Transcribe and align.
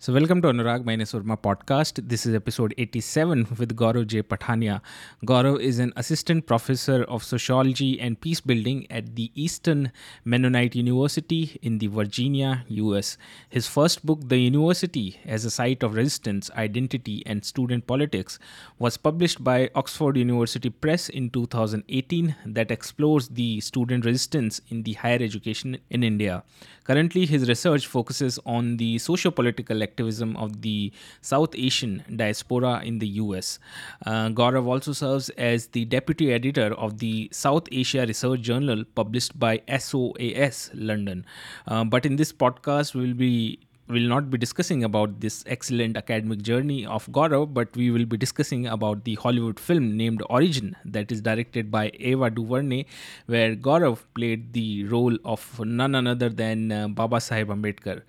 So, 0.00 0.12
welcome 0.12 0.40
to 0.42 0.48
Anurag 0.48 0.84
minus 0.84 1.12
Verma 1.12 1.36
podcast. 1.36 2.08
This 2.08 2.24
is 2.24 2.32
episode 2.32 2.72
87 2.78 3.48
with 3.58 3.74
Gaurav 3.74 4.06
J. 4.06 4.22
Pathania. 4.22 4.80
Gaurav 5.26 5.58
is 5.60 5.80
an 5.80 5.92
assistant 5.96 6.46
professor 6.46 7.02
of 7.02 7.24
sociology 7.24 7.98
and 7.98 8.20
peace 8.20 8.40
building 8.40 8.86
at 8.90 9.16
the 9.16 9.32
Eastern 9.34 9.90
Mennonite 10.24 10.76
University 10.76 11.58
in 11.62 11.78
the 11.78 11.88
Virginia, 11.88 12.64
US. 12.68 13.18
His 13.48 13.66
first 13.66 14.06
book, 14.06 14.20
The 14.28 14.38
University 14.38 15.18
as 15.26 15.44
a 15.44 15.50
Site 15.50 15.82
of 15.82 15.96
Resistance, 15.96 16.48
Identity, 16.56 17.24
and 17.26 17.44
Student 17.44 17.88
Politics, 17.88 18.38
was 18.78 18.96
published 18.96 19.42
by 19.42 19.68
Oxford 19.74 20.16
University 20.16 20.70
Press 20.70 21.08
in 21.08 21.28
2018 21.30 22.36
that 22.46 22.70
explores 22.70 23.30
the 23.30 23.58
student 23.58 24.04
resistance 24.04 24.60
in 24.68 24.84
the 24.84 24.92
higher 24.92 25.20
education 25.20 25.78
in 25.90 26.04
India. 26.04 26.44
Currently, 26.84 27.26
his 27.26 27.48
research 27.48 27.86
focuses 27.86 28.38
on 28.46 28.76
the 28.76 28.96
socio 28.98 29.32
political 29.32 29.82
activism 29.88 30.36
of 30.36 30.60
the 30.62 30.92
South 31.20 31.54
Asian 31.68 32.02
diaspora 32.22 32.82
in 32.84 32.98
the 32.98 33.08
US. 33.22 33.58
Uh, 34.06 34.28
Gaurav 34.40 34.66
also 34.66 34.92
serves 34.92 35.30
as 35.50 35.68
the 35.68 35.84
deputy 35.96 36.32
editor 36.32 36.68
of 36.74 36.98
the 36.98 37.28
South 37.32 37.68
Asia 37.72 38.04
Research 38.06 38.40
Journal 38.40 38.84
published 38.94 39.38
by 39.38 39.62
SOAS 39.86 40.70
London. 40.74 41.24
Uh, 41.66 41.84
but 41.84 42.06
in 42.06 42.16
this 42.16 42.32
podcast, 42.32 42.94
we 42.94 43.06
will 43.06 43.20
be 43.28 43.58
will 43.88 44.08
not 44.08 44.30
be 44.30 44.38
discussing 44.38 44.84
about 44.84 45.20
this 45.20 45.44
excellent 45.46 45.96
academic 45.96 46.42
journey 46.42 46.84
of 46.86 47.06
Gaurav, 47.06 47.54
but 47.54 47.74
we 47.76 47.90
will 47.90 48.04
be 48.04 48.16
discussing 48.16 48.66
about 48.66 49.04
the 49.04 49.14
Hollywood 49.14 49.58
film 49.58 49.96
named 49.96 50.22
Origin 50.28 50.76
that 50.84 51.10
is 51.10 51.20
directed 51.20 51.70
by 51.70 51.90
Ava 51.98 52.30
DuVernay, 52.30 52.84
where 53.26 53.56
Gaurav 53.56 54.04
played 54.14 54.52
the 54.52 54.84
role 54.84 55.16
of 55.24 55.60
none 55.64 56.06
other 56.06 56.28
than 56.28 56.70
uh, 56.72 56.88
Baba 56.88 57.20
Sahib 57.20 57.48
Ambedkar. 57.48 58.02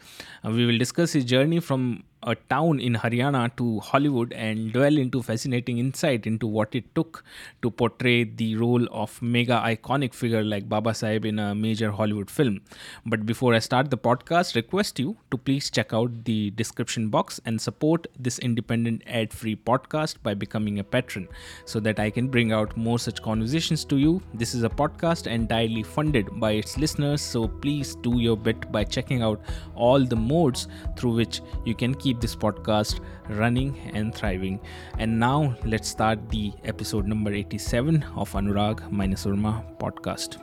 Uh, 0.43 0.51
we 0.51 0.65
will 0.65 0.77
discuss 0.77 1.13
his 1.13 1.25
journey 1.25 1.59
from 1.59 2.03
a 2.23 2.35
town 2.35 2.79
in 2.81 2.95
Haryana 2.95 3.55
to 3.55 3.79
Hollywood 3.79 4.33
and 4.33 4.73
dwell 4.73 4.97
into 4.97 5.21
fascinating 5.23 5.77
insight 5.77 6.27
into 6.27 6.47
what 6.47 6.75
it 6.75 6.83
took 6.93 7.23
to 7.61 7.71
portray 7.71 8.25
the 8.25 8.57
role 8.57 8.85
of 8.91 9.21
mega 9.21 9.61
iconic 9.65 10.13
figure 10.13 10.43
like 10.43 10.67
Baba 10.67 10.93
Sahib 10.93 11.23
in 11.23 11.39
a 11.39 11.55
major 11.55 11.91
Hollywood 11.91 12.29
film. 12.29 12.59
But 13.05 13.25
before 13.25 13.53
I 13.53 13.59
start 13.59 13.89
the 13.89 13.97
podcast, 13.97 14.55
request 14.55 14.99
you 14.99 15.15
to 15.31 15.37
please 15.37 15.69
check 15.69 15.93
out 15.93 16.25
the 16.25 16.51
description 16.51 17.07
box 17.07 17.39
and 17.45 17.61
support 17.61 18.07
this 18.19 18.37
independent 18.39 19.03
ad-free 19.07 19.55
podcast 19.55 20.15
by 20.21 20.33
becoming 20.33 20.79
a 20.79 20.83
patron 20.83 21.27
so 21.63 21.79
that 21.79 21.99
I 21.99 22.09
can 22.09 22.27
bring 22.27 22.51
out 22.51 22.75
more 22.75 22.99
such 22.99 23.21
conversations 23.21 23.85
to 23.85 23.97
you. 23.97 24.21
This 24.33 24.53
is 24.53 24.63
a 24.63 24.69
podcast 24.69 25.27
entirely 25.27 25.83
funded 25.83 26.37
by 26.37 26.51
its 26.51 26.77
listeners, 26.77 27.21
so 27.21 27.47
please 27.47 27.95
do 27.95 28.19
your 28.19 28.35
bit 28.35 28.69
by 28.73 28.83
checking 28.83 29.21
out 29.21 29.41
all 29.75 30.03
the 30.03 30.17
modes 30.17 30.67
through 30.97 31.13
which 31.13 31.41
you 31.63 31.75
can 31.75 31.93
keep 31.93 32.08
keep 32.09 32.21
this 32.21 32.35
podcast 32.35 33.01
running 33.39 33.71
and 33.93 34.15
thriving. 34.15 34.59
And 34.97 35.19
now 35.19 35.55
let's 35.63 35.87
start 35.87 36.29
the 36.29 36.51
episode 36.65 37.07
number 37.07 37.31
87 37.31 38.03
of 38.15 38.31
Anurag 38.33 38.79
minus 38.91 39.25
Urma 39.25 39.51
podcast. 39.81 40.37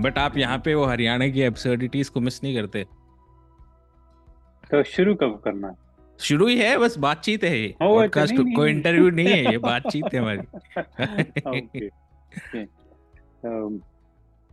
But 0.00 0.18
आप 0.18 0.36
यहाँ 0.36 0.58
पे 0.64 0.74
वो 0.74 0.84
हरियाणा 0.86 1.26
की 1.28 1.40
एब्सर्डिटीज 1.42 2.08
को 2.08 2.20
miss 2.20 2.42
नहीं 2.42 2.54
करते 2.56 2.84
तो 4.70 4.82
शुरू 4.92 5.14
कब 5.22 5.40
करना 5.44 5.68
है 5.68 5.74
शुरू 6.20 6.46
ही 6.46 6.56
है 6.58 6.76
बस 6.78 6.96
बातचीत 7.04 7.44
है 7.44 7.68
पॉडकास्ट 7.82 8.32
अच्छा, 8.32 8.54
कोई 8.56 8.70
इंटरव्यू 8.70 9.10
नहीं 9.10 9.28
है 9.28 9.52
ये 9.52 9.58
बातचीत 9.68 10.14
है 10.14 10.20
हमारी 10.20 10.40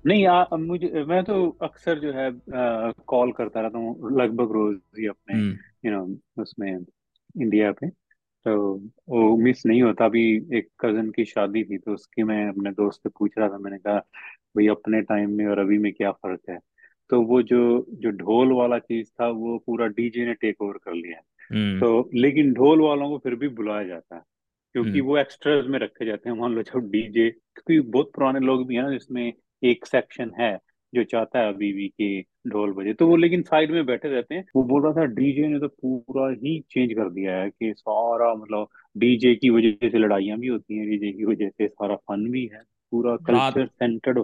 नहीं 0.06 0.26
आ, 0.28 0.46
मुझे 0.54 1.04
मैं 1.04 1.24
तो 1.24 1.50
अक्सर 1.62 2.00
जो 2.00 2.12
है 2.14 2.30
कॉल 3.08 3.32
करता 3.32 3.62
रहता 3.62 3.78
हूँ 3.78 4.12
लगभग 4.12 4.52
रोज 4.52 4.78
ही 5.00 5.08
अपने 5.08 5.40
यू 5.86 5.92
नो 5.92 6.04
हम्म। 6.04 6.42
उसमें 6.42 6.72
इंडिया 6.72 7.72
पे 7.72 7.90
तो 8.46 8.56
वो 9.10 9.36
मिस 9.38 9.66
नहीं 9.66 9.82
होता 9.82 10.06
अभी 10.06 10.24
एक 10.58 10.70
कज़न 10.80 11.10
की 11.10 11.26
शादी 11.26 11.64
थी 11.64 11.78
तो 11.78 11.94
उसकी 11.94 12.24
मैं 12.24 12.48
अपने 12.50 12.72
दोस्त 12.72 13.04
से 13.04 13.10
पूछ 13.10 13.32
रहा 13.38 13.50
था 13.50 13.58
मैंने 13.58 13.78
कहा 13.78 13.98
भाई 14.56 14.68
अपने 14.68 15.02
टाइम 15.02 15.32
में 15.32 15.46
और 15.46 15.60
अभी 15.60 15.78
में 15.78 15.92
क्या 15.94 16.12
फ़र्क 16.12 16.50
है 16.50 16.60
तो 17.10 17.22
वो 17.22 17.42
जो 17.42 17.86
जो 17.92 18.10
ढोल 18.18 18.52
वाला 18.52 18.80
चीज़ 18.80 19.08
था 19.12 19.28
वो 19.28 19.58
पूरा 19.66 19.88
डीजे 19.88 20.26
ने 20.26 20.34
टेक 20.34 20.62
ओवर 20.62 20.78
कर 20.78 20.94
लिया 20.94 21.22
हम्म। 21.52 21.80
तो 21.80 22.10
लेकिन 22.16 22.54
ढोल 22.54 22.82
वालों 22.82 23.10
को 23.10 23.18
फिर 23.18 23.36
भी 23.36 23.48
बुलाया 23.48 23.84
जाता 23.84 24.16
है 24.16 24.22
क्योंकि 24.76 24.90
हम्म। 24.90 25.08
वो 25.08 25.18
एक्स्ट्रा 25.18 25.62
में 25.62 25.80
रखे 25.80 26.06
जाते 26.06 26.30
हैं 26.30 26.38
मान 26.38 26.54
लो 26.54 26.64
जब 26.64 26.90
डीजे 26.92 27.30
क्योंकि 27.30 27.80
बहुत 27.90 28.12
पुराने 28.16 28.40
लोग 28.40 28.68
भी 28.68 28.76
हैं 28.76 28.84
ना 28.84 28.92
जिसमें 28.92 29.34
एक 29.64 29.86
सेक्शन 29.86 30.32
है 30.40 30.58
जो 30.94 31.04
चाहता 31.04 31.40
है 31.40 31.54
अभी 31.54 31.72
भी 31.74 31.88
कि 31.88 32.26
ढोल 32.48 32.74
बजे। 32.74 32.94
तो 32.94 33.08
वो 33.08 33.16
लेकिन 33.16 33.42
साइड 33.42 33.72
में 33.72 33.86
बैठे 33.86 34.10
रहते 34.10 34.36
हैं। 34.36 34.46
वो 34.56 34.64
बोल 34.64 34.84
रहा 34.84 34.94
था 34.94 35.06
डीजे 35.06 35.48
ने 35.48 35.60
तो 35.60 35.68
पूरा 35.68 36.30
ही 36.44 36.60
चेंज 36.72 36.94
कर 36.94 37.10
दिया 37.10 37.36
है 37.38 37.50
कि 37.50 37.74
सारा 37.78 38.34
मतलब 38.36 38.68
डीजे 38.98 39.36
की 39.36 39.50
वजह 39.50 39.90
से 39.90 39.98
लड़ाइयाँ 39.98 40.38
भी 40.40 40.48
होती 40.48 40.78
हैं 40.78 40.90
डीजे 40.90 41.12
की 41.12 41.26
वजह 41.26 41.50
से 41.50 41.68
सारा 41.68 41.96
फन 41.96 42.30
भी 42.32 42.46
है 42.54 42.62
पूरा 42.92 43.16
कल्चर 43.26 43.66
सेंटर्ड 43.68 44.24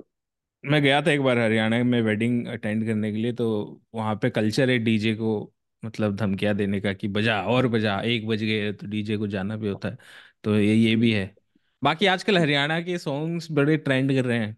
मैं 0.63 0.81
गया 0.81 1.01
था 1.01 1.11
एक 1.11 1.21
बार 1.21 1.37
हरियाणा 1.39 1.83
में 1.83 2.01
वेडिंग 2.01 2.47
अटेंड 2.47 2.85
करने 2.85 3.11
के 3.11 3.17
लिए 3.17 3.33
तो 3.33 3.47
वहाँ 3.95 4.15
पे 4.15 4.29
कल्चर 4.29 4.69
है 4.69 4.77
डीजे 4.79 5.13
को 5.15 5.51
मतलब 5.83 6.15
धमकियाँ 6.15 6.55
देने 6.55 6.79
का 6.81 6.93
कि 6.93 7.07
बजा 7.07 7.41
और 7.43 7.67
बजा 7.67 7.99
एक 8.01 8.27
बज 8.27 8.43
गए 8.43 8.71
तो 8.73 8.87
डीजे 8.87 9.17
को 9.17 9.27
जाना 9.27 9.55
भी 9.57 9.67
होता 9.69 9.89
है। 9.89 9.97
तो 10.43 10.57
ये 10.59 10.73
ये 10.75 10.95
भी 10.95 11.11
है। 11.13 11.35
बाकी 11.81 12.05
आजकल 12.05 12.37
हरियाणा 12.37 12.79
के 12.81 12.97
सॉन्ग्स 12.97 13.51
बड़े 13.51 13.77
ट्रेंड 13.77 14.11
कर 14.13 14.25
रहे 14.25 14.37
हैं। 14.39 14.57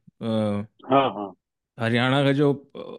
हाँ 0.84 1.10
हाँ। 1.12 1.34
हरियाणा 1.78 2.22
का 2.24 2.32
जो 2.34 2.54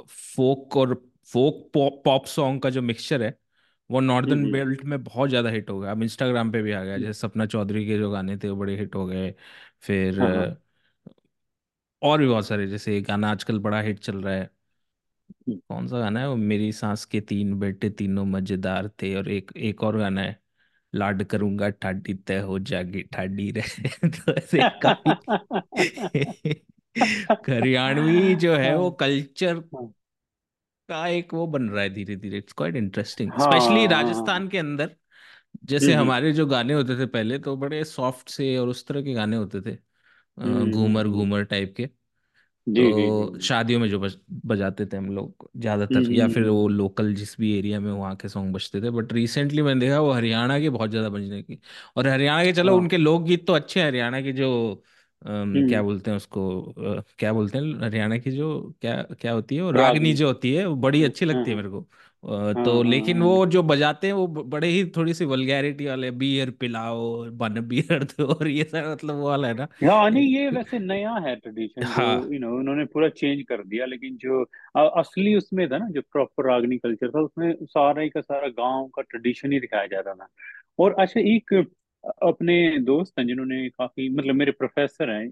फोक 0.08 0.76
और 0.76 0.94
फोक 1.30 1.70
पॉप 2.04 2.26
सॉन्ग 2.26 2.62
का 2.62 2.70
जो 2.70 2.82
मिक्सचर 2.82 3.22
है 3.22 3.36
वो 3.90 4.00
नॉर्दर्न 4.00 4.50
बेल्ट 4.50 4.82
में 4.84 5.02
बहुत 5.04 5.28
ज़्यादा 5.30 5.50
हिट 5.50 5.70
हो 5.70 5.78
गया। 5.80 5.90
अब 5.90 6.02
इंस्टाग्राम 6.02 6.52
पे 6.52 6.62
भी 6.62 6.72
आ 6.72 6.82
गया 6.84 6.98
जैसे 6.98 7.12
सपना 7.20 7.46
चौधरी 7.46 7.84
के 7.86 7.98
जो 7.98 8.10
गाने 8.10 8.36
थे 8.38 8.48
वो 8.50 8.56
बड़े 8.56 8.76
हिट 8.78 8.94
हो 8.94 9.06
गए। 9.06 9.34
फिर 9.82 10.20
हाँ। 10.20 10.58
और 12.02 12.18
भी 12.18 12.26
बहुत 12.28 12.46
सारे 12.46 12.66
जैसे 12.66 13.00
गाना 13.02 13.30
आजकल 13.30 13.58
बड़ा 13.60 13.80
हिट 13.80 13.98
चल 14.00 14.20
रहा 14.22 14.34
है। 14.34 14.50
कौन 15.48 15.86
सा 15.88 15.98
गाना 15.98 16.20
है 16.20 16.28
वो? 16.28 16.36
मेरी 16.36 16.70
सांस 16.72 17.04
के 17.06 17.20
तीन 17.22 17.58
बेटे 17.58 17.90
तीनों 17.90 18.24
मज़ेदार 18.26 18.88
थे 19.02 19.14
और 19.16 19.28
एक 19.30 19.52
एक 19.58 19.82
और 19.82 19.96
गाना 19.98 20.20
है 20.22 20.38
लाड 20.92 21.24
करूँगा 21.26 21.68
ठाडी 21.72 22.14
तय 22.16 22.38
हो 22.42 22.58
जागी 22.60 23.02
ठाडी 23.12 23.50
रहे 23.52 24.08
तो 24.10 24.34
ऐसे 24.34 24.62
काफ़ी 24.80 25.18
हरियाणवी 26.96 28.34
जो 28.36 28.54
है 28.56 28.74
वो 28.76 28.90
कल्चर 29.00 29.56
हाँ। 29.74 29.92
का 30.88 31.06
एक 31.08 31.32
वो 31.34 31.46
बन 31.46 31.68
रहा 31.70 31.82
है 31.82 31.90
धीरे 31.90 32.16
धीरे 32.16 32.38
it's 32.38 32.52
quite 32.52 32.76
interesting 32.76 33.32
specially 33.40 33.86
Rajasthan 33.86 34.48
के 34.48 34.58
अंदर। 34.58 34.94
जैसे 35.66 35.94
हमारे 35.94 36.32
जो 36.32 36.46
गाने 36.46 36.74
होते 36.74 36.98
थे 36.98 37.06
पहले 37.08 37.38
तो 37.40 37.56
बड़े 37.56 37.82
सॉफ्ट 37.84 38.28
से 38.30 38.56
और 38.58 38.68
उस 38.68 38.86
तरह 38.86 39.02
के 39.02 39.14
गाने 39.14 39.36
होते 39.36 39.60
थे। 39.62 39.76
घूमर 40.70 41.08
घूमर 41.08 41.44
टाइप 41.46 41.74
के। 41.76 41.86
तो 42.66 43.38
शादियों 43.40 43.80
में 43.80 43.88
जो 43.90 44.00
बज, 44.00 44.16
बजाते 44.46 44.86
थे 44.86 44.96
हम 44.96 45.10
लोग 45.14 45.50
ज़्यादातर 45.56 46.12
या 46.12 46.28
फिर 46.28 46.48
वो 46.48 46.66
लोकल 46.68 47.14
जिस 47.14 47.36
भी 47.40 47.52
एरिया 47.58 47.80
में 47.80 47.92
वहाँ 47.92 48.14
के 48.16 48.28
सॉन्ग 48.28 48.54
बजते 48.54 48.80
थे। 48.82 48.90
बट 48.92 49.12
रिसेंटली 49.12 49.62
मैंने 49.62 49.80
देखा 49.80 50.00
वो 50.00 50.12
हरियाणा 50.12 50.58
के 50.60 50.70
बहुत 50.70 50.90
ज़्यादा 50.90 51.08
बजने 51.10 51.42
की। 51.42 51.60
और 51.96 52.08
हरियाणा 52.08 52.44
के 52.44 52.52
चलो 52.54 52.76
हाँ। 52.76 52.78
उनके 52.78 52.96
लोकगीत 52.98 53.46
तो 53.46 53.52
अच्छे 53.54 53.80
हैं 53.80 53.86
हरियाणा 53.88 54.20
के 54.22 54.32
जो 54.34 54.50
क्या 55.22 55.82
बोलते 55.82 56.10
हैं 56.10 56.16
उसको 56.16 56.74
क्या 57.18 57.32
बोलते 57.32 57.58
हैं 57.58 57.64
हरियाणा 57.82 58.18
की 58.18 58.30
जो 58.30 58.48
क्या 58.80 59.02
क्या 59.20 59.32
होती 59.32 59.56
है 59.56 59.62
वो? 59.62 59.70
रागनी 59.72 60.12
जो 60.14 60.26
होती 60.28 60.54
है 60.54 60.66
वो 60.66 60.74
बड़ी 60.76 61.02
अच्छी 61.04 61.24
हाँ, 61.26 61.26
लगती 61.26 61.50
है 61.50 61.56
हाँ। 61.56 61.56
मेरे 61.56 61.68
को। 61.70 61.80
तो 62.56 62.82
हाँ, 62.82 62.82
लेकिन 62.82 63.22
वो 63.22 63.44
जो 63.46 63.62
बजाते 63.62 64.06
हैं 64.06 64.14
वो 64.14 64.26
बड़े 64.26 64.68
ही 64.68 64.84
थोड़ी 64.96 65.14
सी 65.14 65.24
वल्गैरिटी 65.24 65.86
वाले 65.86 66.10
बियर 66.10 66.50
पिलाओ 66.50 67.24
बन 67.32 67.60
बियर 67.68 68.04
दो 68.04 68.26
और 68.34 68.48
ये 68.48 68.64
सारा 68.64 68.92
मतलब 68.92 69.14
वो 69.14 69.28
वाला 69.28 69.48
है 69.48 69.54
ना। 69.54 69.68
हाँ 69.84 70.10
नहीं 70.10 70.26
ये 70.36 70.48
वैसे 70.50 70.78
नया 70.78 71.12
है 71.14 71.34
ट्रेडिशन 71.36 71.84
हाँ। 71.84 72.30
यू 72.32 72.38
नो 72.38 72.48
उन्होंने 72.58 72.84
पूरा 72.84 73.08
चेंज 73.08 73.42
कर 73.48 73.62
दिया 73.64 73.86
लेकिन 73.86 74.16
जो 74.16 74.42
असली 75.00 75.34
उसमें 75.34 75.68
था 75.70 75.78
ना 75.78 75.88
जो 75.90 76.00
प्रॉपर 76.02 76.46
रागनी 76.50 76.78
कल्चर 76.78 77.10
था 77.10 77.20
उसमें 77.20 77.52
सारा 77.64 78.02
ही 78.02 78.08
का 78.08 78.20
सारा 78.20 78.48
गाँव 78.48 78.86
का 78.88 79.02
ट्रेडिशन 79.02 79.52
ही 79.52 79.60
दिखाया 79.60 79.86
जाता 79.86 80.14
था। 80.14 80.28
और 80.78 80.94
अच्छा 80.98 81.20
एक 81.20 81.54
अपने 82.04 82.54
दोस्त 82.80 83.18
हैं 83.18 83.26
जिन्होंने 83.26 83.68
काफ़ी 83.70 84.08
मतलब 84.10 84.34
मेरे 84.34 84.52
प्रोफेसर 84.52 85.10
हैं 85.10 85.26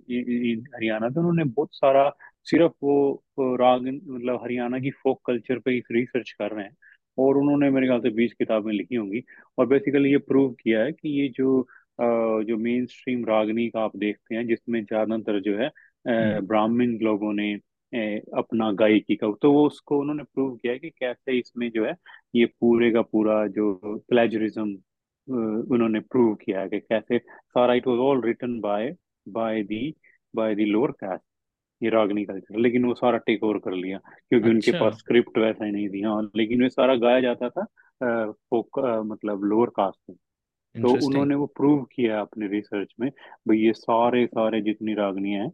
हरियाणा 0.70 1.08
तो 1.08 1.20
उन्होंने 1.20 1.44
बहुत 1.46 1.74
सारा 1.74 2.08
सिर्फ़ 2.46 2.72
वो 2.82 3.54
राग 3.56 3.86
मतलब 3.86 4.40
हरियाणा 4.42 4.78
की 4.78 4.90
फोक 4.92 5.20
कल्चर 5.26 5.58
पे 5.58 5.78
रिसर्च 5.92 6.30
कर 6.32 6.52
रहे 6.52 6.64
हैं 6.64 6.76
और 7.18 7.36
उन्होंने 7.36 7.70
मेरे 7.70 7.86
ख्याल 7.86 8.00
से 8.00 8.10
बीस 8.10 8.32
किताबें 8.34 8.72
लिखी 8.72 8.94
होंगी 8.94 9.22
और 9.58 9.66
बेसिकली 9.66 10.10
ये 10.12 10.18
प्रूव 10.24 10.52
किया 10.54 10.82
है 10.82 10.92
कि 10.92 11.20
ये 11.20 11.28
जो 11.28 11.66
जो 11.98 12.56
मेन 12.58 12.86
स्ट्रीम 12.86 13.24
रागनी 13.24 13.68
का 13.68 13.80
आप 13.80 13.96
देखते 13.96 14.34
हैं 14.34 14.46
जिसमें 14.46 14.82
ज़्यादातर 14.84 15.40
जो 15.40 15.56
है 15.58 15.66
हम्म। 15.66 16.46
ब्राह्मण 16.46 16.98
लोगों 17.02 17.32
ने 17.32 17.52
अपना 18.38 18.70
गायकी 18.72 19.16
का 19.16 19.30
तो 19.42 19.52
वो 19.52 19.66
उसको 19.66 19.98
उन्होंने 20.00 20.22
प्रूव 20.24 20.54
किया 20.56 20.72
है 20.72 20.78
कि 20.78 20.90
कैसे 20.90 21.38
इसमें 21.38 21.70
जो 21.70 21.84
है 21.86 21.94
ये 22.34 22.46
पूरे 22.60 22.90
का 22.90 23.02
पूरा 23.02 23.46
जो 23.48 23.74
प्लेजरिज्म 24.10 24.76
उन्होंने 25.28 26.00
प्रूव 26.00 26.34
किया 26.34 26.60
है 26.60 26.68
कि 26.68 26.80
कैसे 26.80 27.18
सारा 27.18 27.74
it 27.74 27.86
was 27.86 27.98
all 27.98 28.22
written 28.24 28.60
by 28.60 28.94
by 29.28 29.62
the 29.62 29.94
by 30.34 30.54
the 30.54 30.58
lower 30.58 30.90
caste 30.90 31.24
ये 31.82 31.90
रागनी 31.90 32.24
कल्चर 32.24 32.58
लेकिन 32.58 32.84
वो 32.84 32.94
सारा 32.94 33.18
टेक 33.18 33.44
ओवर 33.44 33.58
कर 33.58 33.72
लिया 33.72 33.98
क्योंकि 33.98 34.50
उनके 34.50 34.70
अच्छा। 34.70 34.84
पास 34.84 34.98
स्क्रिप्ट 34.98 35.38
वैसा 35.38 35.64
ही 35.64 35.72
नहीं 35.72 35.88
थी 35.88 36.02
हाँ 36.02 36.30
लेकिन 36.36 36.62
ये 36.62 36.68
सारा 36.68 36.94
गाया 36.94 37.20
जाता 37.20 37.48
था 37.48 37.64
फोक 38.32 38.78
मतलब 39.06 39.44
लोअर 39.44 39.68
कास्ट 39.68 40.00
में। 40.10 40.16
तो 40.82 41.06
उन्होंने 41.06 41.34
वो 41.34 41.46
प्रूव 41.46 41.82
किया 41.82 42.20
अपने 42.20 42.48
रिसर्च 42.48 42.88
में 43.00 43.10
भाई 43.48 43.58
ये 43.58 43.72
सारे 43.72 44.26
सारे 44.26 44.60
जितनी 44.60 44.94
रागनियाँ 44.94 45.46
हैं 45.46 45.52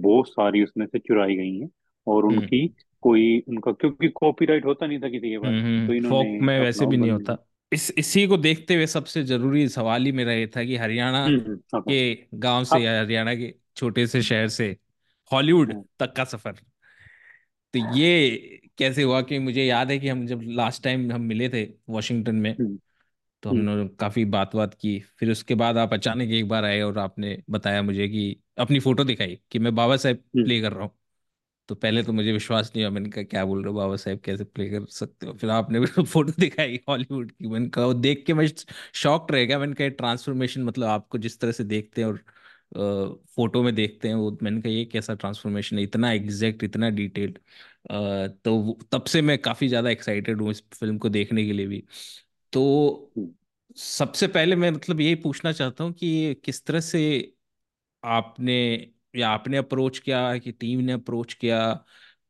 बहुत 0.00 0.28
सारी 0.28 0.62
उसमें 0.64 0.86
से 0.86 0.98
चुराई 0.98 1.36
गई 1.36 1.58
हैं 1.58 1.70
और 2.06 2.24
हम्म। 2.24 2.38
उनकी 2.38 2.74
कोई 3.02 3.42
उनका 3.48 3.72
क्योंकि 3.72 4.08
कॉपीराइट 4.08 4.64
होता 4.64 4.86
नहीं 4.86 4.98
था 4.98 5.08
किसी 5.08 5.30
के 5.30 5.38
पास 5.38 5.48
हम्म 5.48 5.64
हम्म 5.64 5.86
तो 5.86 5.92
इन्होंने 5.92 6.38
फोक 6.38 6.42
में 6.42 6.60
वैसे 6.60 6.84
वो 6.84 6.90
भी 6.90 6.96
नहीं 6.96 7.10
होता। 7.10 7.49
इस 7.72 7.90
इसी 7.98 8.26
को 8.26 8.36
देखते 8.36 8.74
हुए 8.74 8.86
सबसे 8.86 9.22
ज़रूरी 9.24 9.68
सवाल 9.68 10.04
ही 10.06 10.12
मेरा 10.12 10.32
ये 10.32 10.46
था 10.46 10.64
कि 10.64 10.76
हरियाणा 10.76 11.26
हम्म 11.26 11.40
हम्म, 11.40 11.58
हाँ 11.74 11.82
के 11.82 12.14
गाँव 12.34 12.64
से 12.64 12.78
या 12.78 13.00
हरियाणा 13.00 13.34
के 13.34 13.54
छोटे 13.76 14.06
से 14.06 14.22
शहर 14.22 14.48
से 14.48 14.76
हॉलीवुड 15.30 15.74
तक 16.00 16.12
का 16.16 16.24
सफ़र। 16.24 16.60
तो 17.74 17.78
ये 17.78 18.60
कैसे 18.78 19.02
हुआ 19.02 19.22
कि 19.22 19.38
मुझे 19.38 19.64
याद 19.64 19.90
है 19.90 19.98
कि 19.98 20.08
हम 20.08 20.26
जब 20.26 20.40
लास्ट 20.42 20.82
टाइम 20.84 21.12
हम 21.12 21.20
मिले 21.22 21.48
थे 21.48 21.64
वॉशिंगटन 21.90 22.34
में 22.36 22.50
हम्म। 22.50 22.78
तो 23.42 23.50
हमने 23.50 23.88
काफ़ी 24.00 24.24
बात 24.26 24.56
बात 24.56 24.74
की। 24.74 25.00
फिर 25.18 25.30
उसके 25.30 25.54
बाद 25.54 25.78
आप 25.78 25.94
अचानक 25.94 26.30
एक 26.32 26.48
बार 26.48 26.64
आए 26.64 26.80
और 26.82 26.98
आपने 26.98 27.42
बताया 27.50 27.82
मुझे 27.82 28.08
कि 28.08 28.42
अपनी 28.58 28.80
फ़ोटो 28.80 29.04
दिखाई 29.04 29.40
कि 29.52 29.58
मैं 29.58 29.74
बाबा 29.74 29.96
साहेब 29.98 30.24
प्ले 30.34 30.60
कर 30.62 30.72
रहा 30.72 30.84
हूँ। 30.84 30.92
तो 31.70 31.74
पहले 31.76 32.02
तो 32.04 32.12
मुझे 32.12 32.32
विश्वास 32.32 32.72
नहीं 32.74 32.84
हुआ, 32.84 32.90
मैंने 32.92 33.10
कहा, 33.10 33.22
क्या 33.24 33.44
बोल 33.44 33.62
रहे 33.62 33.72
हो 33.72 33.78
बाबा 33.78 33.96
साहेब, 33.96 34.20
कैसे 34.20 34.44
प्ले 34.46 34.68
कर 34.70 34.86
सकते 34.88 35.26
हो? 35.26 35.32
फिर 35.34 35.50
आपने 35.50 35.80
भी 35.80 35.86
फ़ोटो 36.04 36.32
दिखाई 36.40 36.80
हॉलीवुड 36.88 37.30
की, 37.32 37.48
मैंने 37.48 37.68
कहा 37.70 37.92
देख 38.00 38.24
के 38.26 38.34
मैं 38.34 38.46
शॉक्ड 38.94 39.32
रह 39.34 39.44
गया, 39.46 39.58
मैंने 39.58 39.74
कहा 39.74 39.88
ट्रांसफॉर्मेशन 39.96 40.62
मतलब 40.64 40.86
आपको 40.88 41.18
जिस 41.18 41.40
तरह 41.40 41.52
से 41.52 41.64
देखते 41.66 42.02
हैं 42.02 42.08
और 42.08 42.24
फ़ोटो 43.28 43.62
में 43.62 43.74
देखते 43.74 44.08
हैं, 44.08 44.14
वो 44.16 44.36
मैंने 44.42 44.60
कहा, 44.60 44.72
ये 44.72 44.84
कैसा 44.86 45.14
ट्रांसफॉर्मेशन 45.14 45.78
है, 45.78 45.82
इतना 45.84 46.12
एग्जैक्ट 46.12 46.62
इतना 46.64 46.90
डिटेल्ड 46.92 47.38
तो 48.44 48.78
तब 48.92 49.04
से 49.06 49.22
मैं 49.22 49.38
काफ़ी 49.40 49.68
ज़्यादा 49.68 49.90
एक्साइटेड 49.90 50.40
हूँ 50.42 50.50
इस 50.50 50.62
फ़िल्म 50.74 50.98
को 50.98 51.08
देखने 51.10 51.44
के 51.46 51.52
लिए 51.52 51.66
भी। 51.66 51.82
तो 52.52 53.12
सबसे 53.76 54.26
पहले 54.28 54.56
मैं 54.56 54.70
मतलब 54.70 55.00
यही 55.00 55.14
पूछना 55.18 55.52
चाहता 55.52 55.84
हूँ 55.84 55.92
कि 55.94 56.34
किस 56.44 56.64
तरह 56.66 56.80
से 56.82 57.00
आपने 58.02 58.54
या 59.16 59.28
आपने 59.28 59.56
अप्रोच 59.56 59.98
किया 59.98 60.38
कि 60.38 60.52
टीम 60.52 60.80
ने 60.80 60.92
अप्रोच 60.92 61.34
किया 61.34 61.84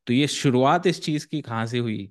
तो 0.06 0.12
ये 0.12 0.26
शुरुआत 0.26 0.86
इस 0.86 1.02
चीज़ 1.02 1.26
की 1.26 1.40
कहाँ 1.40 1.66
से 1.66 1.78
हुई? 1.78 2.10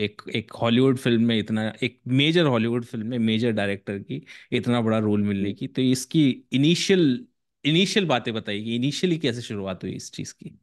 एक 0.00 0.22
एक 0.34 0.52
हॉलीवुड 0.52 0.96
फ़िल्म 0.98 1.22
में 1.22 1.38
इतना 1.38 1.72
एक 1.82 2.00
मेजर 2.08 2.44
हॉलीवुड 2.44 2.84
फ़िल्म 2.84 3.06
में 3.06 3.18
मेजर 3.18 3.52
डायरेक्टर 3.52 3.98
की 3.98 4.26
इतना 4.52 4.80
बड़ा 4.80 4.98
रोल 4.98 5.22
मिलने 5.22 5.52
की 5.52 5.66
तो 5.66 5.82
इसकी 5.82 6.44
इनिशियल 6.52 7.26
इनिशियल 7.64 8.06
बातें 8.06 8.34
बताइए 8.34 8.64
कि 8.64 8.76
इनिशियली 8.76 9.18
कैसे 9.18 9.42
शुरुआत 9.42 9.84
हुई 9.84 9.92
इस 9.92 10.12
चीज़ 10.12 10.34
की? 10.34 10.58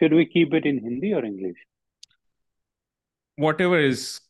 should 0.00 0.12
we 0.12 0.24
keep 0.24 0.52
it 0.52 0.66
in 0.66 0.78
Hindi 0.78 1.12
or 1.14 1.24
English? 1.24 1.56
Whatever 3.38 3.78
is 3.78 4.20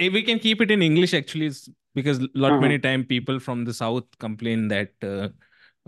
eh, 0.00 0.08
we 0.08 0.22
can 0.22 0.38
keep 0.38 0.60
it 0.60 0.70
in 0.70 0.82
english 0.82 1.14
actually 1.14 1.50
because 1.94 2.20
lot 2.34 2.50
हाँ 2.50 2.60
many 2.60 2.78
time 2.78 3.04
people 3.04 3.38
from 3.40 3.64
the 3.64 3.74
south 3.74 4.18
complain 4.18 4.68
that 4.68 4.90
uh, 5.02 5.28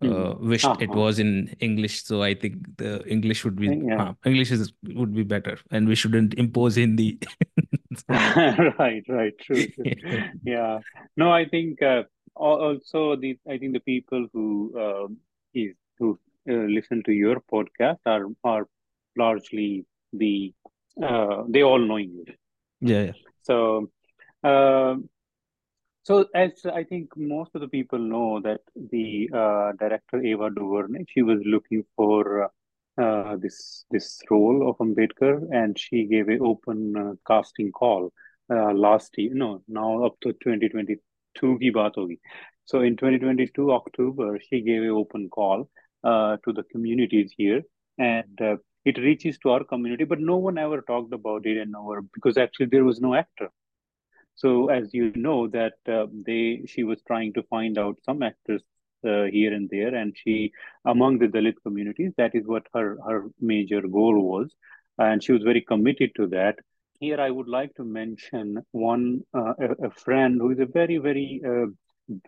Uh, 0.03 0.33
hmm. 0.33 0.49
wished 0.49 0.65
uh-huh. 0.65 0.77
Ah, 0.79 0.85
it 0.85 0.91
ah. 0.91 0.97
was 0.97 1.19
in 1.19 1.55
English. 1.61 2.05
So 2.05 2.23
I 2.23 2.35
think 2.35 2.77
the 2.77 3.05
English 3.07 3.45
would 3.45 3.57
be 3.57 3.69
yeah. 3.69 4.03
uh, 4.03 4.13
English 4.25 4.51
is, 4.51 4.73
would 4.95 5.15
be 5.15 5.25
better, 5.25 5.59
and 5.71 5.89
we 5.89 5.95
shouldn't 5.95 6.35
impose 6.35 6.77
Hindi. 6.77 7.19
right, 8.09 9.05
right, 9.09 9.35
true. 9.39 9.67
true. 9.67 10.23
yeah. 10.45 10.81
No, 11.17 11.31
I 11.31 11.45
think 11.45 11.83
uh, 11.83 12.05
also 12.35 13.17
the 13.17 13.39
I 13.49 13.59
think 13.59 13.75
the 13.75 13.81
people 13.81 14.27
who 14.33 14.73
uh, 14.79 15.09
is 15.55 15.75
who 15.99 16.19
uh, 16.49 16.67
listen 16.77 17.03
to 17.05 17.13
your 17.13 17.43
podcast 17.53 17.99
are 18.07 18.27
are 18.43 18.67
largely 19.17 19.85
the 20.13 20.55
uh, 21.03 21.45
they 21.49 21.63
all 21.63 21.79
know 21.79 21.99
English. 21.99 22.35
Yeah. 22.81 23.05
yeah. 23.05 23.13
So 23.43 23.91
um, 24.43 25.09
so, 26.03 26.27
as 26.35 26.65
I 26.65 26.85
think 26.85 27.15
most 27.17 27.51
of 27.55 27.61
the 27.61 27.69
people 27.69 27.99
know, 27.99 28.41
that 28.41 28.61
the 28.75 29.29
uh, 29.35 29.73
director 29.79 30.23
Ava 30.25 30.49
DuVernay, 30.51 31.05
she 31.09 31.23
was 31.23 31.41
looking 31.45 31.85
for 31.95 32.45
uh, 32.45 32.49
uh 33.01 33.37
this 33.37 33.85
this 33.91 34.21
role 34.31 34.69
of 34.69 34.79
Ambedkar, 34.79 35.43
and 35.53 35.79
she 35.79 36.07
gave 36.07 36.29
an 36.29 36.41
open 36.43 36.97
uh, 36.97 37.13
casting 37.27 37.71
call 37.71 38.13
uh, 38.51 38.73
last 38.73 39.13
year. 39.19 39.35
No, 39.35 39.63
now 39.69 40.05
up 40.05 40.19
to 40.23 40.33
twenty 40.43 40.71
twenty 40.71 40.97
two 41.35 41.59
ki 41.59 42.19
So 42.65 42.81
in 42.81 42.97
twenty 42.97 43.19
twenty 43.19 43.49
two 43.55 43.71
October, 43.73 44.39
she 44.41 44.63
gave 44.63 44.83
an 44.83 44.91
open 44.91 45.29
call 45.29 45.69
uh, 46.03 46.39
to 46.45 46.53
the 46.53 46.63
communities 46.63 47.31
here, 47.37 47.63
and 47.99 48.41
it 48.87 48.97
reaches 48.97 49.39
to 49.41 49.51
our 49.51 49.65
community, 49.65 50.05
but 50.05 50.19
no 50.19 50.39
one 50.39 50.57
ever 50.57 50.81
talked 50.81 51.13
about 51.13 51.45
it, 51.45 51.59
and 51.59 51.73
no 51.73 51.95
because 52.15 52.39
actually 52.39 52.67
there 52.67 52.85
was 52.85 53.01
no 53.03 53.15
actor 53.15 53.51
so 54.43 54.69
as 54.71 54.95
you 54.95 55.13
know 55.15 55.49
that 55.49 55.75
uh, 55.87 56.07
they 56.27 56.63
she 56.67 56.83
was 56.83 57.01
trying 57.07 57.33
to 57.35 57.43
find 57.55 57.79
out 57.79 57.99
some 58.07 58.23
actors 58.23 58.63
uh, 59.05 59.25
here 59.37 59.53
and 59.53 59.69
there, 59.69 59.95
and 59.95 60.17
she 60.17 60.53
among 60.87 61.19
the 61.19 61.27
Dalit 61.27 61.57
communities 61.63 62.13
that 62.17 62.35
is 62.35 62.47
what 62.47 62.67
her 62.75 62.87
her 63.07 63.19
major 63.39 63.83
goal 63.83 64.17
was, 64.33 64.55
and 64.99 65.23
she 65.23 65.33
was 65.33 65.43
very 65.43 65.61
committed 65.73 66.13
to 66.17 66.27
that. 66.29 66.57
Here 67.01 67.21
I 67.21 67.31
would 67.31 67.49
like 67.49 67.75
to 67.75 67.85
mention 67.85 68.65
one 68.73 69.21
uh, 69.35 69.53
a, 69.67 69.89
a 69.89 69.91
friend 69.91 70.41
who 70.41 70.51
is 70.53 70.61
a 70.61 70.71
very 70.79 70.97
very 71.09 71.43
uh, 71.53 71.67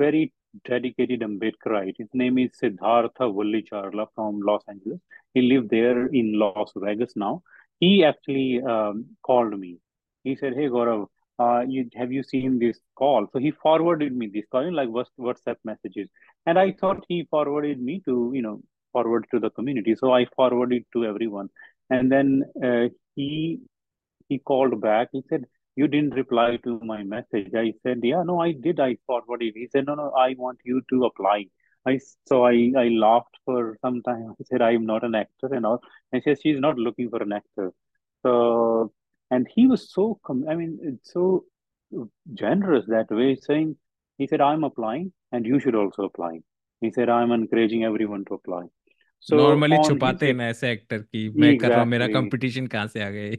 very 0.03 0.35
dedicated 0.67 1.21
Ambedkarite. 1.21 1.97
His 1.97 2.13
name 2.13 2.37
is 2.45 2.51
Siddhartha 2.59 3.31
Vullicharla 3.39 4.07
from 4.15 4.41
Los 4.51 4.63
Angeles. 4.69 5.01
He 5.33 5.43
lived 5.55 5.71
there 5.71 6.07
in 6.09 6.39
Las 6.45 6.73
Vegas 6.77 7.17
now. 7.17 7.43
He 7.81 8.05
actually 8.05 8.61
um, 8.75 9.07
called 9.23 9.59
me. 9.59 9.73
He 10.25 10.37
said, 10.37 10.55
"Hey 10.63 10.69
Gaurav." 10.77 11.09
Uh, 11.39 11.63
you 11.67 11.89
have 11.97 12.13
you 12.13 12.23
seen 12.23 12.59
this 12.59 12.79
call? 12.97 13.27
So 13.33 13.39
he 13.39 13.51
forwarded 13.51 14.15
me 14.17 14.29
this 14.33 14.45
call 14.51 14.63
in 14.67 14.75
like 14.75 14.89
WhatsApp 14.89 15.57
messages, 15.65 16.09
and 16.47 16.59
I 16.59 16.73
thought 16.73 17.05
he 17.09 17.27
forwarded 17.31 17.81
me 17.81 18.03
to 18.07 18.31
you 18.35 18.43
know 18.43 18.61
forward 18.93 19.27
to 19.33 19.41
the 19.41 19.51
community. 19.51 19.95
So 19.97 20.13
I 20.13 20.27
forwarded 20.37 20.85
to 20.95 21.05
everyone, 21.05 21.49
and 21.91 22.11
then 22.13 22.45
uh, 22.63 22.89
he 23.15 23.61
he 24.29 24.39
called 24.39 24.81
back. 24.81 25.09
He 25.13 25.23
said 25.29 25.45
you 25.77 25.89
didn't 25.89 26.15
reply 26.15 26.59
to 26.65 26.81
my 26.81 27.03
message. 27.03 27.53
I 27.57 27.73
said 27.83 28.01
yeah 28.03 28.23
no 28.25 28.41
I 28.41 28.53
did. 28.53 28.81
I 28.81 28.97
forwarded. 29.07 29.55
He 29.57 29.69
said 29.73 29.87
no 29.87 29.95
no 29.95 30.11
I 30.13 30.35
want 30.39 30.59
you 30.65 30.83
to 30.91 31.05
apply. 31.07 31.47
I 31.87 31.99
so 32.29 32.45
I 32.47 32.73
I 32.77 32.89
laughed 32.89 33.37
for 33.45 33.77
some 33.83 34.03
time. 34.03 34.35
I 34.41 34.45
said 34.45 34.63
I'm 34.63 34.87
not 34.87 35.05
an 35.05 35.15
actor 35.15 35.53
and 35.55 35.67
all. 35.67 35.81
And 36.13 36.23
she 36.23 36.31
said 36.31 36.41
she's 36.43 36.61
not 36.61 36.77
looking 36.79 37.11
for 37.11 37.23
an 37.23 37.33
actor. 37.33 37.73
So, 38.23 38.93
and 39.32 39.48
he 39.54 39.68
was 39.68 39.92
so, 39.92 40.20
com- 40.26 40.46
I 40.50 40.56
mean, 40.56 40.80
it's 40.82 41.14
so 41.14 41.46
generous 42.34 42.86
that 42.88 43.12
way, 43.12 43.36
saying, 43.36 43.76
he 44.18 44.28
said, 44.28 44.42
I'm 44.42 44.64
applying 44.64 45.12
and 45.32 45.46
you 45.46 45.60
should 45.60 45.76
also 45.76 46.04
apply. 46.04 46.40
He 46.82 46.92
said, 46.92 47.10
I'm 47.10 47.32
encouraging 47.32 47.84
everyone 47.84 48.26
to 48.26 48.36
apply. 48.36 48.64
So 49.20 49.38
normally 49.38 49.76
on 49.76 49.84
his, 49.84 49.88
छुपाते 49.88 50.26
हैं 50.26 50.34
ex- 50.34 50.38
ना 50.38 50.48
ऐसे 50.48 50.72
actor 50.72 50.98
की 51.02 51.30
मैं 51.40 51.54
कर 51.58 51.72
रहा 51.72 51.80
हूँ 51.80 51.88
मेरा 51.90 52.06
exactly. 52.06 52.22
कंपटीशन 52.22 52.68
कहाँ 52.68 52.88
से 52.88 53.04
आ 53.04 53.10
गए 53.10 53.38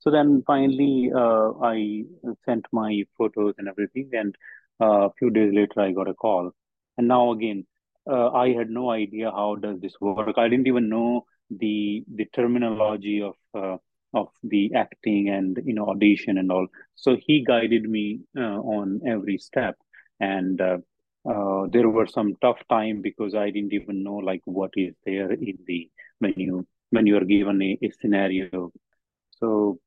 So 0.00 0.10
then 0.10 0.42
finally, 0.46 1.10
uh, 1.12 1.52
I 1.68 2.04
sent 2.46 2.66
my 2.72 3.04
photos 3.18 3.54
and 3.58 3.68
everything, 3.68 4.10
and 4.12 4.36
uh, 4.80 5.08
a 5.08 5.12
few 5.18 5.30
days 5.30 5.52
later, 5.52 5.80
I 5.80 5.90
got 5.92 6.08
a 6.08 6.14
call. 6.14 6.52
And 6.96 7.08
now 7.08 7.32
again, 7.32 7.66
uh, 8.10 8.30
I 8.30 8.52
had 8.58 8.70
no 8.70 8.90
idea 8.90 9.30
how 9.30 9.56
does 9.56 9.80
this 9.80 9.96
work. 10.00 10.38
I 10.38 10.48
didn't 10.48 10.68
even 10.68 10.88
know 10.88 11.26
the 11.50 12.04
the 12.20 12.26
terminology 12.38 13.22
of 13.22 13.34
uh, 13.54 13.76
of 14.13 14.29
the 14.43 14.71
acting 14.75 15.29
and 15.29 15.59
you 15.65 15.73
know 15.73 15.87
audition 15.87 16.37
and 16.37 16.51
all. 16.51 16.67
So 16.95 17.17
he 17.25 17.43
guided 17.45 17.89
me 17.89 18.21
uh, 18.37 18.59
on 18.77 19.01
every 19.07 19.37
step, 19.37 19.75
and 20.19 20.59
uh, 20.61 20.77
uh, 21.29 21.67
there 21.71 21.89
were 21.89 22.07
some 22.07 22.35
tough 22.41 22.59
time 22.69 23.01
because 23.01 23.35
I 23.35 23.49
didn't 23.51 23.73
even 23.73 24.03
know 24.03 24.15
like 24.15 24.41
what 24.45 24.71
is 24.75 24.95
there 25.05 25.31
in 25.31 25.57
the 25.67 25.89
you 26.35 26.65
when 26.91 27.05
you 27.07 27.17
are 27.17 27.25
given 27.25 27.61
a, 27.61 27.77
a 27.83 27.91
scenario. 27.91 28.71
So 29.31 29.79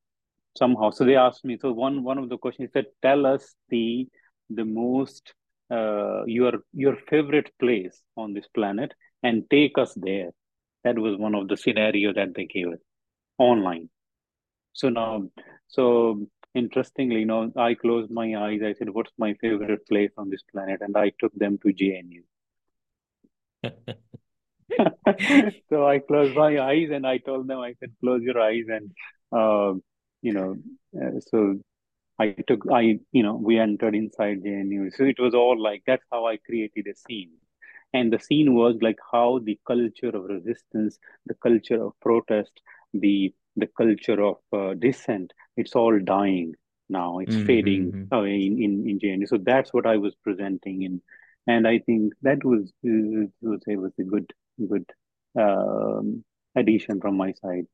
somehow 0.57 0.91
so 0.91 1.05
they 1.05 1.17
asked 1.17 1.45
me 1.45 1.57
so 1.61 1.73
one 1.73 2.03
one 2.03 2.19
of 2.19 2.29
the 2.29 2.39
questions 2.39 2.71
said 2.73 2.87
tell 3.03 3.27
us 3.27 3.55
the 3.71 4.07
the 4.51 4.65
most 4.65 5.35
uh, 5.71 6.25
your 6.27 6.53
your 6.73 6.97
favorite 7.11 7.51
place 7.59 8.03
on 8.17 8.33
this 8.33 8.47
planet 8.55 8.93
and 9.23 9.45
take 9.51 9.79
us 9.79 9.95
there 9.97 10.31
that 10.85 10.99
was 10.99 11.17
one 11.17 11.35
of 11.35 11.49
the 11.49 11.57
scenario 11.57 12.13
that 12.13 12.35
they 12.35 12.47
gave 12.47 12.69
us 12.69 12.81
online 13.39 13.89
so 14.81 14.89
now 14.89 15.13
so 15.77 15.85
interestingly 16.63 17.21
you 17.21 17.31
know 17.33 17.43
i 17.57 17.75
closed 17.75 18.11
my 18.11 18.29
eyes 18.45 18.61
i 18.69 18.73
said 18.75 18.91
what's 18.91 19.13
my 19.19 19.33
favorite 19.43 19.87
place 19.89 20.13
on 20.19 20.31
this 20.31 20.45
planet 20.53 20.81
and 20.81 20.97
i 20.97 21.11
took 21.21 21.35
them 21.45 21.59
to 21.63 21.73
jnu 21.83 22.23
so 25.71 25.87
i 25.87 25.99
closed 25.99 26.35
my 26.37 26.59
eyes 26.61 26.89
and 26.93 27.07
i 27.07 27.19
told 27.19 27.47
them 27.49 27.59
i 27.61 27.73
said 27.79 27.93
close 28.01 28.23
your 28.23 28.41
eyes 28.41 28.67
and 28.69 28.91
uh, 29.41 29.73
you 30.23 30.33
know 30.33 30.57
uh, 31.01 31.21
so 31.21 31.57
I 32.19 32.35
took, 32.49 32.65
I, 32.73 32.99
you 33.13 33.23
know, 33.23 33.37
we 33.37 33.59
entered 33.59 33.95
inside 33.95 34.43
JNU. 34.45 34.91
So 34.93 35.05
it 35.05 35.19
was 35.19 35.35
all 35.35 35.61
like, 35.63 35.83
that's 35.87 36.05
how 36.13 36.27
I 36.27 36.39
created 36.39 36.87
a 36.89 36.95
scene. 36.97 37.33
and 37.95 38.13
the 38.13 38.19
scene 38.21 38.55
was 38.55 38.77
like 38.83 38.99
how 39.13 39.41
the 39.45 39.59
culture 39.67 40.11
of 40.19 40.25
resistance, 40.25 40.99
the 41.27 41.35
culture 41.47 41.83
of 41.87 41.95
protest, 42.01 42.53
the 42.95 43.35
the 43.57 43.69
culture 43.77 44.23
of 44.23 44.37
uh, 44.53 44.75
dissent, 44.75 45.33
it's 45.57 45.75
all 45.75 45.99
dying 45.99 46.55
now. 46.89 47.19
It's 47.19 47.35
mm-hmm. 47.35 47.47
fading 47.47 48.09
away 48.13 48.43
in, 48.43 48.87
in, 48.89 48.99
in. 49.01 49.27
So 49.27 49.39
that's 49.43 49.73
what 49.73 49.87
I 49.87 49.97
was 49.97 50.15
presenting 50.23 50.83
in. 50.83 51.03
And 51.47 51.67
I 51.67 51.79
think 51.79 52.13
that 52.23 52.45
was, 52.45 52.73
was, 52.83 53.61
was 53.67 53.93
a 53.99 54.03
good, 54.03 54.33
good 54.69 54.91
um, 55.39 56.25
addition 56.55 57.01
from 57.01 57.17
my 57.17 57.33
side. 57.33 57.67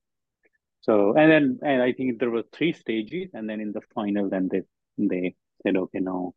So, 0.82 1.14
and 1.16 1.30
then, 1.30 1.58
and 1.62 1.82
I 1.82 1.92
think 1.92 2.18
there 2.18 2.30
were 2.30 2.44
three 2.52 2.72
stages. 2.72 3.30
And 3.34 3.48
then 3.48 3.60
in 3.60 3.72
the 3.72 3.80
final, 3.94 4.28
then 4.28 4.48
they, 4.50 4.62
they 4.98 5.34
said, 5.62 5.76
okay, 5.76 6.00
now 6.00 6.34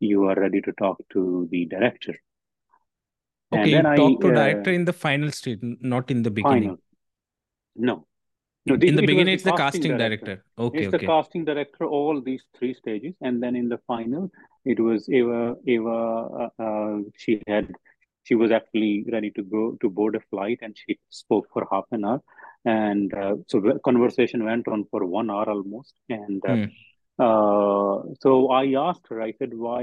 you 0.00 0.24
are 0.24 0.34
ready 0.34 0.60
to 0.60 0.72
talk 0.72 1.00
to 1.12 1.48
the 1.50 1.66
director. 1.66 2.14
Okay, 3.52 3.70
you 3.70 3.82
talk 3.82 4.20
to 4.20 4.28
uh, 4.28 4.34
director 4.34 4.72
in 4.72 4.84
the 4.84 4.92
final 4.92 5.30
stage, 5.30 5.60
not 5.62 6.10
in 6.10 6.22
the 6.22 6.30
beginning. 6.30 6.62
Final. 6.62 6.78
No, 7.76 8.06
no, 8.66 8.74
in 8.74 8.96
the 8.96 9.06
beginning, 9.06 9.34
it's 9.34 9.42
the 9.42 9.52
casting, 9.52 9.96
director. 9.96 10.26
director. 10.26 10.44
Okay, 10.58 10.78
it's 10.78 10.88
okay. 10.88 10.98
the 10.98 11.06
casting 11.06 11.44
director. 11.44 11.84
All 11.84 12.20
these 12.20 12.42
three 12.58 12.72
stages, 12.74 13.14
and 13.20 13.42
then 13.42 13.56
in 13.56 13.68
the 13.68 13.78
final, 13.86 14.30
it 14.64 14.80
was 14.80 15.08
Ava. 15.10 15.56
Ava, 15.66 16.48
uh, 16.58 16.62
uh, 16.62 16.98
she 17.16 17.42
had, 17.46 17.70
she 18.22 18.34
was 18.34 18.50
actually 18.50 19.04
ready 19.12 19.30
to 19.32 19.42
go 19.42 19.76
to 19.82 19.90
board 19.90 20.16
a 20.16 20.20
flight, 20.30 20.60
and 20.62 20.74
she 20.76 20.98
spoke 21.10 21.46
for 21.52 21.66
half 21.70 21.84
an 21.92 22.04
hour, 22.04 22.22
and 22.64 23.12
uh, 23.12 23.36
so 23.48 23.60
the 23.60 23.78
conversation 23.84 24.44
went 24.44 24.66
on 24.66 24.84
for 24.90 25.04
one 25.04 25.30
hour 25.30 25.48
almost, 25.48 25.94
and. 26.08 26.42
Mm. 26.42 26.70
so 28.22 28.50
I 28.50 28.64
asked 28.88 29.06
her. 29.08 29.22
I 29.22 29.32
said, 29.38 29.52
"Why? 29.54 29.82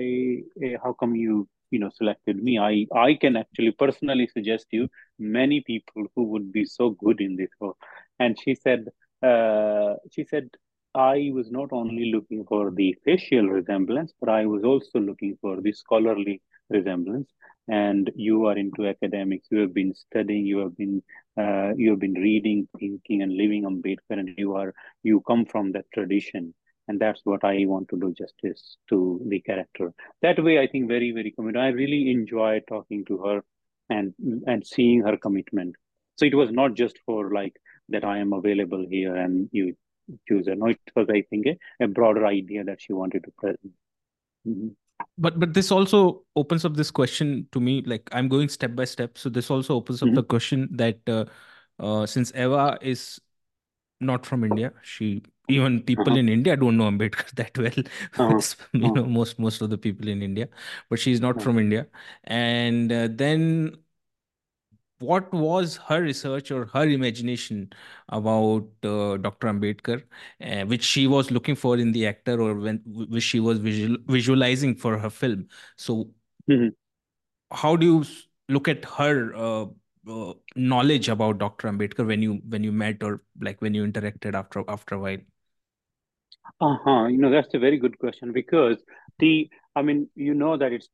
Eh, 0.61 0.75
how 0.83 0.91
come 0.91 1.15
you 1.15 1.47
you 1.71 1.79
know 1.79 1.89
selected 1.97 2.41
me 2.47 2.59
i 2.59 2.85
i 3.01 3.13
can 3.21 3.37
actually 3.41 3.71
personally 3.83 4.27
suggest 4.27 4.65
you 4.71 4.87
many 5.17 5.61
people 5.61 6.05
who 6.15 6.23
would 6.31 6.51
be 6.51 6.63
so 6.65 6.89
good 7.03 7.21
in 7.21 7.37
this 7.37 7.53
role 7.61 7.77
and 8.21 8.39
she 8.43 8.55
said 8.55 8.87
uh, 9.31 9.93
she 10.13 10.23
said 10.31 10.49
i 10.95 11.29
was 11.37 11.51
not 11.57 11.71
only 11.79 12.05
looking 12.15 12.43
for 12.51 12.63
the 12.79 12.87
facial 13.05 13.47
resemblance 13.57 14.13
but 14.21 14.29
i 14.29 14.45
was 14.53 14.63
also 14.71 14.99
looking 15.09 15.37
for 15.41 15.61
the 15.61 15.73
scholarly 15.73 16.41
resemblance. 16.69 17.29
And 17.67 18.11
you 18.15 18.45
are 18.47 18.57
into 18.57 18.87
academics. 18.87 19.47
You 19.51 19.59
have 19.61 19.73
been 19.73 19.93
studying. 19.93 20.45
You 20.45 20.59
have 20.59 20.75
been 20.77 21.03
uh, 21.37 21.71
you 21.77 21.91
have 21.91 21.99
been 21.99 22.15
reading 22.15 22.67
thinking 22.79 23.21
and 23.21 23.33
living 23.41 23.65
on 23.65 23.75
ambedkar 23.77 24.17
and 24.21 24.29
you 24.37 24.55
are 24.55 24.73
you 25.03 25.21
come 25.21 25.45
from 25.45 25.71
that 25.73 25.85
tradition. 25.93 26.53
And 26.87 26.99
that's 26.99 27.21
what 27.23 27.43
i 27.43 27.65
want 27.73 27.87
to 27.89 27.99
do 28.03 28.13
justice 28.21 28.77
to 28.89 29.21
the 29.27 29.39
character. 29.41 29.93
That 30.21 30.43
way 30.43 30.59
i 30.59 30.67
think 30.67 30.87
very 30.89 31.11
very 31.11 31.31
committed. 31.31 31.61
I 31.61 31.69
really 31.81 32.11
enjoy 32.11 32.61
talking 32.67 33.05
to 33.05 33.17
her 33.25 33.37
and 33.89 34.13
and 34.47 34.65
seeing 34.65 35.01
her 35.03 35.17
commitment. 35.17 35.75
So 36.17 36.25
it 36.25 36.35
was 36.35 36.51
not 36.51 36.75
just 36.75 36.99
for 37.05 37.31
like 37.33 37.55
that 37.91 38.03
I 38.03 38.19
am 38.19 38.33
available 38.33 38.85
here 38.89 39.15
and 39.15 39.49
you 39.51 39.75
choose 40.27 40.47
it. 40.47 40.57
No, 40.57 40.67
it 40.67 40.79
was, 40.95 41.07
I 41.09 41.23
think, 41.29 41.47
a, 41.47 41.57
a 41.83 41.87
broader 41.87 42.25
idea 42.25 42.63
that 42.63 42.81
she 42.81 42.93
wanted 42.93 43.23
to 43.23 43.31
present. 43.37 43.71
Mm-hmm. 44.47 44.69
But 45.17 45.39
but 45.39 45.53
this 45.53 45.71
also 45.71 46.23
opens 46.35 46.63
up 46.63 46.75
this 46.75 46.91
question 46.91 47.47
to 47.51 47.59
me. 47.59 47.81
Like 47.85 48.07
I'm 48.11 48.27
going 48.27 48.49
step 48.49 48.75
by 48.75 48.85
step, 48.85 49.17
so 49.17 49.29
this 49.29 49.49
also 49.49 49.75
opens 49.75 50.01
up 50.01 50.07
mm-hmm. 50.07 50.15
the 50.15 50.23
question 50.23 50.69
that 50.73 50.99
uh, 51.07 51.25
uh, 51.79 52.05
since 52.05 52.31
Ava 52.35 52.77
is 52.81 53.19
not 53.99 54.25
from 54.25 54.43
India, 54.43 54.73
she 54.83 55.23
even 55.49 55.81
people 55.81 56.09
uh-huh. 56.09 56.19
in 56.19 56.29
India 56.29 56.55
don't 56.55 56.77
know 56.77 56.89
Ambedkar 56.89 57.31
that 57.35 57.57
well. 57.57 57.83
Uh-huh. 58.17 58.41
you 58.73 58.85
uh-huh. 58.85 58.93
know, 58.93 59.05
most 59.05 59.39
most 59.39 59.61
of 59.61 59.69
the 59.69 59.77
people 59.77 60.07
in 60.07 60.21
India, 60.21 60.47
but 60.89 60.99
she's 60.99 61.21
not 61.21 61.35
uh-huh. 61.37 61.43
from 61.43 61.59
India, 61.59 61.87
and 62.23 62.91
uh, 62.91 63.07
then 63.11 63.75
what 65.01 65.31
was 65.33 65.77
her 65.77 66.01
research 66.01 66.51
or 66.51 66.65
her 66.67 66.87
imagination 66.87 67.71
about 68.09 68.67
uh, 68.83 69.17
Dr. 69.17 69.47
Ambedkar, 69.47 70.03
uh, 70.41 70.65
which 70.65 70.83
she 70.83 71.07
was 71.07 71.31
looking 71.31 71.55
for 71.55 71.77
in 71.77 71.91
the 71.91 72.07
actor 72.07 72.41
or 72.41 72.55
when 72.55 72.81
which 72.85 73.23
she 73.23 73.39
was 73.39 73.59
visual, 73.59 73.97
visualizing 74.07 74.75
for 74.75 74.97
her 74.97 75.09
film. 75.09 75.47
So, 75.77 76.11
mm-hmm. 76.49 76.69
how 77.51 77.75
do 77.75 77.85
you 77.85 78.05
look 78.49 78.67
at 78.67 78.85
her 78.85 79.35
uh, 79.35 79.65
uh, 80.07 80.33
knowledge 80.55 81.09
about 81.09 81.39
Dr. 81.39 81.67
Ambedkar 81.67 82.05
when 82.05 82.21
you 82.21 82.41
when 82.47 82.63
you 82.63 82.71
met 82.71 83.03
or 83.03 83.23
like 83.39 83.61
when 83.61 83.73
you 83.73 83.85
interacted 83.85 84.33
after 84.33 84.63
after 84.67 84.95
a 84.95 84.99
while? 84.99 85.17
Uh 86.59 86.77
huh. 86.83 87.05
You 87.07 87.17
know 87.17 87.31
that's 87.31 87.53
a 87.53 87.59
very 87.59 87.77
good 87.77 87.97
question 87.97 88.31
because 88.31 88.77
the 89.19 89.49
I 89.75 89.81
mean 89.81 90.09
you 90.15 90.33
know 90.33 90.57
that 90.57 90.71
it's 90.71 90.89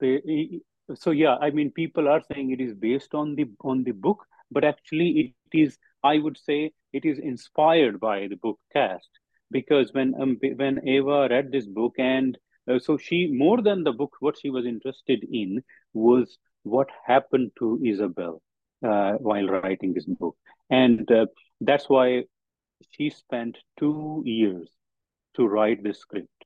so 0.96 1.12
yeah 1.12 1.36
i 1.42 1.50
mean 1.50 1.72
people 1.72 2.08
are 2.08 2.22
saying 2.32 2.52
it 2.52 2.62
is 2.62 2.74
based 2.74 3.14
on 3.14 3.36
the 3.36 3.46
on 3.62 3.84
the 3.84 3.92
book 3.92 4.26
but 4.52 4.64
actually 4.64 5.34
it 5.52 5.58
is 5.58 5.78
i 6.04 6.18
would 6.18 6.38
say 6.38 6.72
it 6.94 7.06
is 7.06 7.20
inspired 7.20 8.00
by 8.00 8.28
the 8.28 8.36
book 8.38 8.60
Caste. 8.74 9.20
Because 9.52 9.94
when 9.94 10.14
um, 10.22 10.38
when 10.56 10.82
ava 10.88 11.28
read 11.30 11.52
this 11.52 11.66
book 11.66 11.94
and 11.98 12.38
uh, 12.70 12.80
so 12.80 12.98
she 12.98 13.28
more 13.28 13.62
than 13.62 13.84
the 13.84 13.94
book 13.94 14.16
what 14.20 14.38
she 14.38 14.50
was 14.50 14.66
interested 14.66 15.26
in 15.32 15.64
was 15.94 16.38
what 16.64 16.90
happened 17.06 17.52
to 17.60 17.80
isabel 17.92 18.42
uh, 18.84 19.14
while 19.14 19.48
writing 19.48 19.94
this 19.94 20.06
book. 20.06 20.36
And 20.70 21.10
uh, 21.10 21.28
that's 21.62 21.88
why 21.88 22.24
she 22.92 23.10
spent 23.10 23.58
two 23.80 24.22
years 24.26 24.68
to 25.36 25.48
write 25.48 25.82
the 25.84 25.94
script 25.94 26.37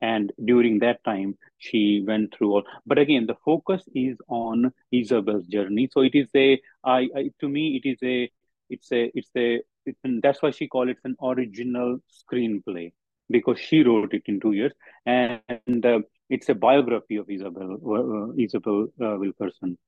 and 0.00 0.32
during 0.44 0.78
that 0.80 1.02
time 1.04 1.36
she 1.58 2.04
went 2.06 2.34
through 2.34 2.52
all 2.52 2.64
but 2.86 2.98
again 2.98 3.26
the 3.26 3.36
focus 3.44 3.82
is 3.94 4.16
on 4.28 4.72
isabel's 4.92 5.46
journey. 5.46 5.88
So 5.92 6.00
it 6.02 6.14
is 6.14 6.28
a 6.34 6.60
i, 6.84 7.08
I 7.16 7.30
to 7.40 7.48
me 7.48 7.80
it 7.82 7.88
is 7.88 7.98
a 8.02 8.30
it's 8.68 8.92
a 8.92 9.10
it's 9.14 9.30
a 9.36 9.60
it's 9.86 10.00
an, 10.04 10.20
that's 10.22 10.42
why 10.42 10.50
she 10.50 10.66
called 10.68 10.88
it 10.88 10.98
an 11.04 11.16
original 11.22 11.98
screenplay 12.10 12.92
because 13.30 13.58
she 13.58 13.82
wrote 13.82 14.12
it 14.14 14.22
in 14.26 14.40
two 14.40 14.52
years. 14.52 14.72
And, 15.04 15.84
uh, 15.84 16.00
it's 16.28 16.48
a 16.48 16.54
biography 16.54 17.16
of 17.16 17.30
isabel 17.30 17.78
uh, 17.86 18.32
isabel 18.36 18.88
uh, 19.00 19.16
wilkerson. 19.16 19.78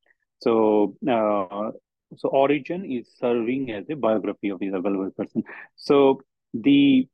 So 0.40 0.94
uh, 1.10 1.72
so 2.16 2.28
origin 2.28 2.84
is 2.84 3.12
serving 3.18 3.72
as 3.72 3.86
a 3.90 3.96
biography 3.96 4.50
of 4.50 4.62
isabel 4.62 4.96
wilkerson. 4.96 5.42
So 5.74 6.20
the 6.54 7.08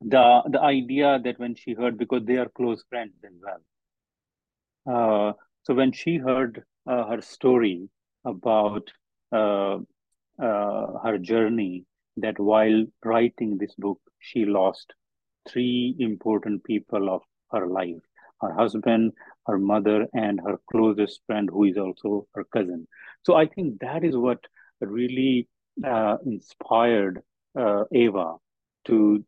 the 0.00 0.42
the 0.50 0.60
idea 0.60 1.18
that 1.24 1.38
when 1.38 1.54
she 1.54 1.72
heard 1.74 1.98
because 1.98 2.24
they 2.24 2.36
are 2.38 2.48
close 2.48 2.82
friends 2.88 3.14
as 3.24 3.32
well. 3.42 3.60
Uh, 4.86 5.32
so 5.62 5.74
when 5.74 5.92
she 5.92 6.16
heard 6.16 6.64
uh, 6.86 7.06
her 7.06 7.20
story 7.20 7.88
about 8.24 8.90
uh, 9.32 9.78
uh, 10.42 10.98
her 11.04 11.18
journey 11.20 11.84
that 12.16 12.38
while 12.38 12.84
writing 13.04 13.58
this 13.58 13.74
book 13.76 14.00
she 14.20 14.44
lost 14.44 14.94
three 15.48 15.94
important 15.98 16.62
people 16.64 17.08
of 17.10 17.22
her 17.52 17.66
life 17.66 18.02
her 18.40 18.52
husband 18.52 19.12
her 19.46 19.58
mother 19.58 20.06
and 20.12 20.40
her 20.40 20.58
closest 20.70 21.20
friend 21.26 21.48
who 21.50 21.64
is 21.64 21.76
also 21.76 22.26
her 22.34 22.44
cousin. 22.44 22.86
So 23.22 23.34
i 23.34 23.46
think 23.46 23.80
that 23.80 24.04
is 24.04 24.16
what 24.16 24.40
really 24.80 25.48
uh, 25.84 26.16
inspired 26.24 27.22
uh, 27.58 27.84
ava 27.92 28.34
to 28.86 29.24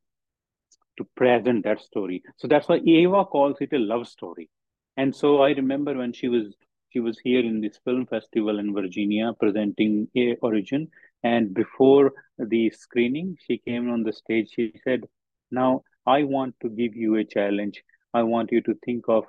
to 0.99 1.09
present 1.17 1.64
that 1.64 1.81
story. 1.81 2.23
So 2.37 2.47
that's 2.47 2.69
why 2.69 2.81
Ava 2.87 3.25
calls 3.25 3.57
it 3.61 3.73
a 3.73 3.78
love 3.78 4.07
story. 4.07 4.50
And 4.97 5.14
so 5.14 5.43
I 5.43 5.50
remember 5.50 5.97
when 5.97 6.12
she 6.12 6.28
was 6.28 6.55
she 6.90 7.00
was 7.00 7.19
here 7.19 7.40
in 7.40 7.61
this 7.61 7.78
film 7.85 8.07
festival 8.07 8.59
in 8.59 8.73
Virginia 8.75 9.33
presenting 9.38 10.09
a 10.17 10.37
origin. 10.37 10.88
And 11.23 11.52
before 11.52 12.12
the 12.38 12.71
screening, 12.71 13.37
she 13.47 13.59
came 13.59 13.90
on 13.90 14.02
the 14.02 14.12
stage. 14.12 14.50
She 14.55 14.73
said, 14.83 15.05
Now 15.50 15.83
I 16.07 16.23
want 16.23 16.55
to 16.62 16.71
give 16.71 16.97
you 16.97 17.17
a 17.17 17.25
challenge. 17.25 17.83
I 18.14 18.23
want 18.23 18.52
you 18.52 18.62
to 18.62 18.75
think 18.85 19.05
of 19.09 19.25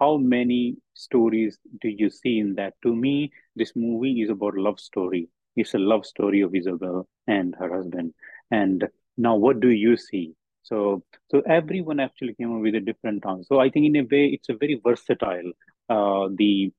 how 0.00 0.16
many 0.16 0.78
stories 0.94 1.58
do 1.80 1.88
you 1.88 2.08
see 2.10 2.38
in 2.38 2.54
that? 2.54 2.74
To 2.82 2.94
me, 2.94 3.30
this 3.54 3.72
movie 3.76 4.22
is 4.22 4.30
about 4.30 4.56
love 4.56 4.80
story. 4.80 5.28
It's 5.54 5.74
a 5.74 5.78
love 5.78 6.06
story 6.06 6.40
of 6.40 6.54
Isabel 6.54 7.06
and 7.26 7.54
her 7.58 7.72
husband. 7.72 8.14
And 8.50 8.88
now 9.18 9.36
what 9.36 9.60
do 9.60 9.68
you 9.68 9.96
see? 9.96 10.34
So, 10.62 11.02
so 11.30 11.42
everyone 11.46 12.00
actually 12.00 12.34
came 12.34 12.54
up 12.54 12.62
with 12.62 12.74
a 12.74 12.80
different 12.80 13.24
answer. 13.26 13.44
So 13.46 13.60
I 13.60 13.70
think 13.70 13.86
in 13.86 13.96
a 13.96 14.02
way, 14.02 14.26
it's 14.26 14.48
a 14.48 14.54
very 14.54 14.80
versatile. 14.82 15.52
Uh, 15.88 16.28
the 16.34 16.72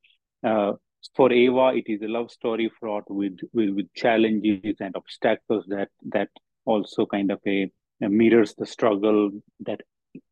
uh, 0.43 0.73
for 1.15 1.31
Ava, 1.31 1.73
it 1.75 1.85
is 1.87 2.01
a 2.01 2.07
love 2.07 2.31
story 2.31 2.71
fraught 2.79 3.03
with, 3.09 3.37
with 3.53 3.69
with 3.71 3.93
challenges 3.93 4.77
and 4.79 4.95
obstacles 4.95 5.65
that 5.67 5.89
that 6.11 6.29
also 6.65 7.05
kind 7.05 7.31
of 7.31 7.39
a, 7.45 7.69
a 8.01 8.09
mirrors 8.09 8.55
the 8.55 8.65
struggle 8.65 9.31
that 9.61 9.81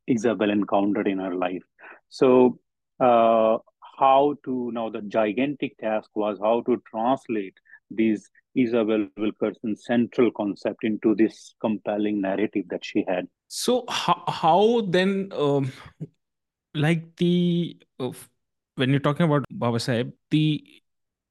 Isabel 0.07 0.49
encountered 0.49 1.07
in 1.07 1.19
her 1.19 1.35
life. 1.35 1.63
So, 2.09 2.59
uh, 2.99 3.57
how 3.99 4.35
to 4.45 4.71
now 4.71 4.89
the 4.89 5.01
gigantic 5.01 5.77
task 5.77 6.09
was 6.15 6.39
how 6.39 6.61
to 6.61 6.81
translate 6.89 7.55
these 7.89 8.29
Isabel 8.55 9.07
Wilkerson 9.17 9.75
central 9.75 10.31
concept 10.31 10.83
into 10.83 11.15
this 11.15 11.53
compelling 11.61 12.21
narrative 12.21 12.65
that 12.69 12.83
she 12.83 13.05
had. 13.07 13.27
So 13.53 13.83
how 13.89 14.23
how 14.29 14.81
then 14.87 15.27
um, 15.33 15.73
like 16.73 17.17
the 17.17 17.77
uh, 17.99 18.11
when 18.75 18.91
you're 18.91 19.01
talking 19.01 19.25
about 19.25 19.43
Baba 19.51 19.77
Sahib, 19.77 20.13
the 20.29 20.63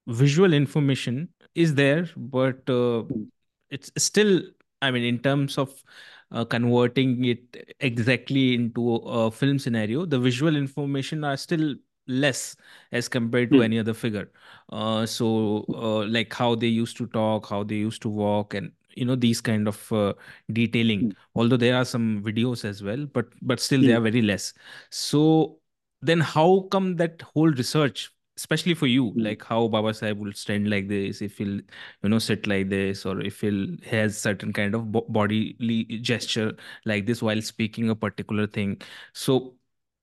visual 0.07 0.53
information 0.53 1.31
is 1.55 1.75
there, 1.75 2.11
but 2.19 2.59
uh, 2.69 3.09
mm. 3.09 3.29
it's 3.71 3.91
still, 3.97 4.43
I 4.83 4.91
mean, 4.91 5.05
in 5.05 5.19
terms 5.21 5.57
of 5.57 5.83
uh, 6.31 6.45
converting 6.45 7.25
it 7.25 7.75
exactly 7.81 8.53
into 8.53 8.97
a 8.97 9.31
film 9.31 9.59
scenario, 9.59 10.05
the 10.05 10.19
visual 10.19 10.57
information 10.57 11.25
are 11.25 11.39
still 11.39 11.75
less 12.07 12.55
as 12.93 13.09
compared 13.09 13.51
to 13.53 13.61
mm. 13.61 13.65
any 13.65 13.79
other 13.79 13.95
figure. 13.95 14.31
Uh, 14.69 15.07
so, 15.07 15.65
uh, 15.71 16.05
like 16.05 16.35
how 16.35 16.55
they 16.55 16.67
used 16.67 16.99
to 16.99 17.07
talk, 17.07 17.49
how 17.49 17.65
they 17.65 17.77
used 17.77 18.03
to 18.03 18.11
walk, 18.11 18.53
and 18.53 18.73
you 18.95 19.05
know 19.05 19.17
these 19.17 19.41
kind 19.41 19.69
of 19.69 19.93
uh, 19.93 20.15
detailing. 20.53 21.11
mm. 21.11 21.13
Although 21.35 21.57
there 21.57 21.77
are 21.77 21.85
some 21.85 22.23
videos 22.23 22.65
as 22.65 22.83
well, 22.83 23.07
but 23.07 23.27
but 23.43 23.61
still 23.61 23.81
they 23.81 23.89
mm. 23.89 23.99
are 23.99 24.01
very 24.01 24.23
less. 24.23 24.53
So 24.91 25.59
then, 26.03 26.21
how 26.21 26.69
come 26.71 26.97
that 26.97 27.23
whole 27.23 27.51
research? 27.51 28.11
especially 28.41 28.73
for 28.73 28.87
you 28.87 29.11
mm. 29.13 29.23
like 29.25 29.45
how 29.45 29.69
baba 29.69 29.93
sahib 29.93 30.19
will 30.19 30.33
stand 30.33 30.71
like 30.71 30.89
this 30.89 31.21
if 31.21 31.37
he'll 31.39 31.61
you 32.03 32.09
know 32.13 32.19
sit 32.19 32.47
like 32.47 32.71
this 32.71 33.05
or 33.05 33.21
if 33.21 33.41
he'll 33.41 33.67
has 33.85 34.17
certain 34.19 34.53
kind 34.53 34.75
of 34.75 34.91
bo- 34.91 35.07
bodily 35.09 35.53
gesture 36.01 36.53
like 36.87 37.05
this 37.07 37.23
while 37.23 37.43
speaking 37.43 37.91
a 37.91 37.95
particular 37.95 38.47
thing 38.47 38.81
so 39.13 39.55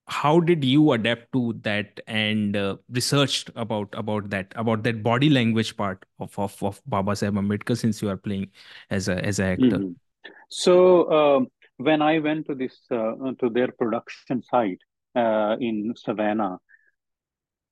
how 0.08 0.40
did 0.40 0.64
you 0.64 0.92
adapt 0.92 1.30
to 1.32 1.54
that 1.62 2.00
and 2.06 2.56
uh, 2.56 2.76
researched 2.90 3.50
about 3.56 3.88
about 3.92 4.30
that 4.30 4.52
about 4.56 4.82
that 4.82 5.02
body 5.02 5.28
language 5.28 5.76
part 5.76 6.04
of 6.18 6.38
of, 6.38 6.62
of 6.62 6.82
baba 6.86 7.16
sahib 7.22 7.40
ambedkar 7.44 7.76
since 7.76 8.02
you 8.02 8.08
are 8.08 8.16
playing 8.16 8.46
as 8.90 9.08
a 9.08 9.22
as 9.24 9.38
an 9.38 9.50
actor 9.56 9.78
Mm-hmm. 9.78 9.92
So 10.48 11.10
um, 11.12 11.48
when 11.76 12.02
I 12.02 12.18
went 12.18 12.46
to 12.46 12.54
this 12.54 12.76
uh, 12.90 13.12
to 13.40 13.50
their 13.50 13.68
production 13.68 14.42
site 14.42 14.80
uh, 15.14 15.56
in 15.60 15.92
Savannah, 15.96 16.58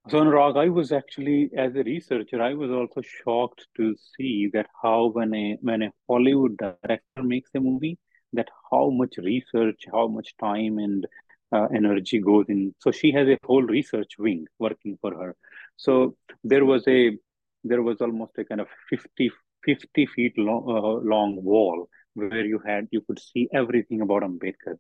so 0.09 0.21
Anurag, 0.21 0.57
I 0.57 0.69
was 0.69 0.93
actually 0.93 1.51
as 1.57 1.75
a 1.75 1.83
researcher, 1.83 2.41
I 2.41 2.55
was 2.55 2.71
also 2.71 3.01
shocked 3.03 3.67
to 3.77 3.95
see 4.17 4.49
that 4.53 4.67
how 4.83 5.07
when 5.07 5.35
a 5.35 5.59
when 5.63 5.83
a 5.83 5.93
Hollywood 6.09 6.57
director 6.59 7.23
makes 7.23 7.51
a 7.55 7.61
movie, 7.61 7.99
that 8.33 8.49
how 8.71 8.91
much 8.91 9.17
research, 9.19 9.85
how 9.93 10.07
much 10.07 10.37
time 10.39 10.79
and 10.79 11.07
uh, 11.53 11.67
energy 11.75 12.21
goes 12.21 12.47
in. 12.49 12.75
So 12.81 12.91
she 12.91 13.13
has 13.13 13.29
a 13.29 13.39
whole 13.45 13.63
research 13.63 14.13
wing 14.19 14.47
working 14.59 14.99
for 15.01 15.15
her. 15.15 15.35
So 15.77 16.17
there 16.45 16.65
was 16.65 16.87
a 16.89 17.17
there 17.65 17.83
was 17.83 18.01
almost 18.01 18.33
a 18.39 18.45
kind 18.45 18.61
of 18.61 18.69
50, 18.91 19.31
50 19.65 20.07
feet 20.07 20.39
long, 20.39 20.65
uh, 20.69 21.01
long 21.09 21.43
wall 21.43 21.89
where 22.15 22.45
you 22.45 22.61
had 22.65 22.89
you 22.91 23.01
could 23.03 23.19
see 23.19 23.49
everything 23.53 24.01
about 24.01 24.23
Ambedkar. 24.23 24.77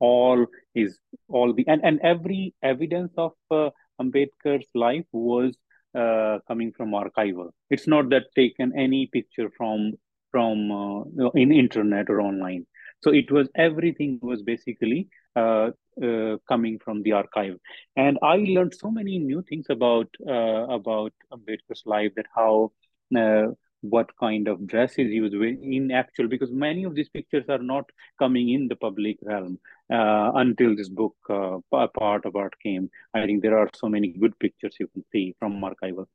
All 0.00 0.46
is 0.74 0.98
all 1.28 1.52
the 1.52 1.66
and, 1.66 1.82
and 1.84 2.00
every 2.02 2.54
evidence 2.62 3.12
of 3.16 3.32
uh, 3.50 3.70
Ambedkar's 4.00 4.66
life 4.74 5.04
was 5.12 5.56
uh, 5.94 6.38
coming 6.46 6.72
from 6.72 6.92
archival. 6.92 7.50
It's 7.70 7.88
not 7.88 8.10
that 8.10 8.26
taken 8.36 8.72
any 8.78 9.06
picture 9.12 9.50
from 9.56 9.94
from 10.30 10.70
uh, 10.70 11.30
in 11.34 11.52
internet 11.52 12.08
or 12.08 12.20
online. 12.20 12.66
So 13.02 13.12
it 13.12 13.30
was 13.30 13.48
everything 13.54 14.18
was 14.22 14.42
basically 14.42 15.08
uh, 15.36 15.70
uh, 16.02 16.36
coming 16.48 16.78
from 16.78 17.02
the 17.02 17.12
archive, 17.12 17.56
and 17.96 18.18
I 18.22 18.36
learned 18.36 18.74
so 18.74 18.90
many 18.90 19.18
new 19.18 19.42
things 19.42 19.66
about 19.70 20.08
uh, 20.26 20.66
about 20.78 21.12
Ambedkar's 21.32 21.82
life. 21.86 22.12
That 22.16 22.26
how 22.34 22.72
uh, 23.16 23.48
what 23.80 24.10
kind 24.18 24.48
of 24.48 24.66
dresses 24.66 25.10
he 25.10 25.20
was 25.20 25.32
wearing 25.32 25.72
in 25.72 25.90
actual 25.92 26.26
because 26.28 26.50
many 26.50 26.84
of 26.84 26.94
these 26.94 27.08
pictures 27.08 27.44
are 27.48 27.58
not 27.62 27.88
coming 28.18 28.50
in 28.50 28.66
the 28.68 28.74
public 28.76 29.16
realm 29.22 29.58
uh, 29.92 30.32
until 30.34 30.74
this 30.74 30.88
book 30.88 31.14
uh, 31.30 31.58
Part 31.70 32.24
Apart 32.26 32.54
came 32.60 32.90
i 33.14 33.24
think 33.24 33.42
there 33.42 33.56
are 33.56 33.70
so 33.74 33.88
many 33.88 34.08
good 34.08 34.36
pictures 34.40 34.74
you 34.80 34.88
can 34.88 35.04
see 35.12 35.34
from 35.38 35.60
archival 35.62 36.06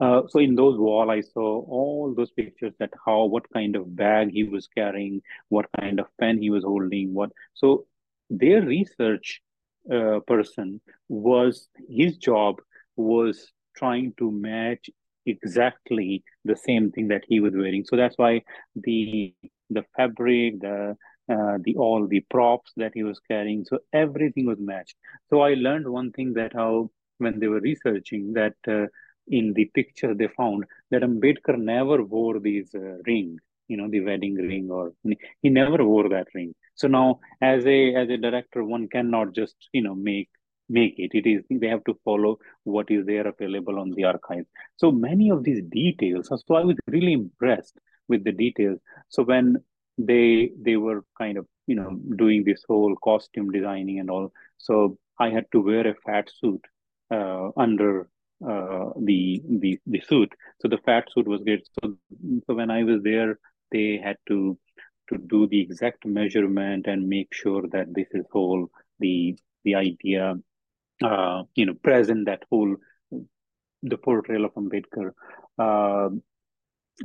uh, 0.00 0.22
so 0.28 0.38
in 0.38 0.54
those 0.54 0.78
wall 0.78 1.10
i 1.10 1.20
saw 1.20 1.60
all 1.78 2.14
those 2.14 2.30
pictures 2.32 2.72
that 2.78 2.92
how 3.04 3.24
what 3.24 3.48
kind 3.52 3.76
of 3.76 3.94
bag 3.96 4.30
he 4.30 4.44
was 4.44 4.68
carrying 4.68 5.20
what 5.48 5.66
kind 5.80 6.00
of 6.00 6.06
pen 6.20 6.40
he 6.40 6.50
was 6.50 6.64
holding 6.64 7.14
what 7.14 7.30
so 7.54 7.86
their 8.30 8.62
research 8.62 9.40
uh, 9.92 10.20
person 10.26 10.80
was 11.08 11.68
his 11.88 12.16
job 12.16 12.56
was 12.96 13.52
trying 13.76 14.12
to 14.18 14.30
match 14.30 14.90
exactly 15.26 16.24
the 16.44 16.56
same 16.56 16.90
thing 16.90 17.08
that 17.08 17.24
he 17.28 17.40
was 17.40 17.52
wearing. 17.54 17.84
So 17.84 17.96
that's 17.96 18.16
why 18.16 18.42
the 18.74 19.34
the 19.70 19.84
fabric, 19.96 20.60
the 20.60 20.96
uh, 21.28 21.58
the 21.62 21.76
all 21.76 22.06
the 22.06 22.20
props 22.30 22.72
that 22.76 22.92
he 22.94 23.02
was 23.02 23.20
carrying, 23.28 23.64
so 23.64 23.78
everything 23.92 24.46
was 24.46 24.58
matched. 24.60 24.96
So 25.30 25.40
I 25.40 25.54
learned 25.54 25.88
one 25.88 26.12
thing 26.12 26.34
that 26.34 26.52
how 26.52 26.90
when 27.18 27.40
they 27.40 27.48
were 27.48 27.60
researching 27.60 28.34
that 28.34 28.54
uh, 28.68 28.86
in 29.28 29.52
the 29.54 29.66
picture 29.74 30.14
they 30.14 30.28
found 30.36 30.64
that 30.90 31.02
Ambedkar 31.02 31.58
never 31.58 32.02
wore 32.02 32.38
these 32.38 32.74
uh, 32.74 32.98
ring, 33.06 33.38
you 33.68 33.76
know, 33.76 33.88
the 33.90 34.00
wedding 34.00 34.34
ring, 34.34 34.70
or 34.70 34.92
he 35.42 35.48
never 35.48 35.84
wore 35.84 36.08
that 36.08 36.28
ring. 36.34 36.54
So 36.74 36.88
now, 36.88 37.20
as 37.40 37.66
a 37.66 37.94
as 37.94 38.08
a 38.10 38.16
director, 38.16 38.62
one 38.62 38.88
cannot 38.88 39.34
just 39.34 39.56
you 39.72 39.82
know 39.82 39.94
make 39.94 40.28
make 40.68 40.94
it. 40.98 41.12
It 41.14 41.26
is 41.26 41.42
they 41.50 41.68
have 41.68 41.84
to 41.84 41.98
follow 42.04 42.38
what 42.64 42.90
is 42.90 43.06
there 43.06 43.26
available 43.26 43.78
on 43.78 43.90
the 43.92 44.04
archive. 44.04 44.44
So 44.76 44.92
many 44.92 45.30
of 45.30 45.44
these 45.44 45.62
details. 45.70 46.28
So 46.28 46.54
I 46.54 46.64
was 46.64 46.76
really 46.86 47.12
impressed 47.12 47.78
with 48.08 48.24
the 48.24 48.32
details. 48.32 48.78
So 49.08 49.22
when 49.22 49.56
they 49.98 50.50
they 50.60 50.76
were 50.76 51.04
kind 51.18 51.38
of 51.38 51.46
you 51.66 51.76
know 51.76 51.98
doing 52.16 52.44
this 52.44 52.62
whole 52.68 52.94
costume 53.02 53.50
designing 53.50 53.98
and 53.98 54.10
all, 54.10 54.32
so 54.58 54.98
I 55.18 55.30
had 55.30 55.46
to 55.52 55.60
wear 55.60 55.86
a 55.86 55.94
fat 56.04 56.30
suit 56.40 56.60
uh, 57.10 57.50
under 57.56 58.08
uh, 58.44 58.90
the 59.00 59.42
the 59.48 59.78
the 59.86 60.00
suit. 60.00 60.32
So 60.60 60.68
the 60.68 60.78
fat 60.78 61.04
suit 61.12 61.26
was 61.28 61.42
great. 61.42 61.66
So 61.82 61.94
so 62.46 62.54
when 62.54 62.70
I 62.70 62.84
was 62.84 63.02
there, 63.02 63.38
they 63.72 63.98
had 64.02 64.16
to 64.28 64.58
to 65.08 65.18
do 65.18 65.46
the 65.46 65.60
exact 65.60 66.04
measurement 66.04 66.86
and 66.86 67.08
make 67.08 67.32
sure 67.32 67.62
that 67.72 67.94
this 67.94 68.08
is 68.12 68.24
whole 68.32 68.68
the 68.98 69.36
the 69.64 69.74
idea 69.74 70.34
uh, 71.04 71.42
you 71.54 71.66
know, 71.66 71.74
present 71.82 72.26
that 72.26 72.42
whole 72.50 72.76
the 73.82 73.96
portrayal 73.96 74.44
of 74.44 74.54
Ambedkar. 74.54 75.12
Uh, 75.58 76.10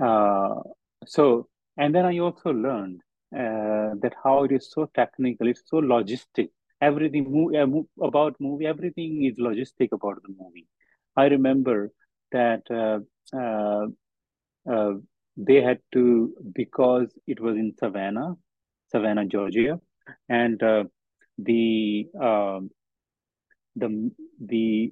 uh, 0.04 0.62
so, 1.06 1.48
and 1.78 1.94
then 1.96 2.06
I 2.06 2.20
also 2.20 2.52
learned 2.52 3.02
uh, 3.36 3.96
that 4.02 4.14
how 4.24 4.44
it 4.44 4.52
is 4.52 4.72
so 4.72 4.90
technical, 4.96 5.48
it's 5.48 5.64
so 5.66 5.78
logistic. 5.78 6.50
Everything 6.82 7.32
move, 7.32 7.86
about 8.02 8.36
movie, 8.40 8.66
everything 8.66 9.26
is 9.26 9.38
logistic 9.38 9.90
about 9.92 10.22
the 10.24 10.34
movie. 10.38 10.68
I 11.16 11.26
remember 11.26 11.92
that 12.32 12.64
uh, 12.70 13.00
uh, 13.38 13.88
uh, 14.72 14.94
they 15.38 15.62
had 15.62 15.80
to 15.94 16.34
because 16.54 17.08
it 17.28 17.40
was 17.40 17.56
in 17.58 17.74
Savannah, 17.80 18.36
Savannah, 18.92 19.26
Georgia, 19.26 19.80
and 20.30 20.60
the 21.38 22.08
um, 22.20 22.70
the 23.76 24.12
the 24.40 24.92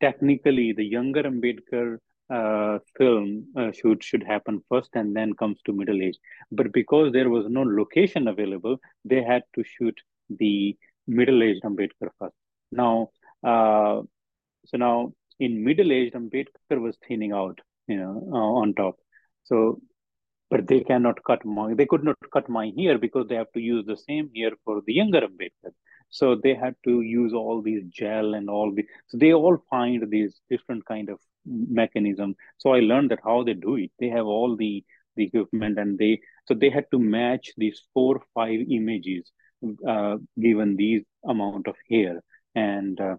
technically 0.00 0.72
the 0.72 0.84
younger 0.84 1.22
Ambedkar 1.22 1.98
uh, 2.30 2.78
film 2.96 3.46
uh, 3.56 3.72
shoot 3.72 4.02
should 4.02 4.22
happen 4.22 4.62
first 4.68 4.90
and 4.94 5.14
then 5.16 5.32
comes 5.34 5.60
to 5.64 5.72
middle 5.72 6.00
age. 6.02 6.18
But 6.52 6.72
because 6.72 7.12
there 7.12 7.28
was 7.28 7.46
no 7.48 7.62
location 7.62 8.28
available, 8.28 8.78
they 9.04 9.22
had 9.22 9.42
to 9.54 9.64
shoot 9.64 9.98
the 10.28 10.76
middle 11.06 11.42
aged 11.42 11.62
Ambedkar 11.64 12.10
first. 12.18 12.34
Now, 12.72 13.10
uh, 13.42 14.02
so 14.66 14.76
now 14.76 15.12
in 15.38 15.64
middle 15.64 15.92
aged 15.92 16.14
Ambedkar 16.14 16.80
was 16.80 16.96
thinning 17.06 17.32
out, 17.32 17.60
you 17.86 17.96
know, 17.96 18.28
uh, 18.32 18.60
on 18.62 18.74
top. 18.74 18.96
So, 19.44 19.80
but 20.50 20.66
they 20.66 20.80
cannot 20.80 21.22
cut 21.24 21.44
my, 21.44 21.74
they 21.74 21.86
could 21.86 22.04
not 22.04 22.16
cut 22.32 22.48
my 22.48 22.72
hair 22.76 22.98
because 22.98 23.26
they 23.28 23.36
have 23.36 23.52
to 23.52 23.60
use 23.60 23.86
the 23.86 23.96
same 23.96 24.30
hair 24.34 24.50
for 24.64 24.82
the 24.86 24.92
younger 24.92 25.20
Ambedkar. 25.20 25.72
So 26.10 26.34
they 26.34 26.54
had 26.54 26.74
to 26.84 27.00
use 27.02 27.32
all 27.32 27.62
these 27.62 27.84
gel 27.88 28.34
and 28.34 28.50
all 28.50 28.74
the 28.74 28.84
so 29.06 29.16
they 29.16 29.32
all 29.32 29.58
find 29.70 30.10
these 30.10 30.40
different 30.50 30.84
kind 30.84 31.08
of 31.08 31.20
mechanism. 31.46 32.34
So 32.58 32.74
I 32.74 32.80
learned 32.80 33.12
that 33.12 33.20
how 33.24 33.44
they 33.44 33.54
do 33.54 33.76
it. 33.76 33.92
They 33.98 34.08
have 34.08 34.26
all 34.26 34.56
the 34.56 34.84
the 35.16 35.24
equipment 35.24 35.78
and 35.78 35.98
they 35.98 36.20
so 36.46 36.54
they 36.54 36.70
had 36.70 36.86
to 36.90 36.98
match 36.98 37.50
these 37.56 37.80
four 37.94 38.22
five 38.34 38.60
images 38.70 39.30
uh, 39.86 40.16
given 40.40 40.76
these 40.76 41.02
amount 41.24 41.66
of 41.66 41.76
hair 41.88 42.22
and 42.54 43.00
uh, 43.00 43.16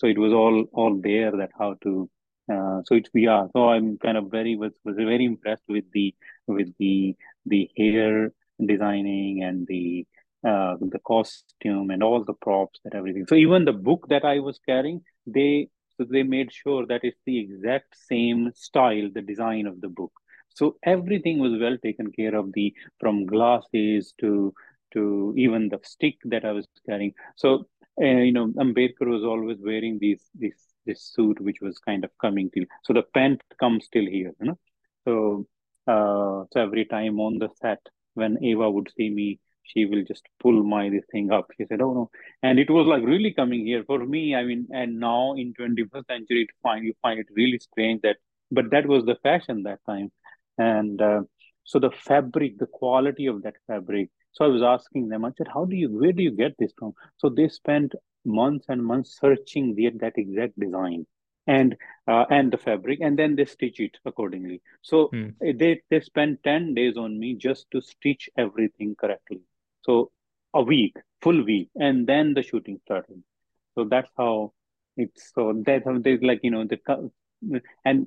so 0.00 0.06
it 0.06 0.18
was 0.18 0.32
all 0.32 0.64
all 0.72 0.94
there 1.08 1.30
that 1.30 1.50
how 1.58 1.74
to 1.82 2.08
uh, 2.52 2.78
so 2.86 2.94
it's 2.94 3.10
yeah 3.14 3.46
so 3.52 3.68
i'm 3.68 3.98
kind 3.98 4.16
of 4.16 4.30
very 4.30 4.56
was, 4.56 4.72
was 4.84 4.96
very 4.96 5.24
impressed 5.24 5.68
with 5.68 5.84
the 5.92 6.14
with 6.46 6.68
the 6.78 7.14
the 7.46 7.68
hair 7.76 8.32
designing 8.66 9.42
and 9.42 9.66
the 9.66 10.06
uh, 10.42 10.76
the 10.80 10.98
costume 11.06 11.90
and 11.90 12.02
all 12.02 12.24
the 12.24 12.32
props 12.32 12.80
and 12.84 12.94
everything. 12.94 13.26
So 13.28 13.34
even 13.34 13.66
the 13.66 13.74
book 13.74 14.06
that 14.08 14.24
I 14.24 14.38
was 14.40 14.58
carrying, 14.66 15.02
they 15.26 15.68
so 15.96 16.06
they 16.10 16.22
made 16.22 16.50
sure 16.50 16.86
that 16.86 17.00
it's 17.02 17.20
the 17.26 17.38
exact 17.38 17.94
same 18.08 18.50
style, 18.54 19.10
the 19.12 19.20
design 19.20 19.66
of 19.66 19.82
the 19.82 19.88
book. 19.88 20.12
So 20.48 20.76
everything 20.82 21.40
was 21.40 21.60
well 21.60 21.76
taken 21.82 22.10
care 22.10 22.34
of. 22.34 22.54
The 22.54 22.72
from 22.98 23.26
glasses 23.26 24.14
to 24.20 24.54
to 24.94 25.34
even 25.36 25.68
the 25.68 25.78
stick 25.82 26.16
that 26.24 26.44
I 26.44 26.52
was 26.52 26.66
carrying. 26.88 27.12
So 27.36 27.68
uh, 28.00 28.22
you 28.26 28.32
know, 28.32 28.48
Ambedkar 28.48 29.06
was 29.06 29.24
always 29.24 29.58
wearing 29.60 29.98
these 29.98 30.22
these 30.34 30.66
this 30.86 31.02
suit 31.14 31.40
which 31.40 31.60
was 31.60 31.78
kind 31.78 32.04
of 32.04 32.10
coming 32.20 32.50
till 32.50 32.64
so 32.84 32.92
the 32.92 33.02
pant 33.14 33.42
comes 33.58 33.88
till 33.88 34.06
here 34.06 34.32
you 34.40 34.46
know. 34.46 34.58
So 35.04 35.46
uh, 35.86 36.44
so 36.52 36.60
every 36.60 36.84
time 36.86 37.20
on 37.20 37.38
the 37.38 37.48
set 37.60 37.80
when 38.14 38.42
ava 38.42 38.70
would 38.70 38.90
see 38.96 39.10
me 39.10 39.38
she 39.62 39.84
will 39.84 40.04
just 40.04 40.24
pull 40.40 40.62
my 40.62 40.88
this 40.88 41.04
thing 41.12 41.30
up. 41.30 41.46
She 41.56 41.66
said 41.66 41.80
oh 41.82 41.92
no. 41.92 42.10
And 42.42 42.58
it 42.58 42.70
was 42.70 42.86
like 42.86 43.04
really 43.04 43.32
coming 43.32 43.66
here 43.66 43.84
for 43.84 43.98
me 43.98 44.34
i 44.34 44.42
mean 44.42 44.66
and 44.72 44.98
now 44.98 45.34
in 45.34 45.52
21st 45.54 46.06
century 46.06 46.48
find 46.62 46.84
you 46.84 46.94
find 47.02 47.20
it 47.20 47.26
really 47.36 47.58
strange 47.58 48.00
that 48.02 48.16
but 48.50 48.70
that 48.70 48.86
was 48.86 49.04
the 49.04 49.16
fashion 49.22 49.62
that 49.64 49.78
time. 49.86 50.10
And 50.58 51.00
uh, 51.00 51.22
so 51.64 51.78
the 51.78 51.90
fabric 51.90 52.58
the 52.58 52.66
quality 52.66 53.26
of 53.26 53.42
that 53.42 53.54
fabric 53.66 54.10
so 54.32 54.44
i 54.44 54.48
was 54.48 54.62
asking 54.62 55.08
them 55.08 55.24
i 55.24 55.30
said 55.36 55.48
how 55.52 55.64
do 55.64 55.76
you 55.76 55.88
where 55.88 56.12
do 56.12 56.22
you 56.22 56.30
get 56.30 56.54
this 56.58 56.72
from 56.78 56.92
so 57.18 57.28
they 57.28 57.48
spent 57.48 57.94
months 58.24 58.66
and 58.68 58.84
months 58.84 59.18
searching 59.18 59.74
the, 59.74 59.90
that 60.00 60.12
exact 60.16 60.58
design 60.58 61.06
and 61.46 61.74
uh, 62.06 62.24
and 62.30 62.52
the 62.52 62.58
fabric 62.58 63.00
and 63.00 63.18
then 63.18 63.34
they 63.34 63.44
stitch 63.44 63.80
it 63.80 63.96
accordingly 64.04 64.60
so 64.82 65.08
hmm. 65.12 65.28
they 65.40 65.80
they 65.90 66.00
spend 66.00 66.38
10 66.44 66.74
days 66.74 66.96
on 66.96 67.18
me 67.18 67.34
just 67.34 67.66
to 67.70 67.80
stitch 67.80 68.28
everything 68.36 68.94
correctly 68.94 69.40
so 69.82 70.10
a 70.54 70.62
week 70.62 70.94
full 71.22 71.42
week 71.44 71.70
and 71.76 72.06
then 72.06 72.34
the 72.34 72.42
shooting 72.42 72.78
started 72.84 73.22
so 73.74 73.84
that's 73.84 74.10
how 74.16 74.52
it's 74.96 75.32
so 75.34 75.54
that 75.64 75.82
there's 76.02 76.22
like 76.22 76.40
you 76.42 76.50
know 76.50 76.64
the 76.64 76.78
and 77.84 78.06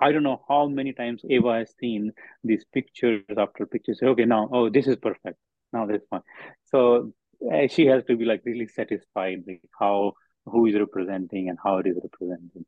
I 0.00 0.12
don't 0.12 0.22
know 0.22 0.42
how 0.48 0.66
many 0.66 0.92
times 0.92 1.22
Ava 1.28 1.58
has 1.58 1.74
seen 1.78 2.12
these 2.42 2.64
pictures 2.72 3.22
after 3.36 3.66
pictures. 3.66 4.00
Okay, 4.02 4.24
now, 4.24 4.48
oh, 4.50 4.70
this 4.70 4.86
is 4.86 4.96
perfect. 4.96 5.38
Now 5.72 5.86
that's 5.86 6.06
fine. 6.08 6.22
So 6.64 7.12
uh, 7.52 7.68
she 7.68 7.86
has 7.86 8.04
to 8.04 8.16
be 8.16 8.24
like 8.24 8.42
really 8.44 8.66
satisfied 8.66 9.44
with 9.46 9.58
how 9.78 10.14
who 10.46 10.66
is 10.66 10.74
representing 10.74 11.48
and 11.48 11.58
how 11.62 11.78
it 11.78 11.86
is 11.86 11.96
represented. 12.02 12.64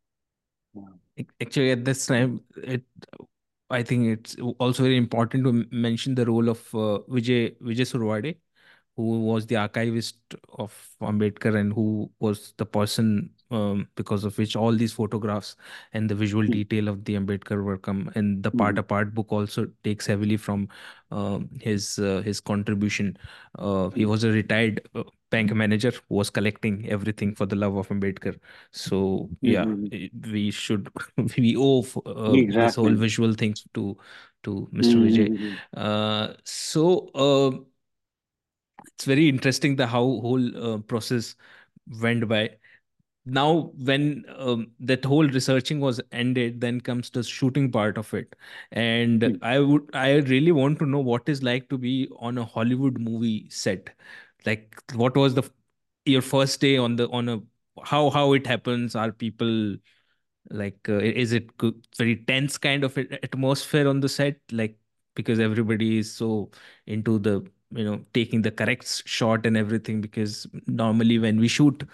Yeah. 0.75 1.25
Actually, 1.41 1.71
at 1.73 1.85
this 1.85 2.07
time, 2.07 2.41
it 2.57 2.83
I 3.71 3.83
think 3.83 4.07
it's 4.07 4.37
also 4.59 4.83
very 4.83 4.97
important 4.97 5.45
to 5.45 5.67
mention 5.71 6.15
the 6.15 6.27
role 6.27 6.49
of 6.49 6.59
uh, 6.75 7.01
Vijay 7.09 7.57
Vijay 7.61 7.87
Surwade, 7.87 8.37
who 8.97 9.21
was 9.21 9.47
the 9.47 9.57
archivist 9.57 10.17
of 10.59 10.89
Ambedkar 11.01 11.59
and 11.59 11.73
who 11.73 12.11
was 12.21 12.53
the 12.59 12.67
person 12.67 13.31
um, 13.53 13.87
because 13.97 14.25
of 14.25 14.37
which 14.39 14.57
all 14.57 14.73
these 14.73 14.93
photographs 14.93 15.57
and 15.93 16.09
the 16.09 16.15
visual 16.15 16.43
mm-hmm. 16.43 16.53
detail 16.53 16.89
of 16.89 17.05
the 17.05 17.15
Ambedkar 17.15 17.63
work 17.63 17.83
come. 17.83 18.11
And 18.15 18.43
the 18.43 18.51
part 18.51 18.75
mm-hmm. 18.75 18.81
apart 18.81 19.15
book 19.15 19.31
also 19.31 19.67
takes 19.85 20.07
heavily 20.07 20.37
from 20.37 20.69
uh, 21.11 21.41
his 21.61 21.99
uh, 21.99 22.23
his 22.25 22.41
contribution. 22.41 23.17
Uh, 23.59 23.91
he 23.91 24.07
was 24.07 24.25
a 24.25 24.31
retired 24.31 24.81
uh, 24.95 25.03
bank 25.31 25.53
manager 25.55 25.91
who 25.91 26.15
was 26.15 26.31
collecting 26.31 26.89
everything 26.89 27.35
for 27.35 27.47
the 27.47 27.57
love 27.57 27.77
of 27.77 27.89
Ambedkar. 27.89 28.39
So 28.71 29.29
yeah, 29.43 29.65
mm-hmm. 29.65 30.33
we 30.33 30.51
should 30.51 30.89
we 31.37 31.57
owe 31.57 31.81
exactly. 31.81 32.57
Uh, 32.57 32.67
this 32.67 32.75
whole 32.77 32.95
visual 32.95 33.35
things 33.35 33.65
to 33.75 33.97
to 34.45 34.69
Mr. 34.73 34.97
Vijay. 34.97 35.57
Uh, 35.77 36.35
so 36.45 37.67
it's 38.95 39.05
very 39.05 39.29
interesting 39.29 39.77
the 39.77 39.87
how 39.87 40.01
whole 40.01 40.81
process 40.89 41.37
went 42.01 42.27
by 42.29 42.51
now 43.25 43.71
when 43.77 44.25
um, 44.37 44.73
that 44.81 45.05
whole 45.05 45.27
researching 45.29 45.81
was 45.81 46.01
ended 46.11 46.61
then 46.61 46.81
comes 46.81 47.11
the 47.11 47.23
shooting 47.23 47.71
part 47.71 47.97
of 47.99 48.13
it. 48.15 48.35
And 48.73 49.21
mm. 49.23 49.39
i 49.43 49.59
would 49.61 49.89
i 49.95 50.15
really 50.33 50.53
want 50.53 50.79
to 50.81 50.87
know 50.87 51.01
what 51.01 51.29
is 51.29 51.43
like 51.43 51.69
to 51.71 51.79
be 51.79 52.09
on 52.19 52.39
a 52.39 52.45
hollywood 52.45 52.99
movie 52.99 53.49
set. 53.49 53.91
Like 54.47 54.77
what 54.95 55.17
was 55.17 55.35
the 55.35 55.49
your 56.05 56.23
first 56.23 56.61
day 56.61 56.77
on 56.77 56.97
the 56.97 57.09
on 57.11 57.29
a 57.29 57.41
how 57.85 58.11
how 58.11 58.33
it 58.33 58.47
happens? 58.47 58.97
Are 58.97 59.13
people 59.13 59.77
like 60.51 60.89
uh, 60.89 60.99
is 60.99 61.33
it 61.33 61.51
very 61.97 62.17
tense 62.17 62.59
kind 62.59 62.85
of 62.85 62.97
atmosphere 62.99 63.89
on 63.89 64.01
the 64.01 64.09
set? 64.09 64.41
Like 64.51 64.79
because 65.15 65.39
everybody 65.41 65.99
is 65.99 66.13
so 66.15 66.51
into 66.87 67.19
the 67.19 67.45
you 67.71 67.85
know 67.85 68.05
taking 68.13 68.43
the 68.43 68.51
correct 68.51 69.03
shot 69.07 69.47
and 69.47 69.57
everything 69.57 70.01
because 70.01 70.47
normally 70.67 71.19
when 71.19 71.39
we 71.41 71.49
shoot 71.49 71.85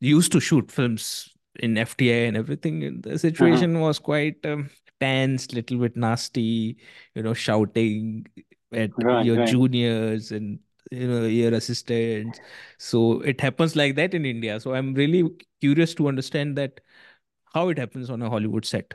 used 0.00 0.32
to 0.32 0.40
shoot 0.40 0.70
films 0.70 1.30
in 1.56 1.74
FTA 1.74 2.28
and 2.28 2.36
everything. 2.36 3.00
The 3.00 3.10
uh-huh. 3.10 3.18
situation 3.18 3.76
uh-huh. 3.76 3.86
was 3.86 3.98
quite 3.98 4.44
um, 4.44 4.70
tense, 5.00 5.52
little 5.52 5.78
bit 5.78 5.96
nasty, 5.96 6.76
you 7.14 7.22
know, 7.22 7.34
shouting 7.34 8.26
at 8.72 8.90
right, 9.02 9.24
your 9.24 9.38
right. 9.38 9.48
juniors 9.48 10.32
and 10.32 10.58
you 10.90 11.08
know 11.08 11.24
your 11.24 11.54
assistants. 11.54 12.40
So 12.78 13.20
it 13.20 13.40
happens 13.40 13.76
like 13.76 13.96
that 13.96 14.14
in 14.14 14.24
India. 14.24 14.60
So 14.60 14.74
I'm 14.74 14.94
really 14.94 15.30
curious 15.60 15.94
to 15.94 16.08
understand 16.08 16.56
that 16.58 16.80
how 17.52 17.68
it 17.68 17.78
happens 17.78 18.10
on 18.10 18.22
a 18.22 18.30
Hollywood 18.30 18.64
set. 18.64 18.94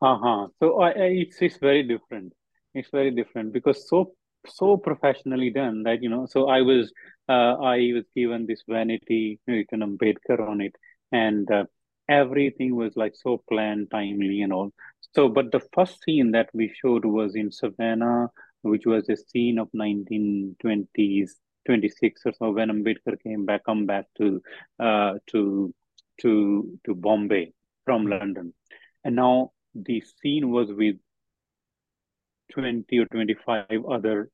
Uh 0.00 0.18
huh. 0.18 0.48
So 0.58 0.80
I, 0.80 0.90
I, 0.90 1.04
it's 1.24 1.40
it's 1.40 1.58
very 1.58 1.82
different. 1.82 2.32
It's 2.74 2.88
very 2.90 3.10
different 3.10 3.52
because 3.52 3.88
so 3.88 4.14
so 4.46 4.76
professionally 4.76 5.50
done 5.50 5.82
that 5.84 6.02
you 6.02 6.08
know. 6.08 6.26
So 6.26 6.48
I 6.48 6.62
was 6.62 6.86
uh, 6.86 6.92
I 7.28 7.90
was 7.94 8.04
given 8.14 8.46
this 8.46 8.62
vanity 8.68 9.40
you 9.46 9.54
written 9.54 9.80
Ambedkar 9.80 10.40
on 10.48 10.60
it, 10.60 10.74
and 11.10 11.50
uh, 11.50 11.64
everything 12.08 12.74
was 12.76 12.96
like 12.96 13.14
so 13.14 13.42
planned, 13.48 13.90
timely, 13.90 14.42
and 14.42 14.52
all. 14.52 14.72
So, 15.14 15.28
but 15.28 15.52
the 15.52 15.60
first 15.72 16.02
scene 16.02 16.32
that 16.32 16.50
we 16.52 16.72
showed 16.82 17.04
was 17.04 17.34
in 17.34 17.50
Savannah, 17.50 18.30
which 18.62 18.86
was 18.86 19.08
a 19.08 19.16
scene 19.16 19.58
of 19.58 19.68
1920s, 19.72 21.30
26 21.66 22.22
or 22.26 22.32
so, 22.32 22.50
when 22.50 22.70
Ambedkar 22.70 23.22
came 23.22 23.44
back, 23.44 23.64
come 23.64 23.86
back 23.86 24.06
to 24.18 24.42
uh, 24.80 25.14
to 25.28 25.74
to 26.20 26.78
to 26.84 26.94
Bombay 26.94 27.52
from 27.84 28.06
London, 28.06 28.54
and 29.04 29.16
now 29.16 29.52
the 29.74 30.02
scene 30.20 30.50
was 30.50 30.72
with 30.72 30.96
20 32.52 32.98
or 32.98 33.06
25 33.06 33.84
other 33.88 34.30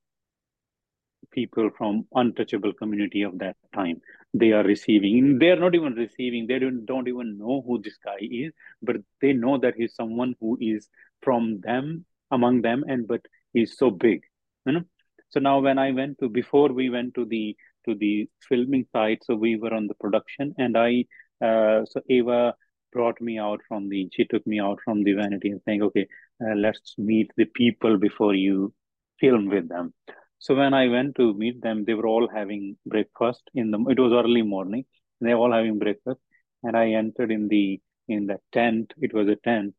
people 1.31 1.71
from 1.77 2.07
untouchable 2.15 2.73
community 2.73 3.23
of 3.23 3.39
that 3.39 3.57
time. 3.75 4.01
They 4.35 4.53
are 4.53 4.63
receiving 4.63 5.39
they 5.39 5.51
are 5.51 5.57
not 5.59 5.75
even 5.75 5.95
receiving 5.95 6.47
they 6.47 6.59
don't, 6.59 6.85
don't 6.85 7.09
even 7.09 7.39
know 7.39 7.63
who 7.67 7.81
this 7.81 7.97
guy 8.05 8.19
is 8.21 8.53
but 8.83 8.97
they 9.23 9.33
know 9.33 9.59
that 9.59 9.75
he's 9.77 9.95
someone 9.95 10.35
who 10.41 10.59
is 10.61 10.89
from 11.23 11.61
them 11.61 12.05
among 12.31 12.63
them 12.63 12.85
and 12.87 13.09
but 13.09 13.23
he's 13.53 13.77
so 13.79 13.91
big 13.91 14.23
you 14.67 14.73
know? 14.73 14.83
So 15.31 15.41
now 15.41 15.61
when 15.61 15.79
i 15.79 15.91
went 15.93 16.19
to 16.19 16.29
before 16.29 16.69
we 16.69 16.91
went 16.91 17.15
to 17.15 17.25
the 17.25 17.57
to 17.87 17.95
the 17.95 18.29
filming 18.49 18.87
site 18.93 19.25
so 19.25 19.35
we 19.35 19.57
were 19.57 19.73
on 19.73 19.87
the 19.87 19.95
production 19.95 20.55
and 20.59 20.77
i 20.77 21.05
uh, 21.45 21.85
so 21.85 22.01
ava 22.11 22.55
brought 22.93 23.21
me 23.21 23.39
out 23.39 23.61
from 23.69 23.89
the 23.89 24.09
she 24.13 24.25
took 24.25 24.47
me 24.47 24.61
out 24.61 24.79
from 24.85 25.03
the 25.05 25.13
vanity 25.13 25.51
and 25.51 25.61
saying 25.65 25.83
okay 25.83 26.07
uh, 26.45 26.55
let's 26.55 26.95
meet 26.99 27.31
the 27.37 27.45
people 27.47 27.97
before 27.97 28.35
you 28.35 28.73
film 29.21 29.47
with 29.47 29.69
them 29.69 29.93
so 30.39 30.55
when 30.55 30.75
I 30.75 30.89
went 30.89 31.17
to 31.17 31.35
meet 31.35 31.61
them, 31.63 31.85
they 31.85 31.95
were 31.95 32.07
all 32.07 32.29
having 32.29 32.77
breakfast 32.87 33.43
in 33.55 33.71
the. 33.71 33.79
It 33.91 33.99
was 33.99 34.13
early 34.13 34.43
morning. 34.43 34.85
They 35.21 35.35
were 35.35 35.41
all 35.41 35.53
having 35.53 35.79
breakfast, 35.79 36.21
and 36.63 36.77
I 36.77 36.91
entered 36.93 37.31
in 37.33 37.49
the 37.49 37.81
in 38.09 38.27
the 38.27 38.39
tent. 38.53 38.95
It 38.99 39.13
was 39.15 39.29
a 39.29 39.37
tent, 39.37 39.75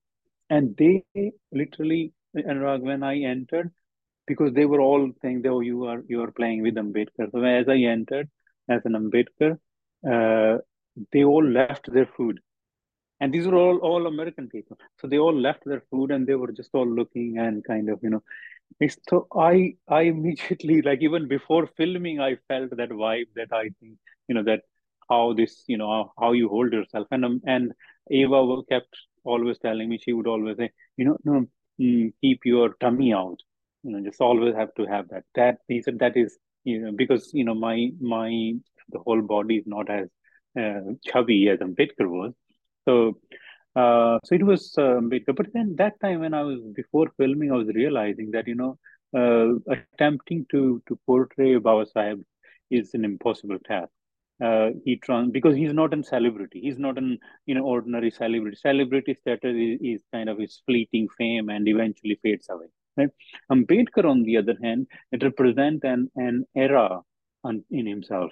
and 0.50 0.76
they 0.78 1.04
literally, 1.52 2.14
Anurag, 2.36 2.82
when 2.82 3.04
I 3.04 3.20
entered, 3.22 3.72
because 4.28 4.54
they 4.54 4.66
were 4.66 4.82
all 4.82 5.12
saying, 5.22 5.46
"Oh, 5.48 5.62
you 5.62 5.86
are 5.86 6.04
you 6.08 6.22
are 6.24 6.32
playing 6.32 6.62
with 6.64 6.76
Ambedkar." 6.76 7.32
So 7.32 7.44
as 7.44 7.68
I 7.70 7.78
entered 7.96 8.30
as 8.70 8.82
an 8.86 8.94
Ambedkar, 9.02 9.58
uh, 10.16 10.60
they 11.14 11.24
all 11.24 11.46
left 11.46 11.92
their 11.92 12.06
food, 12.18 12.40
and 13.20 13.34
these 13.34 13.48
were 13.48 13.56
all 13.56 13.78
all 13.80 14.08
American 14.08 14.48
people. 14.50 14.78
So 15.00 15.08
they 15.08 15.18
all 15.18 15.36
left 15.48 15.64
their 15.66 15.84
food, 15.92 16.12
and 16.12 16.28
they 16.28 16.36
were 16.36 16.52
just 16.52 16.70
all 16.74 16.88
looking 16.88 17.38
and 17.38 17.64
kind 17.66 17.90
of 17.90 18.00
you 18.04 18.10
know 18.10 18.24
so 19.10 19.28
I 19.36 19.76
I 19.88 20.02
immediately 20.04 20.82
like 20.88 21.00
even 21.02 21.28
before 21.28 21.68
filming 21.78 22.20
I 22.20 22.36
felt 22.48 22.72
that 22.78 22.90
vibe 22.90 23.28
that 23.36 23.50
I 23.52 23.64
think 23.80 23.98
you 24.28 24.36
know 24.36 24.44
that 24.44 24.62
how 25.10 25.34
this 25.34 25.64
you 25.68 25.78
know 25.78 26.12
how 26.20 26.32
you 26.34 26.50
hold 26.50 26.74
yourself. 26.74 27.08
And 27.12 27.26
um, 27.26 27.42
and 27.46 27.74
Ava 28.12 28.62
kept 28.70 28.96
always 29.24 29.58
telling 29.60 29.90
me 29.90 29.98
she 29.98 30.14
would 30.14 30.28
always 30.28 30.58
say 30.58 30.72
you 30.98 31.06
know 31.06 31.18
no 31.24 31.46
mm, 31.80 32.14
keep 32.22 32.46
your 32.46 32.74
tummy 32.80 33.14
out. 33.14 33.38
You 33.84 33.92
know 33.92 34.04
just 34.04 34.22
always 34.22 34.56
have 34.56 34.74
to 34.76 34.86
have 34.86 35.10
that. 35.10 35.24
That 35.36 35.58
he 35.68 35.82
said 35.82 36.00
that 36.00 36.18
is 36.18 36.38
you 36.64 36.80
know 36.82 36.92
because 36.96 37.32
you 37.34 37.44
know 37.44 37.56
my 37.56 37.90
my 38.00 38.54
the 38.90 39.00
whole 39.00 39.22
body 39.22 39.58
is 39.58 39.66
not 39.68 39.90
as 39.90 40.08
uh, 40.60 40.82
chubby 41.06 41.50
as 41.50 41.60
Ambedkar 41.60 42.10
was. 42.10 42.34
So 42.86 43.18
uh, 43.76 44.18
so 44.24 44.36
it 44.36 44.44
was 44.44 44.74
um, 44.78 45.10
but 45.10 45.48
then 45.54 45.76
that 45.78 46.00
time 46.02 46.22
when 46.22 46.34
I 46.34 46.42
was 46.42 46.60
before 46.76 47.12
filming, 47.18 47.52
I 47.52 47.56
was 47.56 47.68
realizing 47.68 48.32
that 48.32 48.48
you 48.48 48.56
know 48.56 48.78
uh, 49.16 49.76
attempting 49.76 50.46
to 50.52 50.82
to 50.88 51.00
portray 51.06 51.58
Baba 51.58 51.86
Sahib 51.86 52.24
is 52.72 52.94
an 52.94 53.06
impossible 53.06 53.60
task. 53.66 53.92
Uh, 54.44 54.70
he 54.86 54.96
trans 54.96 55.32
because 55.32 55.56
he's 55.56 55.74
not 55.74 55.94
a 55.94 56.02
celebrity. 56.04 56.62
He's 56.62 56.80
not 56.80 56.98
an 56.98 57.20
you 57.46 57.56
know 57.56 57.64
ordinary 57.64 58.10
celebrity. 58.10 58.56
Celebrity 58.56 59.14
status 59.14 59.56
is, 59.56 59.80
is 59.82 60.04
kind 60.14 60.30
of 60.30 60.40
his 60.40 60.62
fleeting 60.66 61.08
fame 61.18 61.50
and 61.50 61.68
eventually 61.68 62.20
fades 62.24 62.48
away. 62.50 62.68
Right? 62.98 63.10
Ambedkar, 63.52 64.06
on 64.06 64.24
the 64.24 64.38
other 64.38 64.58
hand, 64.64 64.88
it 65.12 65.24
represents 65.24 65.84
an 65.84 66.10
an 66.16 66.46
era 66.56 67.02
on, 67.44 67.64
in 67.70 67.86
himself. 67.86 68.32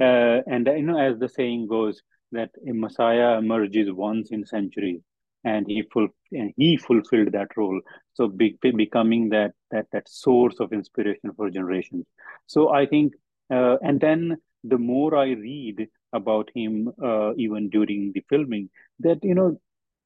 Uh, 0.00 0.40
and 0.46 0.66
you 0.66 0.82
know, 0.82 0.98
as 0.98 1.18
the 1.18 1.28
saying 1.28 1.66
goes, 1.66 2.02
that 2.32 2.50
a 2.68 2.72
Messiah 2.72 3.38
emerges 3.38 3.90
once 3.92 4.30
in 4.30 4.44
centuries, 4.46 5.00
and 5.44 5.66
he 5.66 5.82
ful- 5.92 6.14
and 6.32 6.52
he 6.56 6.76
fulfilled 6.76 7.32
that 7.32 7.56
role. 7.56 7.80
So 8.14 8.28
be- 8.28 8.58
becoming 8.62 9.28
that 9.30 9.54
that 9.70 9.86
that 9.92 10.08
source 10.08 10.60
of 10.60 10.72
inspiration 10.72 11.32
for 11.36 11.50
generations. 11.50 12.06
So 12.46 12.70
I 12.70 12.86
think, 12.86 13.14
uh, 13.50 13.76
and 13.82 14.00
then 14.00 14.36
the 14.64 14.78
more 14.78 15.16
I 15.16 15.30
read 15.32 15.88
about 16.12 16.50
him, 16.54 16.92
uh, 17.02 17.34
even 17.36 17.68
during 17.70 18.12
the 18.12 18.24
filming, 18.28 18.70
that 19.00 19.22
you 19.24 19.34
know. 19.34 19.60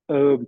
Uh, 0.09 0.39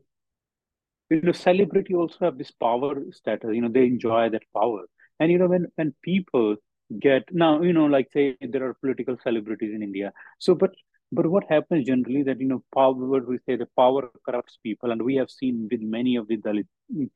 you 1.11 1.21
know 1.23 1.33
celebrity 1.33 1.95
also 1.95 2.17
have 2.21 2.39
this 2.39 2.51
power 2.51 2.95
status 3.13 3.51
you 3.55 3.61
know 3.63 3.69
they 3.77 3.85
enjoy 3.87 4.29
that 4.31 4.43
power 4.55 4.83
and 5.21 5.31
you 5.31 5.39
know 5.39 5.47
when 5.49 5.67
when 5.77 5.95
people 6.03 6.57
get 7.01 7.23
now 7.33 7.61
you 7.63 7.73
know 7.73 7.87
like 7.87 8.09
say 8.13 8.37
there 8.41 8.65
are 8.69 8.75
political 8.75 9.17
celebrities 9.23 9.73
in 9.75 9.83
india 9.83 10.13
so 10.39 10.55
but 10.55 10.73
but 11.15 11.27
what 11.27 11.45
happens 11.49 11.87
generally 11.87 12.23
that 12.23 12.41
you 12.41 12.49
know 12.49 12.63
power 12.75 13.07
what 13.13 13.27
we 13.27 13.39
say 13.47 13.57
the 13.57 13.69
power 13.77 14.03
corrupts 14.27 14.59
people 14.63 14.91
and 14.91 15.03
we 15.03 15.15
have 15.15 15.31
seen 15.31 15.69
with 15.71 15.81
many 15.81 16.17
of 16.17 16.29
the 16.29 16.37
dalit 16.47 16.67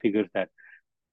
figures 0.02 0.28
that 0.34 0.48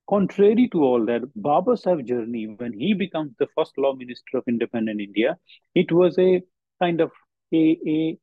contrary 0.09 0.67
to 0.71 0.83
all 0.83 1.05
that 1.05 1.23
baba 1.35 1.75
journey 2.03 2.45
when 2.57 2.73
he 2.73 2.93
becomes 2.93 3.31
the 3.39 3.47
first 3.55 3.77
law 3.77 3.93
minister 4.01 4.37
of 4.39 4.43
independent 4.47 5.01
india 5.01 5.37
it 5.73 5.91
was 5.91 6.19
a 6.19 6.41
kind 6.81 7.01
of 7.01 7.11
a, 7.53 7.63
a 7.95 8.17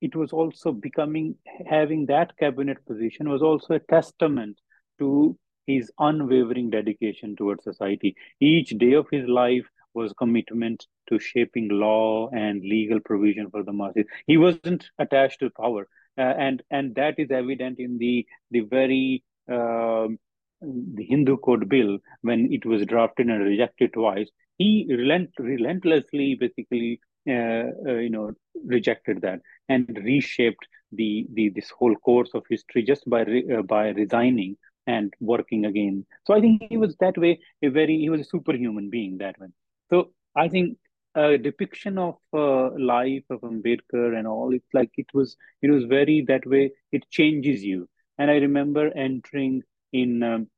it 0.00 0.14
was 0.14 0.32
also 0.32 0.72
becoming 0.72 1.34
having 1.68 2.06
that 2.06 2.36
cabinet 2.38 2.84
position 2.86 3.28
was 3.28 3.42
also 3.42 3.74
a 3.74 3.84
testament 3.94 4.56
to 4.98 5.36
his 5.66 5.90
unwavering 5.98 6.70
dedication 6.70 7.34
towards 7.36 7.64
society. 7.64 8.14
Each 8.40 8.70
day 8.70 8.92
of 8.92 9.06
his 9.10 9.28
life 9.28 9.66
was 9.96 10.12
commitment 10.12 10.86
to 11.08 11.18
shaping 11.18 11.68
law 11.70 12.28
and 12.30 12.62
legal 12.62 13.00
provision 13.00 13.50
for 13.50 13.64
the 13.64 13.72
masses. 13.72 14.06
He 14.26 14.36
wasn't 14.38 14.90
attached 14.98 15.40
to 15.40 15.50
power, 15.50 15.88
uh, 16.18 16.34
and 16.46 16.62
and 16.70 16.94
that 16.96 17.18
is 17.18 17.30
evident 17.30 17.80
in 17.80 17.98
the 17.98 18.26
the 18.50 18.60
very 18.60 19.24
uh, 19.50 20.08
the 20.62 21.04
Hindu 21.04 21.38
Code 21.38 21.68
Bill 21.68 21.98
when 22.22 22.52
it 22.52 22.66
was 22.66 22.86
drafted 22.86 23.28
and 23.28 23.44
rejected 23.44 23.92
twice. 23.94 24.30
He 24.58 24.86
relent 24.88 25.30
relentlessly, 25.38 26.34
basically, 26.34 27.00
uh, 27.28 27.66
uh, 27.88 27.98
you 28.04 28.10
know, 28.10 28.32
rejected 28.64 29.22
that 29.22 29.40
and 29.68 30.00
reshaped 30.04 30.66
the, 30.92 31.26
the 31.34 31.50
this 31.50 31.70
whole 31.70 31.94
course 31.96 32.30
of 32.34 32.44
history 32.48 32.82
just 32.82 33.08
by 33.08 33.22
re, 33.22 33.44
uh, 33.58 33.62
by 33.62 33.88
resigning 33.90 34.56
and 34.86 35.12
working 35.20 35.66
again. 35.66 36.06
So 36.26 36.34
I 36.34 36.40
think 36.40 36.64
he 36.68 36.76
was 36.76 36.96
that 37.00 37.18
way 37.18 37.40
a 37.62 37.68
very 37.68 37.98
he 37.98 38.10
was 38.10 38.20
a 38.22 38.24
superhuman 38.24 38.90
being 38.90 39.18
that 39.18 39.38
way. 39.40 39.48
So 39.90 40.12
I 40.36 40.48
think 40.48 40.78
a 41.14 41.38
depiction 41.38 41.98
of 41.98 42.16
uh, 42.32 42.70
life 42.78 43.24
of 43.30 43.40
Ambedkar 43.40 44.16
and 44.18 44.26
all 44.26 44.52
it's 44.52 44.72
like 44.74 44.90
it 44.96 45.06
was 45.14 45.36
it 45.62 45.70
was 45.70 45.84
very 45.84 46.24
that 46.28 46.46
way 46.46 46.72
it 46.92 47.08
changes 47.10 47.64
you. 47.64 47.88
And 48.18 48.30
I 48.30 48.34
remember 48.36 48.90
entering 48.96 49.62
in 49.92 50.22
um, 50.22 50.48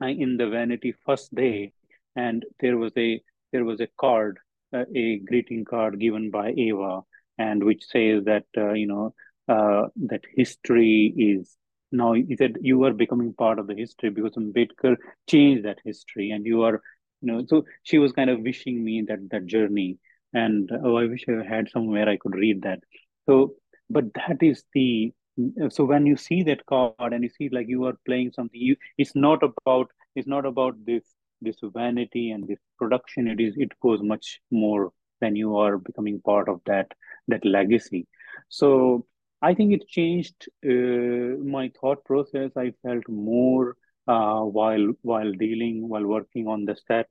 in 0.00 0.36
the 0.36 0.48
vanity 0.48 0.92
first 1.06 1.34
day 1.34 1.72
and 2.16 2.44
there 2.60 2.76
was 2.76 2.92
a 2.96 3.20
there 3.52 3.64
was 3.64 3.80
a 3.80 3.88
card 3.98 4.38
uh, 4.74 4.84
a 4.94 5.18
greeting 5.18 5.64
card 5.64 5.98
given 6.00 6.30
by 6.30 6.52
Ava 6.56 7.02
and 7.38 7.64
which 7.64 7.84
says 7.86 8.24
that 8.24 8.44
uh, 8.56 8.72
you 8.72 8.86
know 8.86 9.14
uh, 9.48 9.88
that 10.08 10.22
history 10.36 11.14
is 11.16 11.56
now 11.92 12.12
he 12.12 12.36
said 12.36 12.56
you 12.60 12.82
are 12.84 12.92
becoming 12.92 13.32
part 13.34 13.58
of 13.58 13.66
the 13.66 13.74
history 13.74 14.10
because 14.10 14.32
Ambedkar 14.36 14.96
changed 15.28 15.64
that 15.64 15.78
history 15.84 16.30
and 16.30 16.44
you 16.44 16.62
are 16.62 16.82
you 17.24 17.32
know 17.32 17.44
so 17.46 17.64
she 17.82 17.98
was 17.98 18.12
kind 18.12 18.30
of 18.30 18.40
wishing 18.40 18.84
me 18.84 19.02
that 19.08 19.18
that 19.30 19.46
journey 19.46 19.98
and 20.32 20.70
oh 20.84 20.96
I 20.96 21.06
wish 21.06 21.24
I 21.28 21.44
had 21.44 21.70
somewhere 21.70 22.08
I 22.08 22.16
could 22.16 22.34
read 22.34 22.62
that 22.62 22.80
so 23.26 23.54
but 23.90 24.12
that 24.14 24.42
is 24.42 24.64
the 24.72 25.12
so 25.70 25.84
when 25.84 26.06
you 26.06 26.16
see 26.16 26.42
that 26.44 26.64
card 26.66 27.12
and 27.12 27.24
you 27.24 27.30
see 27.30 27.48
like 27.48 27.68
you 27.68 27.84
are 27.86 27.98
playing 28.06 28.32
something 28.32 28.60
you 28.60 28.76
it's 28.98 29.16
not 29.16 29.42
about 29.42 29.90
it's 30.14 30.28
not 30.28 30.46
about 30.46 30.74
this 30.86 31.02
this 31.40 31.56
vanity 31.62 32.30
and 32.30 32.46
this 32.46 32.58
production 32.78 33.26
it 33.28 33.40
is 33.40 33.54
it 33.56 33.72
goes 33.80 34.02
much 34.02 34.40
more 34.50 34.92
than 35.20 35.36
you 35.36 35.56
are 35.56 35.78
becoming 35.78 36.20
part 36.20 36.48
of 36.48 36.60
that 36.66 36.92
that 37.28 37.44
legacy. 37.44 38.06
So 38.48 39.06
I 39.42 39.54
think 39.54 39.72
it 39.72 39.88
changed 39.88 40.48
uh, 40.64 41.38
my 41.56 41.70
thought 41.80 42.04
process. 42.04 42.50
I 42.56 42.72
felt 42.82 43.08
more 43.08 43.76
uh, 44.08 44.40
while 44.42 44.92
while 45.02 45.32
dealing 45.32 45.88
while 45.88 46.06
working 46.06 46.46
on 46.48 46.64
the 46.64 46.76
set. 46.86 47.08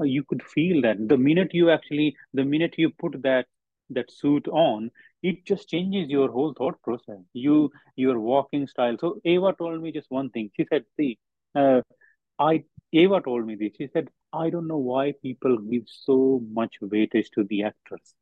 Uh, 0.00 0.04
you 0.04 0.22
could 0.24 0.42
feel 0.42 0.82
that 0.82 0.96
the 1.08 1.16
minute 1.16 1.52
you 1.54 1.70
actually 1.70 2.16
the 2.32 2.44
minute 2.44 2.74
you 2.78 2.90
put 2.90 3.22
that 3.22 3.46
that 3.90 4.10
suit 4.10 4.48
on, 4.48 4.90
it 5.22 5.44
just 5.44 5.68
changes 5.68 6.08
your 6.08 6.30
whole 6.30 6.52
thought 6.54 6.80
process. 6.82 7.20
You 7.32 7.70
your 7.96 8.18
walking 8.20 8.66
style. 8.66 8.96
So 8.98 9.20
Ava 9.24 9.54
told 9.58 9.82
me 9.82 9.92
just 9.92 10.10
one 10.10 10.30
thing. 10.30 10.50
She 10.56 10.66
said, 10.70 10.84
"See, 10.96 11.18
uh, 11.54 11.82
I 12.38 12.64
Ava 12.92 13.20
told 13.22 13.46
me 13.46 13.56
this. 13.56 13.72
She 13.76 13.88
said, 13.88 14.08
I 14.32 14.50
don't 14.50 14.68
know 14.68 14.78
why 14.78 15.12
people 15.22 15.58
give 15.58 15.84
so 15.88 16.40
much 16.52 16.74
weightage 16.82 17.30
to 17.34 17.44
the 17.44 17.64
actors. 17.64 18.14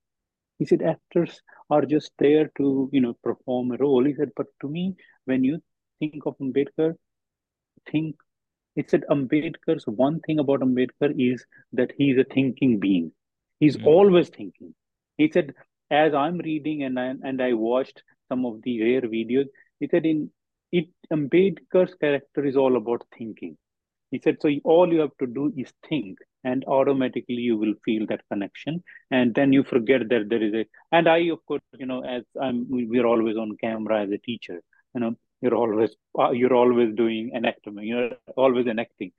He 0.58 0.64
said 0.66 0.82
actors 0.82 1.42
are 1.70 1.84
just 1.84 2.12
there 2.18 2.50
to, 2.56 2.88
you 2.92 3.00
know, 3.00 3.14
perform 3.22 3.72
a 3.72 3.76
role. 3.76 4.04
He 4.04 4.14
said, 4.14 4.32
but 4.36 4.46
to 4.62 4.68
me, 4.68 4.96
when 5.26 5.44
you 5.44 5.62
think 6.00 6.24
of 6.26 6.38
Ambedkar, 6.38 6.96
think 7.90 8.16
it 8.76 8.90
said 8.90 9.04
Ambedkar's 9.10 9.86
one 9.86 10.20
thing 10.20 10.38
about 10.38 10.60
Ambedkar 10.60 11.14
is 11.18 11.44
that 11.72 11.92
he's 11.96 12.18
a 12.18 12.24
thinking 12.24 12.78
being. 12.78 13.12
He's 13.60 13.76
mm-hmm. 13.76 13.86
always 13.86 14.28
thinking. 14.28 14.74
He 15.18 15.30
said, 15.30 15.54
as 15.90 16.14
I'm 16.14 16.38
reading 16.38 16.84
and 16.84 16.98
I 16.98 17.14
and 17.22 17.42
I 17.42 17.52
watched 17.52 18.02
some 18.28 18.46
of 18.46 18.62
the 18.62 18.82
rare 18.82 19.02
videos, 19.02 19.46
he 19.78 19.88
said 19.88 20.06
in 20.06 20.30
it 20.70 20.88
Ambedkar's 21.12 21.94
character 21.94 22.44
is 22.44 22.56
all 22.56 22.76
about 22.76 23.02
thinking. 23.16 23.58
He 24.10 24.20
said, 24.22 24.38
so 24.40 24.50
all 24.64 24.92
you 24.92 25.00
have 25.00 25.16
to 25.20 25.26
do 25.26 25.52
is 25.56 25.72
think 25.88 26.18
and 26.44 26.64
automatically 26.66 27.42
you 27.48 27.56
will 27.56 27.74
feel 27.84 28.06
that 28.06 28.22
connection 28.30 28.82
and 29.10 29.34
then 29.34 29.52
you 29.52 29.62
forget 29.62 30.08
that 30.08 30.28
there 30.28 30.42
is 30.42 30.54
a 30.54 30.66
and 30.90 31.08
i 31.08 31.18
of 31.34 31.44
course 31.46 31.62
you 31.78 31.86
know 31.86 32.02
as 32.04 32.24
i'm 32.40 32.66
we're 32.68 33.06
always 33.06 33.36
on 33.36 33.56
camera 33.56 34.02
as 34.02 34.10
a 34.10 34.18
teacher 34.18 34.60
you 34.94 35.00
know 35.00 35.14
you're 35.42 35.54
always 35.62 35.92
uh, 36.20 36.30
you're 36.32 36.54
always 36.62 36.94
doing 36.94 37.30
an 37.34 37.46
acting 37.46 37.78
you're 37.90 38.12
always 38.36 38.66
enacting 38.66 39.12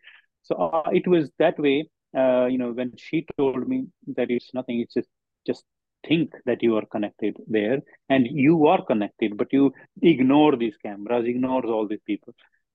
so 0.43 0.55
uh, 0.67 0.89
it 0.99 1.07
was 1.07 1.29
that 1.39 1.59
way 1.59 1.87
uh, 2.17 2.45
you 2.47 2.57
know 2.57 2.71
when 2.73 2.91
she 2.97 3.25
told 3.37 3.67
me 3.67 3.79
that 4.17 4.29
it's 4.31 4.53
nothing 4.53 4.79
it's 4.81 4.93
just 4.95 5.09
just 5.47 5.65
think 6.07 6.31
that 6.45 6.61
you 6.63 6.75
are 6.77 6.85
connected 6.95 7.35
there 7.47 7.79
and 8.09 8.27
you 8.27 8.67
are 8.67 8.83
connected 8.85 9.37
but 9.37 9.51
you 9.53 9.71
ignore 10.01 10.55
these 10.55 10.77
cameras 10.85 11.25
ignores 11.25 11.65
all 11.69 11.87
these 11.87 12.05
people 12.05 12.33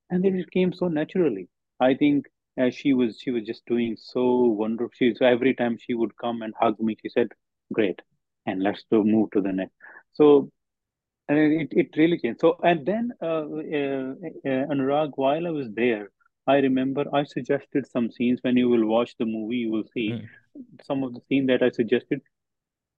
and 0.09 0.25
it 0.25 0.51
came 0.51 0.71
so 0.73 0.87
naturally 0.87 1.47
i 1.79 1.93
think 1.93 2.25
uh, 2.61 2.69
she 2.69 2.93
was 2.93 3.19
she 3.19 3.31
was 3.31 3.43
just 3.45 3.65
doing 3.65 3.95
so 3.97 4.23
wonderful. 4.61 4.91
She, 4.93 5.13
so 5.15 5.25
every 5.25 5.53
time 5.55 5.77
she 5.79 5.93
would 5.93 6.15
come 6.17 6.41
and 6.41 6.53
hug 6.59 6.79
me, 6.79 6.97
she 7.01 7.09
said, 7.09 7.29
"Great, 7.73 8.01
and 8.45 8.61
let's 8.63 8.83
move 8.91 9.31
to 9.31 9.41
the 9.41 9.51
next." 9.53 9.73
So 10.13 10.49
uh, 11.29 11.35
it 11.35 11.69
it 11.71 11.97
really 11.97 12.17
changed. 12.17 12.39
So 12.41 12.57
and 12.63 12.85
then 12.85 13.11
uh, 13.21 13.45
uh, 13.45 14.13
uh, 14.51 14.65
Anurag, 14.71 15.11
while 15.15 15.47
I 15.47 15.51
was 15.51 15.69
there, 15.71 16.11
I 16.47 16.57
remember 16.57 17.05
I 17.13 17.23
suggested 17.23 17.87
some 17.87 18.11
scenes. 18.11 18.39
When 18.41 18.57
you 18.57 18.69
will 18.69 18.85
watch 18.85 19.15
the 19.17 19.25
movie, 19.25 19.57
you 19.57 19.71
will 19.71 19.85
see 19.93 20.11
mm. 20.11 20.27
some 20.83 21.03
of 21.03 21.13
the 21.13 21.21
scenes 21.27 21.47
that 21.47 21.63
I 21.63 21.69
suggested. 21.69 22.21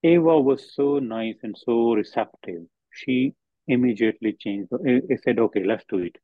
Ava 0.03 0.39
was 0.39 0.73
so 0.73 0.97
nice 0.99 1.37
and 1.43 1.55
so 1.55 1.93
receptive. 1.93 2.63
She 2.91 3.33
immediately 3.67 4.33
changed. 4.33 4.71
I 4.73 5.17
said, 5.23 5.39
"Okay, 5.39 5.63
let's 5.63 5.85
do 5.89 5.99
it." 5.99 6.17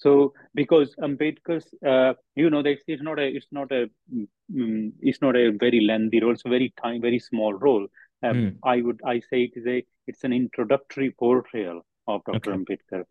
So 0.00 0.32
because 0.54 0.94
Ambedkar's, 0.96 1.66
uh, 1.86 2.14
you 2.34 2.48
know, 2.48 2.62
that 2.62 2.78
it's 2.86 3.02
not 3.02 3.18
a, 3.18 3.26
it's 3.28 3.48
not 3.52 3.70
a, 3.70 3.82
um, 4.12 4.92
it's 5.00 5.20
not 5.20 5.36
a 5.36 5.50
very 5.50 5.80
lengthy 5.80 6.20
role. 6.20 6.32
It's 6.32 6.44
a 6.46 6.48
very 6.48 6.72
tiny, 6.82 7.00
very 7.00 7.18
small 7.18 7.52
role. 7.52 7.86
Um, 8.22 8.34
mm. 8.34 8.56
I 8.62 8.82
would, 8.82 9.00
I 9.04 9.20
say 9.20 9.44
it 9.44 9.52
is 9.56 9.66
a, 9.66 9.84
it's 10.06 10.24
an 10.24 10.32
introductory 10.32 11.10
portrayal 11.10 11.86
of 12.06 12.22
Dr. 12.24 12.52
Okay. 12.52 12.52
Ambedkar, 12.52 13.04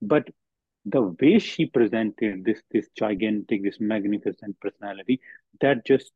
but 0.00 0.28
the 0.86 1.02
way 1.20 1.38
she 1.38 1.66
presented 1.66 2.44
this, 2.44 2.60
this 2.70 2.88
gigantic, 2.96 3.62
this 3.62 3.78
magnificent 3.80 4.58
personality, 4.60 5.20
that 5.60 5.84
just, 5.86 6.12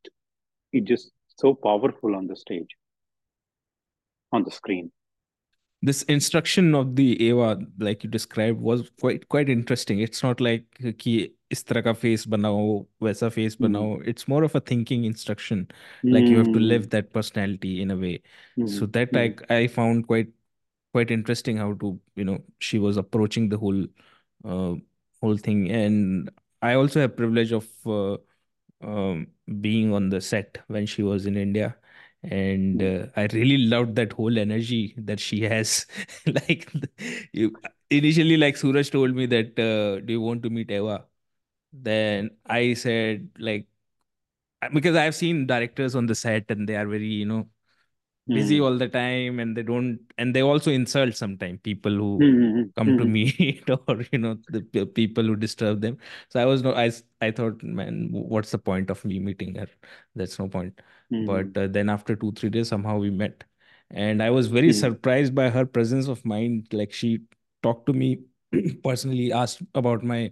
it 0.71 0.85
just 0.85 1.11
so 1.37 1.53
powerful 1.53 2.15
on 2.15 2.27
the 2.27 2.35
stage, 2.35 2.69
on 4.31 4.43
the 4.43 4.51
screen 4.51 4.91
this 5.81 6.03
instruction 6.03 6.75
of 6.75 6.95
the 6.95 7.29
Ava, 7.29 7.59
like 7.77 8.03
you 8.03 8.09
described, 8.09 8.59
was 8.59 8.89
quite 8.99 9.29
quite 9.29 9.49
interesting. 9.49 9.99
It's 9.99 10.21
not 10.21 10.41
like 10.41 10.65
ki 10.97 11.33
is 11.49 11.63
tarah 11.63 11.83
ka 11.83 11.93
face 11.93 12.25
banao, 12.25 12.85
waisa 13.01 13.31
face 13.31 13.55
mm. 13.55 14.07
It's 14.07 14.27
more 14.27 14.43
of 14.43 14.55
a 14.55 14.59
thinking 14.59 15.05
instruction. 15.05 15.67
Mm. 16.03 16.13
Like 16.13 16.25
you 16.25 16.37
have 16.37 16.47
to 16.47 16.59
hmm. 16.59 16.65
live 16.65 16.89
that 16.89 17.13
personality 17.13 17.81
in 17.81 17.91
a 17.91 17.95
way. 17.95 18.21
Mm. 18.57 18.69
So 18.69 18.85
that 18.87 19.09
hmm. 19.11 19.17
I 19.17 19.55
I 19.55 19.67
found 19.67 20.07
quite 20.07 20.27
quite 20.91 21.11
interesting 21.11 21.57
how 21.57 21.73
to 21.73 21.99
you 22.15 22.25
know 22.25 22.43
she 22.59 22.77
was 22.77 22.97
approaching 22.97 23.47
the 23.47 23.57
whole 23.57 23.85
uh, 24.43 24.75
whole 25.21 25.37
thing. 25.37 25.71
And 25.71 26.29
I 26.61 26.73
also 26.73 26.99
have 26.99 27.15
privilege 27.15 27.53
of 27.53 27.67
uh, 27.85 28.17
um, 28.81 29.27
being 29.61 29.93
on 29.93 30.09
the 30.09 30.19
set 30.19 30.57
when 30.67 30.85
she 30.85 31.03
was 31.03 31.25
in 31.25 31.37
India 31.37 31.75
and 32.23 32.81
uh, 32.83 33.07
I 33.15 33.27
really 33.33 33.57
loved 33.57 33.95
that 33.95 34.13
whole 34.13 34.37
energy 34.37 34.93
that 34.97 35.19
she 35.19 35.41
has. 35.41 35.85
like 36.25 36.71
you, 37.33 37.53
initially, 37.89 38.37
like 38.37 38.57
Suraj 38.57 38.89
told 38.89 39.15
me 39.15 39.25
that, 39.27 39.57
uh, 39.59 40.01
"Do 40.05 40.13
you 40.13 40.21
want 40.21 40.43
to 40.43 40.49
meet 40.49 40.71
Ava?" 40.71 41.05
Then 41.71 42.31
I 42.45 42.73
said, 42.73 43.29
like, 43.37 43.67
because 44.73 44.95
I've 44.95 45.15
seen 45.15 45.47
directors 45.47 45.95
on 45.95 46.07
the 46.07 46.15
set 46.15 46.49
and 46.49 46.67
they 46.67 46.75
are 46.75 46.87
very, 46.87 47.07
you 47.07 47.25
know, 47.25 47.49
busy 48.29 48.59
mm. 48.59 48.65
all 48.65 48.77
the 48.77 48.87
time 48.87 49.39
and 49.39 49.57
they 49.57 49.63
don't 49.63 49.99
and 50.17 50.35
they 50.35 50.41
also 50.41 50.71
insult 50.71 51.15
sometimes 51.15 51.59
people 51.63 51.91
who 51.91 52.19
mm-hmm. 52.19 52.63
come 52.75 52.97
to 52.97 53.05
meet 53.05 53.67
or 53.87 54.05
you 54.11 54.19
know 54.19 54.37
the 54.49 54.85
people 54.85 55.23
who 55.23 55.35
disturb 55.35 55.81
them 55.81 55.97
so 56.29 56.39
i 56.39 56.45
was 56.45 56.61
no 56.61 56.73
i 56.75 56.91
i 57.21 57.31
thought 57.31 57.61
man 57.63 58.07
what's 58.11 58.51
the 58.51 58.57
point 58.57 58.89
of 58.89 59.03
me 59.03 59.19
meeting 59.19 59.55
her 59.55 59.67
that's 60.15 60.37
no 60.37 60.47
point 60.47 60.79
mm-hmm. 61.11 61.25
but 61.25 61.61
uh, 61.61 61.67
then 61.67 61.89
after 61.89 62.15
2 62.15 62.31
3 62.33 62.49
days 62.49 62.67
somehow 62.67 62.97
we 62.97 63.09
met 63.09 63.43
and 63.91 64.21
i 64.21 64.29
was 64.29 64.47
very 64.47 64.69
mm-hmm. 64.69 64.79
surprised 64.79 65.33
by 65.33 65.49
her 65.49 65.65
presence 65.65 66.07
of 66.07 66.23
mind 66.25 66.67
like 66.71 66.91
she 66.91 67.19
talked 67.63 67.85
to 67.85 67.93
me 67.93 68.19
personally 68.83 69.31
asked 69.31 69.61
about 69.75 70.03
my 70.03 70.31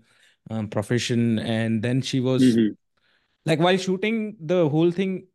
um, 0.50 0.68
profession 0.68 1.40
and 1.40 1.82
then 1.82 2.02
she 2.02 2.20
was 2.20 2.42
mm-hmm. 2.42 2.74
like 3.46 3.60
while 3.60 3.78
shooting 3.78 4.36
the 4.40 4.68
whole 4.70 4.92
thing 4.92 5.28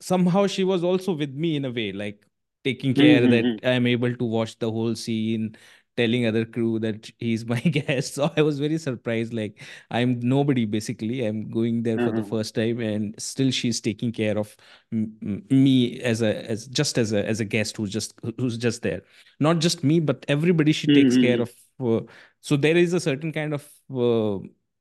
somehow 0.00 0.46
she 0.46 0.64
was 0.64 0.84
also 0.84 1.12
with 1.12 1.34
me 1.34 1.56
in 1.56 1.64
a 1.64 1.70
way 1.70 1.92
like 1.92 2.24
taking 2.64 2.94
care 2.94 3.20
mm-hmm. 3.20 3.30
that 3.30 3.44
mm-hmm. 3.44 3.68
i'm 3.68 3.86
able 3.86 4.14
to 4.14 4.24
watch 4.24 4.58
the 4.58 4.70
whole 4.70 4.94
scene 4.94 5.56
telling 5.96 6.26
other 6.26 6.44
crew 6.44 6.78
that 6.78 7.10
he's 7.18 7.44
my 7.46 7.60
guest 7.76 8.14
so 8.14 8.30
i 8.36 8.42
was 8.42 8.58
very 8.58 8.78
surprised 8.78 9.32
like 9.32 9.62
i'm 9.90 10.18
nobody 10.20 10.64
basically 10.64 11.24
i'm 11.24 11.48
going 11.50 11.82
there 11.82 11.96
for 11.98 12.10
the 12.10 12.20
mm-hmm. 12.20 12.30
first 12.30 12.54
time 12.54 12.80
and 12.80 13.14
still 13.18 13.50
she's 13.50 13.80
taking 13.80 14.12
care 14.12 14.38
of 14.38 14.56
m- 14.92 15.42
me 15.50 16.00
as 16.00 16.22
a 16.22 16.48
as 16.50 16.66
just 16.66 16.98
as 16.98 17.12
a 17.12 17.26
as 17.26 17.40
a 17.40 17.44
guest 17.44 17.76
who's 17.76 17.90
just 17.90 18.14
who's 18.38 18.58
just 18.58 18.82
there 18.82 19.02
not 19.40 19.58
just 19.58 19.82
me 19.82 19.98
but 20.00 20.24
everybody 20.28 20.72
she 20.72 20.86
takes 20.86 21.14
mm-hmm. 21.14 21.24
care 21.24 21.40
of 21.42 21.52
uh, 21.80 22.00
so 22.40 22.56
there 22.56 22.76
is 22.76 22.92
a 22.92 23.00
certain 23.00 23.32
kind 23.32 23.54
of 23.54 23.68
uh, 23.94 24.38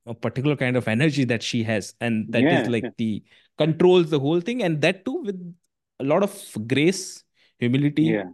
a 0.08 0.14
particular 0.14 0.56
kind 0.56 0.78
of 0.78 0.88
energy 0.88 1.24
that 1.24 1.42
she 1.42 1.64
has 1.64 1.94
and 2.00 2.32
that 2.32 2.42
yeah. 2.42 2.62
is 2.62 2.70
like 2.70 2.86
the 2.98 3.24
controls 3.58 4.10
the 4.10 4.20
whole 4.20 4.42
thing 4.42 4.62
and 4.64 4.82
that 4.82 5.04
too 5.06 5.22
with 5.24 5.56
a 6.00 6.04
lot 6.04 6.24
of 6.24 6.34
grace 6.68 7.24
humility 7.60 8.04
yeah 8.04 8.26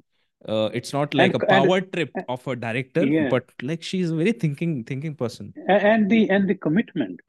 uh, 0.48 0.70
it's 0.74 0.94
not 0.94 1.14
like 1.14 1.34
and, 1.34 1.44
a 1.44 1.46
power 1.46 1.78
and, 1.78 1.94
trip 1.94 2.12
of 2.28 2.46
a 2.48 2.56
director 2.56 3.06
yeah. 3.06 3.30
but 3.30 3.46
like 3.62 3.84
she's 3.84 4.12
a 4.12 4.16
very 4.16 4.32
thinking 4.32 4.84
thinking 4.84 5.16
person. 5.16 5.54
And 5.68 6.10
the 6.10 6.30
and 6.30 6.50
the 6.50 6.56
commitment. 6.56 7.20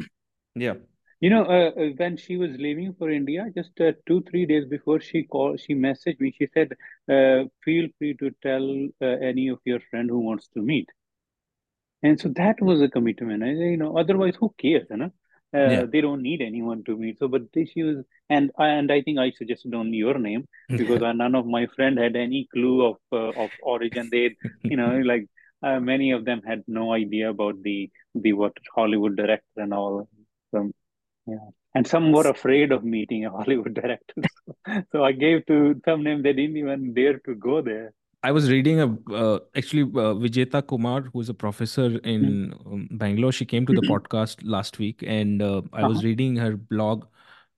Yeah. 0.54 0.74
You 1.20 1.30
know 1.30 1.44
uh, 1.44 1.70
uh, 1.70 1.88
when 1.96 2.16
she 2.16 2.36
was 2.36 2.50
leaving 2.58 2.94
for 2.98 3.08
india 3.10 3.46
just 3.54 3.80
uh, 3.80 3.92
two 4.06 4.22
three 4.28 4.44
days 4.46 4.64
before 4.66 5.00
she 5.00 5.22
called 5.22 5.60
she 5.60 5.74
messaged 5.74 6.20
me. 6.20 6.34
She 6.36 6.48
said 6.52 6.72
uh, 7.10 7.44
feel 7.64 7.88
free 7.98 8.14
to 8.14 8.30
tell 8.42 8.88
uh, 9.00 9.06
any 9.06 9.48
of 9.48 9.58
your 9.64 9.80
friend 9.90 10.08
who 10.10 10.20
wants 10.20 10.48
to 10.54 10.60
meet. 10.60 10.88
And 12.02 12.18
so 12.18 12.30
that 12.30 12.60
was 12.60 12.82
a 12.82 12.88
commitment. 12.88 13.44
I, 13.44 13.50
you 13.50 13.76
know 13.76 13.96
otherwise 13.96 14.34
who 14.38 14.54
cares 14.58 14.86
you 14.90 14.96
know 14.96 15.12
uh, 15.54 15.58
yeah. 15.58 15.84
they 15.84 16.00
don't 16.00 16.22
need 16.22 16.40
anyone 16.40 16.82
to 16.84 16.96
meet. 16.96 17.18
So 17.18 17.28
but 17.28 17.42
she 17.72 17.82
was 17.82 17.98
and 18.30 18.50
and 18.58 18.90
i 18.90 19.02
think 19.02 19.18
i 19.18 19.30
suggested 19.30 19.74
only 19.74 19.98
your 19.98 20.18
name 20.18 20.46
because 20.68 21.00
none 21.00 21.34
of 21.34 21.46
my 21.46 21.66
friend 21.76 21.98
had 21.98 22.16
any 22.16 22.48
clue 22.52 22.86
of 22.86 22.96
uh, 23.12 23.32
of 23.44 23.50
origin. 23.62 24.08
They 24.10 24.36
you 24.62 24.76
know 24.76 24.98
like 25.12 25.26
uh, 25.62 25.78
many 25.80 26.10
of 26.12 26.24
them 26.24 26.42
had 26.46 26.62
no 26.66 26.92
idea 26.92 27.30
about 27.30 27.62
the 27.62 27.90
the 28.14 28.32
what 28.32 28.56
hollywood 28.74 29.16
director 29.16 29.58
and 29.66 29.74
all. 29.74 30.08
So 30.52 30.70
yeah. 31.26 31.48
And 31.74 31.86
some 31.86 32.12
were 32.12 32.28
afraid 32.28 32.70
of 32.70 32.84
meeting 32.84 33.24
a 33.24 33.30
hollywood 33.30 33.74
director. 33.82 34.22
So, 34.66 34.82
so 34.92 35.04
i 35.04 35.12
gave 35.12 35.46
to 35.46 35.80
some 35.84 36.02
name. 36.02 36.22
They 36.22 36.32
didn't 36.32 36.56
even 36.56 36.94
dare 36.94 37.18
to 37.26 37.34
go 37.34 37.60
there 37.62 37.92
I 38.24 38.30
was 38.30 38.50
reading 38.50 38.80
a 38.80 38.86
uh, 39.12 39.40
actually 39.56 39.82
uh, 39.82 40.14
Vijeta 40.14 40.64
Kumar, 40.66 41.02
who's 41.12 41.28
a 41.28 41.34
professor 41.34 41.98
in 41.98 42.54
mm. 42.54 42.66
um, 42.66 42.88
Bangalore. 42.92 43.32
She 43.32 43.44
came 43.44 43.66
to 43.66 43.72
the 43.72 43.80
mm-hmm. 43.80 43.92
podcast 43.92 44.40
last 44.44 44.78
week, 44.78 45.02
and 45.04 45.42
uh, 45.42 45.62
I 45.72 45.80
uh-huh. 45.80 45.88
was 45.88 46.04
reading 46.04 46.36
her 46.36 46.56
blog 46.56 47.04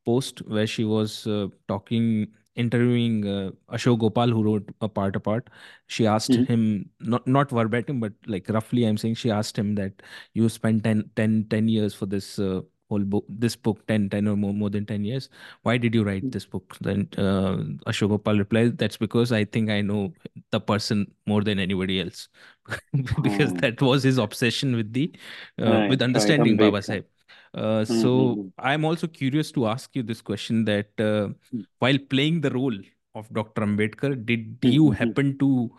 post 0.06 0.38
where 0.46 0.66
she 0.66 0.84
was 0.84 1.26
uh, 1.26 1.48
talking, 1.68 2.28
interviewing 2.56 3.26
uh, 3.26 3.50
Ashok 3.70 3.98
Gopal, 3.98 4.28
who 4.28 4.42
wrote 4.42 4.70
a 4.80 4.88
part 4.88 5.16
apart. 5.16 5.50
She 5.86 6.06
asked 6.06 6.30
mm-hmm. 6.30 6.52
him 6.52 6.90
not 6.98 7.26
not 7.26 7.50
verbatim, 7.50 8.00
but 8.00 8.14
like 8.26 8.48
roughly, 8.48 8.84
I'm 8.84 8.96
saying 8.96 9.16
she 9.16 9.30
asked 9.30 9.58
him 9.58 9.74
that 9.74 10.02
you 10.32 10.48
spent 10.48 10.82
10, 10.84 11.10
10, 11.14 11.46
10 11.50 11.68
years 11.68 11.92
for 11.92 12.06
this 12.06 12.38
uh, 12.38 12.62
whole 12.88 13.00
book 13.00 13.24
this 13.28 13.56
book 13.56 13.86
10 13.86 14.10
10 14.10 14.28
or 14.28 14.36
more, 14.36 14.52
more 14.52 14.70
than 14.70 14.84
10 14.86 15.04
years 15.04 15.28
why 15.62 15.76
did 15.76 15.94
you 15.94 16.04
write 16.04 16.22
hmm. 16.22 16.30
this 16.30 16.46
book 16.46 16.76
then 16.80 17.08
uh, 17.16 17.56
Ashok 17.90 18.10
Gopal 18.10 18.38
replies 18.38 18.72
that's 18.74 18.96
because 18.96 19.32
i 19.32 19.44
think 19.44 19.70
i 19.70 19.80
know 19.80 20.12
the 20.50 20.60
person 20.60 21.06
more 21.26 21.42
than 21.42 21.58
anybody 21.58 22.00
else 22.00 22.28
because 23.22 23.52
oh. 23.52 23.56
that 23.64 23.80
was 23.80 24.02
his 24.02 24.18
obsession 24.18 24.76
with 24.76 24.92
the 24.92 25.12
uh, 25.60 25.70
right, 25.70 25.90
with 25.90 26.02
understanding 26.02 26.56
right, 26.56 26.70
baba 26.70 26.82
sahib 26.82 27.06
uh, 27.54 27.84
so 27.84 28.10
mm-hmm. 28.10 28.48
i'm 28.58 28.84
also 28.84 29.06
curious 29.06 29.52
to 29.52 29.66
ask 29.66 29.94
you 29.96 30.02
this 30.02 30.20
question 30.20 30.64
that 30.64 30.88
uh, 30.98 31.28
mm-hmm. 31.28 31.60
while 31.78 31.98
playing 32.10 32.40
the 32.40 32.50
role 32.50 32.76
of 33.14 33.32
dr 33.32 33.62
ambedkar 33.62 34.12
did 34.32 34.60
mm-hmm. 34.60 34.74
you 34.76 34.90
happen 34.90 35.38
to 35.38 35.70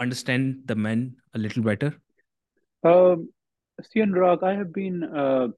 understand 0.00 0.58
the 0.66 0.74
man 0.74 1.14
a 1.34 1.38
little 1.38 1.62
better 1.62 1.94
um, 2.84 3.28
See, 3.80 4.00
Anurag, 4.00 4.42
I 4.42 4.54
have 4.54 4.72
been 4.72 5.02
uh, 5.02 5.48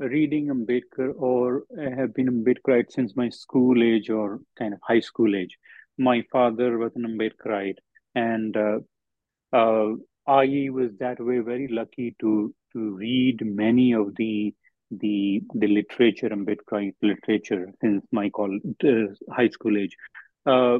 reading 0.00 0.48
Ambedkar 0.48 1.12
or 1.16 1.64
I 1.78 1.90
have 1.90 2.14
been 2.14 2.28
Ambedkarite 2.28 2.90
since 2.90 3.14
my 3.14 3.28
school 3.28 3.82
age 3.82 4.08
or 4.08 4.40
kind 4.58 4.72
of 4.72 4.80
high 4.82 5.00
school 5.00 5.36
age. 5.36 5.58
My 5.98 6.24
father 6.32 6.78
was 6.78 6.92
an 6.96 7.04
Ambedkarite, 7.04 7.78
and 8.14 8.56
uh, 8.56 8.78
uh, 9.52 9.94
I 10.26 10.68
was 10.70 10.90
that 11.00 11.20
way 11.20 11.40
very 11.40 11.68
lucky 11.68 12.16
to 12.20 12.54
to 12.72 12.90
read 12.96 13.40
many 13.44 13.92
of 13.92 14.14
the 14.16 14.54
the 14.90 15.42
the 15.54 15.66
literature 15.66 16.30
Ambedkarite 16.30 16.94
literature 17.02 17.70
since 17.80 18.04
my 18.10 18.30
call 18.30 18.58
uh, 18.84 19.32
high 19.32 19.50
school 19.50 19.76
age. 19.76 19.96
Uh, 20.46 20.78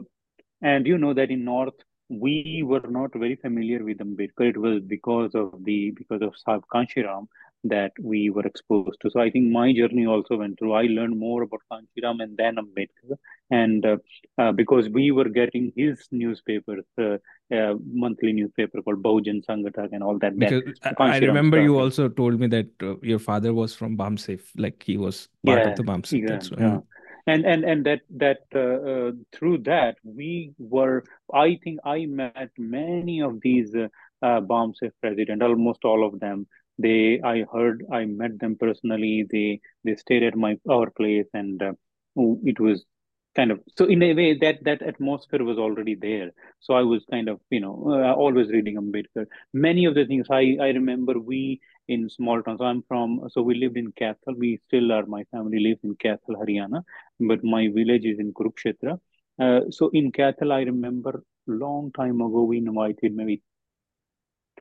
and 0.62 0.86
you 0.86 0.96
know 0.96 1.12
that 1.12 1.30
in 1.30 1.44
North 1.44 1.74
we 2.08 2.62
were 2.64 2.88
not 2.88 3.10
very 3.14 3.36
familiar 3.36 3.84
with 3.84 3.98
Ambedkar. 3.98 4.48
It 4.48 4.56
was 4.56 4.80
because 4.82 5.34
of 5.34 5.62
the 5.62 5.90
because 5.90 6.22
of 6.22 6.34
Kanshiram 6.74 7.28
that 7.64 7.92
we 8.00 8.30
were 8.30 8.46
exposed 8.46 8.98
to. 9.02 9.10
So 9.10 9.20
I 9.20 9.30
think 9.30 9.50
my 9.50 9.72
journey 9.72 10.06
also 10.06 10.36
went 10.36 10.58
through. 10.58 10.72
I 10.72 10.82
learned 10.82 11.18
more 11.18 11.42
about 11.42 11.60
Kanshiram 11.70 12.22
and 12.22 12.36
then 12.36 12.56
Ambedkar, 12.56 13.16
and 13.50 13.84
uh, 13.84 13.96
uh, 14.38 14.52
because 14.52 14.88
we 14.88 15.10
were 15.10 15.28
getting 15.28 15.72
his 15.76 16.06
newspapers, 16.10 16.84
uh, 16.98 17.18
uh 17.54 17.74
monthly 17.92 18.32
newspaper 18.32 18.80
called 18.82 19.02
Bahujan 19.02 19.44
Sanghatak 19.44 19.90
and 19.92 20.02
all 20.02 20.18
that. 20.18 20.38
Because 20.38 20.62
I 20.98 21.18
remember 21.18 21.58
stuff. 21.58 21.64
you 21.64 21.78
also 21.78 22.08
told 22.08 22.40
me 22.40 22.46
that 22.48 22.68
uh, 22.82 22.94
your 23.02 23.18
father 23.18 23.52
was 23.52 23.74
from 23.74 23.96
BAMSEF, 23.96 24.40
like 24.56 24.82
he 24.82 24.96
was 24.96 25.28
part 25.44 25.58
yeah, 25.58 25.68
of 25.70 25.76
the 25.76 25.82
BAMSEF. 25.82 26.50
Yeah, 26.58 26.58
yeah. 26.58 26.78
And 27.26 27.44
and 27.44 27.64
and 27.64 27.84
that 27.84 28.00
that 28.16 28.40
uh, 28.54 29.12
through 29.32 29.58
that 29.58 29.96
we 30.04 30.54
were. 30.58 31.04
I 31.32 31.60
think 31.62 31.80
I 31.84 32.06
met 32.06 32.50
many 32.56 33.20
of 33.20 33.40
these 33.42 33.74
uh, 33.74 33.88
uh, 34.22 34.40
BAMSEF 34.40 34.92
president, 35.00 35.42
almost 35.42 35.84
all 35.84 36.06
of 36.06 36.18
them 36.18 36.46
they 36.86 37.20
i 37.32 37.44
heard 37.52 37.84
i 37.92 38.04
met 38.04 38.38
them 38.40 38.56
personally. 38.56 39.26
They 39.30 39.60
they 39.84 39.96
stayed 39.96 40.22
at 40.22 40.36
my 40.36 40.56
our 40.68 40.90
place 40.90 41.28
and 41.34 41.62
uh, 41.62 41.72
it 42.44 42.60
was 42.60 42.84
kind 43.36 43.50
of 43.52 43.60
so 43.76 43.84
in 43.84 44.02
a 44.02 44.12
way 44.14 44.36
that 44.38 44.58
that 44.64 44.82
atmosphere 44.82 45.44
was 45.44 45.58
already 45.58 45.94
there. 45.94 46.30
So 46.60 46.74
i 46.74 46.82
was 46.82 47.04
kind 47.10 47.28
of 47.28 47.40
you 47.50 47.60
know 47.60 47.74
uh, 47.96 48.14
always 48.14 48.50
reading 48.50 48.76
ambedkar. 48.82 49.26
Many 49.52 49.84
of 49.86 49.94
the 49.94 50.06
things 50.06 50.26
i 50.30 50.56
i 50.60 50.68
remember 50.80 51.14
we 51.18 51.60
in 51.88 52.08
small 52.16 52.42
towns 52.42 52.58
so 52.60 52.64
i'm 52.70 52.82
from 52.88 53.20
so 53.34 53.42
we 53.42 53.54
lived 53.62 53.76
in 53.82 53.92
Kaithal 54.00 54.36
we 54.44 54.50
still 54.66 54.92
are 54.96 55.06
my 55.06 55.22
family 55.32 55.60
lives 55.66 55.80
in 55.84 55.94
Kaithal 56.04 56.36
haryana 56.42 56.82
but 57.20 57.44
my 57.44 57.68
village 57.78 58.04
is 58.04 58.18
in 58.18 58.32
kurukshetra. 58.32 58.98
Uh, 59.38 59.60
so 59.70 59.90
in 60.00 60.12
Kaithal 60.12 60.52
i 60.52 60.62
remember 60.62 61.22
long 61.46 61.90
time 61.92 62.20
ago 62.26 62.42
we 62.42 62.58
invited 62.58 63.14
maybe 63.14 63.40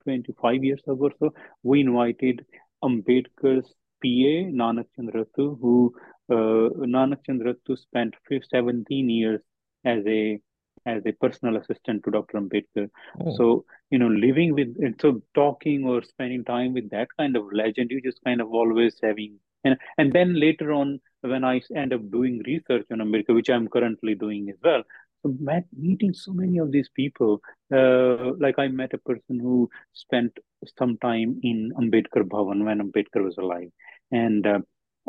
25 0.10 0.64
years 0.64 0.82
ago 0.88 1.10
or 1.10 1.12
so, 1.20 1.34
we 1.64 1.82
invited 1.82 2.46
Ambedkar's 2.84 3.68
PA, 4.02 4.34
Nanak 4.62 4.88
Chand 4.96 5.12
Rattu, 5.14 5.60
who 5.62 5.94
uh, 6.32 6.70
Nanak 6.96 7.26
Chand 7.26 7.42
Rattu 7.42 7.78
spent 7.78 8.16
17 8.30 9.10
years 9.10 9.42
as 9.86 10.04
a 10.08 10.40
as 10.86 11.04
a 11.06 11.12
personal 11.12 11.58
assistant 11.58 12.04
to 12.04 12.12
Dr. 12.12 12.40
Ambedkar. 12.40 12.90
Oh. 13.22 13.36
So, 13.36 13.66
you 13.90 14.00
know, 14.00 14.08
living 14.08 14.54
with, 14.54 14.76
so 15.02 15.22
talking 15.36 15.86
or 15.86 16.02
spending 16.02 16.44
time 16.46 16.74
with 16.74 16.90
that 16.92 17.10
kind 17.18 17.36
of 17.36 17.44
legend, 17.52 17.92
you 17.92 18.02
just 18.02 18.24
kind 18.24 18.42
of 18.42 18.54
always 18.54 18.96
having, 19.04 19.36
and, 19.66 19.78
and 19.98 20.14
then 20.14 20.40
later 20.40 20.72
on, 20.72 21.02
when 21.22 21.44
I 21.44 21.62
end 21.76 21.94
up 21.94 22.10
doing 22.10 22.42
research 22.46 22.86
on 22.92 23.00
Ambedkar, 23.00 23.36
which 23.36 23.50
I'm 23.50 23.68
currently 23.68 24.16
doing 24.16 24.50
as 24.50 24.56
well, 24.64 24.84
met, 25.24 25.66
meeting 25.78 26.14
so 26.14 26.32
many 26.32 26.58
of 26.58 26.72
these 26.72 26.90
people, 26.90 27.42
uh, 27.74 28.34
like 28.40 28.58
I 28.58 28.68
met 28.68 28.94
a 28.94 28.98
person 28.98 29.40
who 29.40 29.70
spent 29.94 30.38
some 30.78 30.98
time 30.98 31.40
in 31.44 31.72
Ambedkar 31.80 32.24
Bhavan 32.24 32.66
when 32.66 32.80
Ambedkar 32.80 33.24
was 33.24 33.38
alive, 33.38 33.70
and 34.12 34.46
uh, 34.46 34.60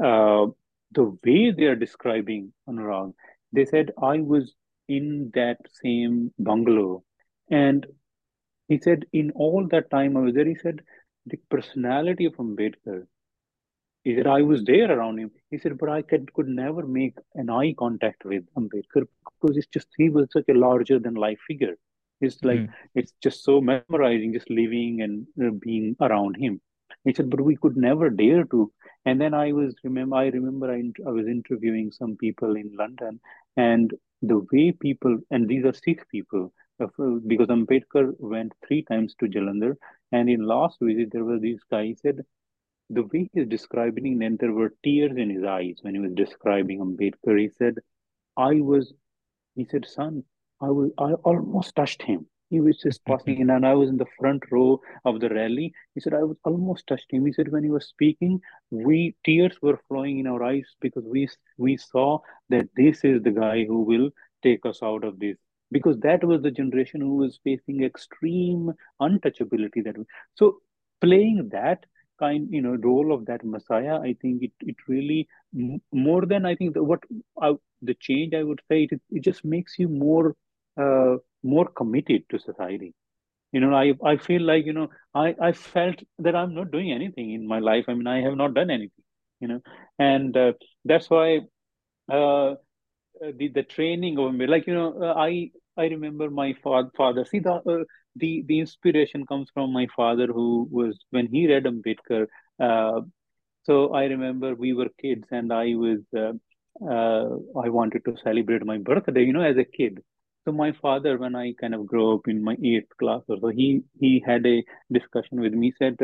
uh, 0.03 0.47
the 0.93 1.05
way 1.25 1.51
they 1.51 1.65
are 1.65 1.77
describing 1.77 2.53
Anurag 2.69 3.13
they 3.53 3.65
said 3.65 3.91
I 4.01 4.19
was 4.21 4.55
in 4.89 5.31
that 5.35 5.59
same 5.83 6.33
bungalow. 6.39 7.05
And 7.51 7.87
he 8.69 8.79
said, 8.79 9.07
in 9.13 9.33
all 9.33 9.67
that 9.69 9.91
time 9.91 10.17
I 10.17 10.21
was 10.21 10.35
there, 10.35 10.47
he 10.47 10.55
said, 10.55 10.83
the 11.27 11.39
personality 11.51 12.25
of 12.25 12.35
Ambedkar, 12.35 13.07
he 14.05 14.15
said, 14.17 14.27
I 14.27 14.43
was 14.43 14.65
there 14.65 14.91
around 14.91 15.19
him. 15.19 15.31
He 15.51 15.59
said, 15.59 15.77
but 15.79 15.89
I 15.89 16.03
could, 16.03 16.33
could 16.33 16.49
never 16.49 16.87
make 16.87 17.17
an 17.35 17.51
eye 17.51 17.75
contact 17.79 18.25
with 18.25 18.45
Ambedkar 18.57 19.07
because 19.41 19.57
it's 19.57 19.67
just, 19.67 19.89
he 19.97 20.09
was 20.09 20.29
such 20.33 20.49
a 20.49 20.55
larger 20.55 20.99
than 20.99 21.15
life 21.15 21.39
figure. 21.47 21.75
It's 22.21 22.43
like, 22.43 22.61
mm. 22.61 22.73
it's 22.95 23.13
just 23.23 23.45
so 23.45 23.61
memorizing, 23.61 24.33
just 24.33 24.51
living 24.51 25.03
and 25.03 25.27
uh, 25.43 25.55
being 25.59 25.97
around 26.01 26.37
him. 26.37 26.61
He 27.05 27.15
said, 27.15 27.31
but 27.31 27.41
we 27.41 27.57
could 27.57 27.77
never 27.77 28.11
dare 28.11 28.45
to. 28.45 28.73
And 29.07 29.21
then 29.21 29.33
I 29.33 29.53
was, 29.53 29.75
remember, 29.85 30.17
I 30.17 30.27
remember 30.29 30.71
I, 30.71 30.83
I 31.07 31.11
was 31.11 31.27
interviewing 31.27 31.93
some 31.93 32.17
people 32.17 32.57
in 32.57 32.73
London 32.77 33.21
and 33.57 33.93
the 34.23 34.39
way 34.53 34.73
people, 34.73 35.19
and 35.31 35.49
these 35.49 35.65
are 35.65 35.73
Sikh 35.73 36.07
people, 36.11 36.53
uh, 36.83 36.89
because 37.27 37.49
Ambedkar 37.49 38.15
went 38.19 38.53
three 38.67 38.83
times 38.83 39.15
to 39.21 39.27
Jalandhar. 39.27 39.77
And 40.13 40.29
in 40.29 40.43
last 40.43 40.79
visit, 40.81 41.11
there 41.13 41.25
was 41.25 41.41
this 41.41 41.61
guy, 41.71 41.85
he 41.87 41.95
said, 41.95 42.21
the 42.91 43.05
way 43.13 43.31
he's 43.33 43.47
describing, 43.47 44.19
then 44.19 44.37
there 44.39 44.53
were 44.53 44.75
tears 44.85 45.17
in 45.17 45.31
his 45.31 45.45
eyes 45.45 45.79
when 45.83 45.95
he 45.95 46.01
was 46.01 46.13
describing 46.13 46.81
Ambedkar. 46.81 47.41
He 47.41 47.49
said, 47.57 47.77
I 48.37 48.61
was, 48.61 48.93
he 49.55 49.65
said, 49.71 49.87
son, 49.87 50.25
I 50.61 50.71
was, 50.71 50.91
I 50.99 51.13
almost 51.13 51.77
touched 51.77 52.03
him. 52.03 52.27
He 52.51 52.61
was 52.61 52.79
just 52.79 53.05
passing 53.07 53.39
in, 53.41 53.51
and 53.51 53.65
I 53.65 53.75
was 53.75 53.89
in 53.89 53.97
the 53.97 54.13
front 54.19 54.43
row 54.51 54.81
of 55.05 55.21
the 55.21 55.29
rally. 55.29 55.73
He 55.95 56.01
said, 56.01 56.15
I 56.15 56.25
was 56.25 56.37
almost 56.45 56.87
touched 56.89 57.13
him. 57.13 57.25
He 57.25 57.33
said, 57.33 57.53
when 57.53 57.63
he 57.63 57.71
was 57.71 57.87
speaking, 57.87 58.41
we 58.71 59.15
tears 59.25 59.57
were 59.63 59.81
flowing 59.89 60.19
in 60.19 60.27
our 60.27 60.43
eyes 60.43 60.67
because 60.81 61.05
we 61.05 61.29
we 61.59 61.77
saw 61.77 62.19
that 62.49 62.69
this 62.77 63.05
is 63.05 63.23
the 63.23 63.31
guy 63.31 63.65
who 63.65 63.83
will 63.83 64.11
take 64.43 64.67
us 64.67 64.83
out 64.83 65.05
of 65.05 65.21
this. 65.21 65.37
Because 65.71 65.97
that 66.01 66.25
was 66.25 66.43
the 66.43 66.51
generation 66.51 67.01
who 67.01 67.15
was 67.15 67.39
facing 67.45 67.85
extreme 67.85 68.73
untouchability. 69.01 69.85
That 69.85 69.95
so 70.35 70.57
playing 71.01 71.51
that 71.53 71.87
kind 72.23 72.49
you 72.51 72.63
know 72.63 72.75
role 72.89 73.13
of 73.15 73.25
that 73.27 73.45
messiah 73.45 73.99
i 74.09 74.15
think 74.23 74.43
it, 74.49 74.53
it 74.73 74.77
really 74.89 75.27
more 75.93 76.25
than 76.27 76.47
i 76.47 76.55
think 76.55 76.75
the, 76.75 76.83
what 76.83 77.01
I, 77.43 77.53
the 77.83 77.95
change 77.95 78.35
i 78.35 78.43
would 78.43 78.61
say 78.69 78.85
it, 78.91 79.01
it 79.11 79.25
just 79.25 79.45
makes 79.45 79.79
you 79.79 79.89
more 79.89 80.35
uh, 80.79 81.17
more 81.43 81.67
committed 81.67 82.23
to 82.31 82.39
society. 82.39 82.95
You 83.53 83.61
know 83.61 83.75
i 83.75 83.93
i 84.11 84.17
feel 84.17 84.43
like 84.43 84.67
you 84.67 84.73
know 84.73 84.89
i 85.15 85.35
i 85.41 85.53
felt 85.53 86.03
that 86.19 86.37
i'm 86.37 86.55
not 86.55 86.71
doing 86.73 86.93
anything 86.93 87.33
in 87.33 87.47
my 87.47 87.59
life. 87.61 87.85
I 87.89 87.95
mean 87.95 88.07
i 88.07 88.21
have 88.23 88.37
not 88.37 88.55
done 88.55 88.71
anything 88.71 89.05
you 89.41 89.49
know 89.49 89.61
and 89.99 90.37
uh, 90.37 90.53
that's 90.85 91.11
why 91.11 91.41
uh, 92.13 92.55
the 93.39 93.49
the 93.49 93.63
training 93.63 94.19
of 94.19 94.35
me 94.35 94.47
like 94.47 94.67
you 94.67 94.75
know 94.75 94.91
uh, 95.03 95.15
i 95.17 95.51
i 95.77 95.85
remember 95.87 96.31
my 96.31 96.53
fa- 96.63 96.91
father. 96.97 97.25
See 97.25 97.41
the 97.41 97.53
uh, 97.55 97.85
the 98.17 98.43
the 98.47 98.59
inspiration 98.61 99.27
comes 99.27 99.49
from 99.55 99.73
my 99.73 99.87
father 99.97 100.27
who 100.27 100.69
was 100.71 100.99
when 101.11 101.27
he 101.35 101.47
read 101.53 101.65
ambedkar 101.73 102.23
uh, 102.67 103.01
so 103.63 103.75
i 104.01 104.05
remember 104.15 104.55
we 104.55 104.73
were 104.73 104.91
kids 105.05 105.27
and 105.31 105.53
i 105.53 105.75
was 105.85 106.01
uh, 106.25 106.33
uh, 106.95 107.29
i 107.65 107.69
wanted 107.79 108.05
to 108.05 108.17
celebrate 108.27 108.65
my 108.73 108.79
birthday 108.79 109.25
you 109.29 109.35
know 109.37 109.49
as 109.53 109.59
a 109.67 109.71
kid 109.79 110.01
so 110.45 110.53
my 110.53 110.73
father, 110.73 111.19
when 111.19 111.37
I 111.37 111.53
kind 111.61 111.75
of 111.75 111.87
grew 111.87 112.15
up 112.15 112.27
in 112.27 112.43
my 112.43 112.57
eighth 112.65 112.97
class 112.99 113.23
or 113.29 113.37
so, 113.41 113.49
he 113.49 113.83
he 114.01 114.23
had 114.27 114.47
a 114.47 114.65
discussion 114.91 115.41
with 115.41 115.53
me. 115.53 115.73
Said, 115.79 115.99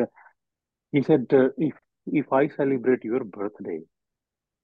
he 0.93 1.03
said, 1.03 1.27
if 1.57 1.75
if 2.07 2.33
I 2.33 2.49
celebrate 2.49 3.05
your 3.05 3.25
birthday, 3.25 3.81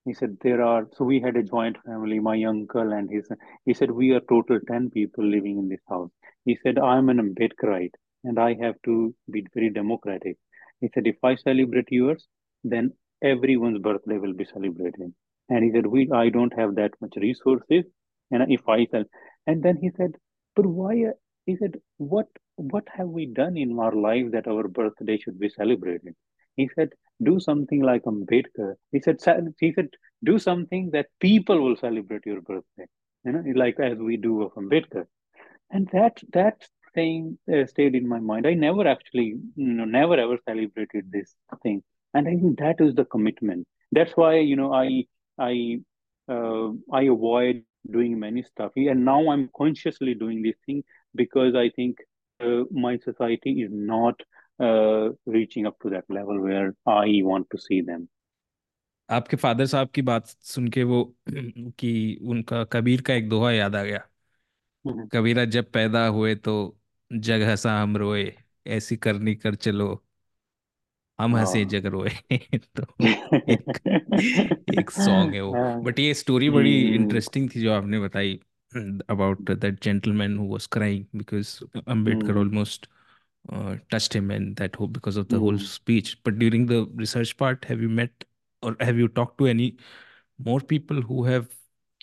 he 0.04 0.14
said 0.14 0.36
there 0.40 0.62
are. 0.62 0.88
So 0.96 1.04
we 1.04 1.20
had 1.20 1.36
a 1.36 1.42
joint 1.42 1.76
family. 1.84 2.18
My 2.18 2.42
uncle 2.44 2.92
and 2.92 3.10
his. 3.10 3.28
He 3.64 3.74
said 3.74 3.90
we 3.90 4.10
are 4.12 4.20
total 4.20 4.60
ten 4.68 4.90
people 4.90 5.24
living 5.24 5.58
in 5.58 5.68
this 5.68 5.80
house. 5.88 6.10
He 6.44 6.58
said 6.62 6.78
I'm 6.78 7.08
an 7.08 7.18
Ambedkarite 7.18 7.94
and 8.24 8.38
I 8.38 8.54
have 8.60 8.74
to 8.84 9.14
be 9.30 9.46
very 9.54 9.70
democratic. 9.70 10.38
He 10.80 10.90
said 10.94 11.06
if 11.06 11.16
I 11.22 11.34
celebrate 11.36 11.90
yours, 11.90 12.26
then 12.64 12.92
everyone's 13.22 13.78
birthday 13.78 14.18
will 14.18 14.34
be 14.34 14.44
celebrated. 14.44 15.12
And 15.48 15.64
he 15.64 15.72
said 15.72 15.86
we 15.86 16.10
I 16.12 16.28
don't 16.28 16.56
have 16.58 16.74
that 16.76 16.92
much 17.00 17.14
resources, 17.16 17.84
and 18.30 18.50
if 18.50 18.68
I 18.68 18.86
and 19.46 19.62
then 19.62 19.76
he 19.76 19.90
said, 19.96 20.12
but 20.56 20.66
why? 20.66 21.06
He 21.46 21.56
said, 21.56 21.80
what 21.96 22.28
what 22.56 22.84
have 22.96 23.08
we 23.08 23.26
done 23.26 23.56
in 23.56 23.78
our 23.78 23.94
life 23.94 24.30
that 24.32 24.46
our 24.46 24.68
birthday 24.68 25.18
should 25.18 25.38
be 25.38 25.48
celebrated? 25.48 26.14
He 26.56 26.68
said, 26.74 26.90
do 27.22 27.38
something 27.40 27.82
like 27.82 28.02
Ambedkar. 28.04 28.74
He 28.92 29.00
said, 29.00 29.18
he 29.60 29.72
said, 29.72 29.88
do 30.24 30.38
something 30.38 30.90
that 30.92 31.06
people 31.20 31.60
will 31.60 31.76
celebrate 31.76 32.26
your 32.26 32.40
birthday. 32.40 32.86
You 33.24 33.32
know, 33.32 33.44
like 33.54 33.78
as 33.80 33.98
we 33.98 34.16
do 34.16 34.42
of 34.42 34.52
Ambedkar. 34.54 35.06
And 35.70 35.88
that 35.92 36.20
that 36.32 36.66
thing 36.94 37.38
uh, 37.52 37.66
stayed 37.66 37.94
in 37.94 38.08
my 38.08 38.18
mind. 38.20 38.46
I 38.46 38.54
never 38.54 38.86
actually, 38.86 39.34
you 39.56 39.72
know, 39.74 39.84
never 39.84 40.16
ever 40.18 40.38
celebrated 40.48 41.10
this 41.10 41.34
thing. 41.62 41.82
And 42.14 42.28
I 42.28 42.32
think 42.36 42.58
that 42.58 42.80
is 42.80 42.94
the 42.94 43.04
commitment. 43.04 43.66
That's 43.92 44.12
why, 44.16 44.36
you 44.38 44.56
know, 44.56 44.72
I 44.72 45.06
I 45.38 45.80
uh, 46.28 46.70
I 46.92 47.02
avoid 47.04 47.64
doing 47.90 48.18
many 48.18 48.42
stuff 48.42 48.72
and 48.76 49.04
now 49.04 49.28
i'm 49.30 49.48
consciously 49.56 50.14
doing 50.14 50.42
this 50.42 50.54
thing 50.66 50.82
because 51.14 51.54
i 51.54 51.68
think 51.70 51.98
uh, 52.40 52.62
my 52.70 52.96
society 52.98 53.62
is 53.62 53.70
not 53.72 54.20
uh, 54.62 55.12
reaching 55.26 55.66
up 55.66 55.76
to 55.84 55.90
that 55.90 56.04
level 56.08 56.40
where 56.40 56.74
i 56.86 57.22
want 57.22 57.46
to 57.50 57.58
see 57.58 57.80
them. 57.80 58.08
आपके 59.10 59.36
father 59.36 59.66
साहब 59.66 59.88
की 59.88 60.02
बात 60.02 60.26
सुन 60.26 60.68
के 60.68 60.82
वो 60.82 61.14
कि 61.78 62.18
उनका 62.22 62.64
कबीर 62.64 63.00
का 63.00 63.14
एक 63.14 63.28
दोहा 63.28 63.52
याद 63.52 63.76
आ 63.76 63.82
गया। 63.84 64.08
कबीरा 65.12 65.44
जब 65.44 65.70
पैदा 65.70 66.06
हुए 66.06 66.34
तो 66.34 66.78
जग 67.12 67.42
हंसा 67.42 67.82
हम 67.82 67.96
रोए 67.96 68.34
ऐसी 68.66 68.96
करनी 68.96 69.34
कर 69.34 69.54
चलो 69.54 70.04
हम 71.20 71.36
हंसे 71.36 71.64
जग 71.64 71.86
रोए। 71.86 72.10
तो 72.56 72.82
एक 73.52 73.80
एक 74.78 74.90
सॉन्ग 74.90 75.34
है 75.34 75.40
वो। 75.40 75.82
बट 75.82 75.98
ये 75.98 76.14
स्टोरी 76.14 76.50
बड़ी 76.50 76.94
इंटरेस्टिंग 76.94 77.50
थी 77.56 77.60
जो 77.60 77.72
आपने 77.72 78.00
बताई 78.00 78.40
about 79.08 79.44
that 79.46 79.80
gentleman 79.80 80.36
who 80.36 80.44
was 80.44 80.66
crying 80.66 81.06
because 81.16 81.62
Ambedkar 81.86 82.34
mm. 82.34 82.38
almost 82.38 82.88
uh, 83.50 83.76
touched 83.90 84.14
him 84.14 84.30
and 84.30 84.56
that 84.56 84.76
hope 84.76 84.92
because 84.92 85.16
of 85.16 85.28
the 85.28 85.36
mm. 85.36 85.40
whole 85.40 85.58
speech. 85.58 86.16
But 86.22 86.38
during 86.38 86.66
the 86.66 86.86
research 86.94 87.36
part, 87.36 87.64
have 87.64 87.80
you 87.80 87.88
met 87.88 88.24
or 88.62 88.76
have 88.80 88.96
you 88.96 89.08
talked 89.08 89.38
to 89.38 89.46
any 89.46 89.76
more 90.44 90.60
people 90.60 91.00
who 91.00 91.24
have 91.24 91.48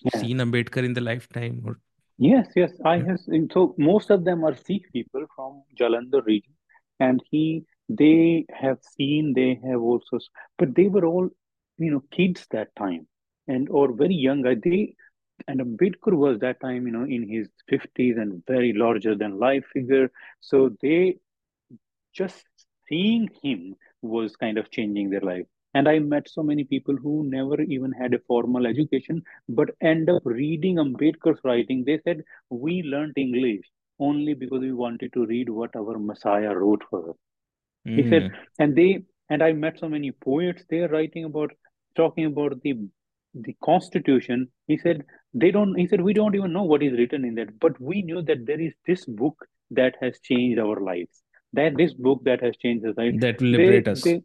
yeah. 0.03 0.19
seen 0.19 0.37
Ambedkar 0.37 0.83
in 0.83 0.93
the 0.93 1.01
lifetime? 1.01 1.61
Or 1.65 1.79
yes, 2.17 2.47
yes, 2.55 2.71
I 2.85 2.95
yeah. 2.97 3.05
have. 3.07 3.19
So 3.51 3.75
most 3.77 4.09
of 4.09 4.25
them 4.25 4.43
are 4.43 4.55
Sikh 4.55 4.91
people 4.91 5.25
from 5.35 5.63
Jalandhar 5.79 6.25
region, 6.25 6.53
and 6.99 7.23
he 7.29 7.65
they 7.89 8.45
have 8.53 8.77
seen, 8.97 9.33
they 9.33 9.59
have 9.67 9.81
also, 9.81 10.19
but 10.57 10.75
they 10.75 10.87
were 10.87 11.05
all, 11.05 11.27
you 11.77 11.91
know, 11.91 12.03
kids 12.11 12.45
that 12.51 12.75
time 12.75 13.07
and 13.47 13.67
or 13.69 13.91
very 13.91 14.13
young. 14.13 14.43
They 14.43 14.95
and 15.47 15.59
Ambedkar 15.59 16.13
was 16.13 16.39
that 16.39 16.59
time, 16.59 16.85
you 16.85 16.91
know, 16.91 17.05
in 17.05 17.27
his 17.27 17.47
50s 17.71 18.17
and 18.17 18.43
very 18.45 18.73
larger 18.73 19.15
than 19.15 19.39
life 19.39 19.63
figure. 19.73 20.11
So 20.41 20.75
they 20.81 21.17
just 22.14 22.43
seeing 22.88 23.30
him 23.43 23.76
was 24.01 24.36
kind 24.36 24.57
of 24.57 24.72
changing 24.72 25.10
their 25.10 25.22
life. 25.22 25.45
And 25.74 25.88
I 25.88 25.99
met 25.99 26.28
so 26.28 26.41
many 26.41 26.64
people 26.64 26.95
who 26.95 27.30
never 27.30 27.62
even 27.62 27.91
had 27.91 28.14
a 28.14 28.20
formal 28.28 28.66
education, 28.66 29.22
but 29.47 29.70
end 29.82 30.10
up 30.10 30.24
reading 30.26 30.78
Ambedkar's 30.78 31.39
writing. 31.43 31.84
They 31.86 31.99
said, 32.03 32.24
We 32.49 32.82
learned 32.82 33.14
English 33.18 33.66
only 33.99 34.34
because 34.34 34.62
we 34.62 34.74
wanted 34.74 35.14
to 35.14 35.26
read 35.26 35.49
what 35.49 35.76
our 35.76 35.99
Messiah 35.99 36.55
wrote 36.55 36.84
for 36.89 37.12
us. 37.12 37.16
Mm. 37.88 37.95
He 37.95 38.10
said, 38.10 38.24
mm-hmm. 38.24 38.64
and 38.64 38.76
they 38.76 39.03
and 39.30 39.43
I 39.43 39.53
met 39.53 39.80
so 39.80 39.88
many 39.88 40.12
poets 40.12 40.64
they 40.70 40.80
are 40.80 40.88
writing 40.88 41.26
about 41.26 41.51
talking 41.95 42.26
about 42.26 42.62
the 42.64 42.74
the 43.34 43.55
constitution. 43.64 44.47
He 44.68 44.78
said 44.78 45.03
they 45.34 45.51
don't. 45.51 45.76
He 45.76 45.88
said 45.88 46.01
we 46.01 46.14
don't 46.14 46.36
even 46.36 46.51
know 46.53 46.64
what 46.64 46.82
is 46.82 46.93
written 46.93 47.26
in 47.26 47.36
that, 47.36 47.60
but 47.60 47.80
we 47.80 48.01
knew 48.01 48.22
that 48.24 48.45
there 48.45 48.60
is 48.60 48.74
this 48.88 49.05
book 49.05 49.45
that 49.72 49.95
has 50.01 50.20
changed 50.20 50.60
our 50.60 50.80
lives. 50.80 51.22
That 51.54 51.78
this 51.78 51.93
book 51.93 52.24
that 52.26 52.43
has 52.43 52.56
changed 52.58 52.86
us. 52.86 52.95
Right? 52.97 53.20
That 53.20 53.41
will 53.41 53.50
liberate 53.50 53.86
they, 53.86 53.91
us. 53.91 54.04
They, 54.04 54.22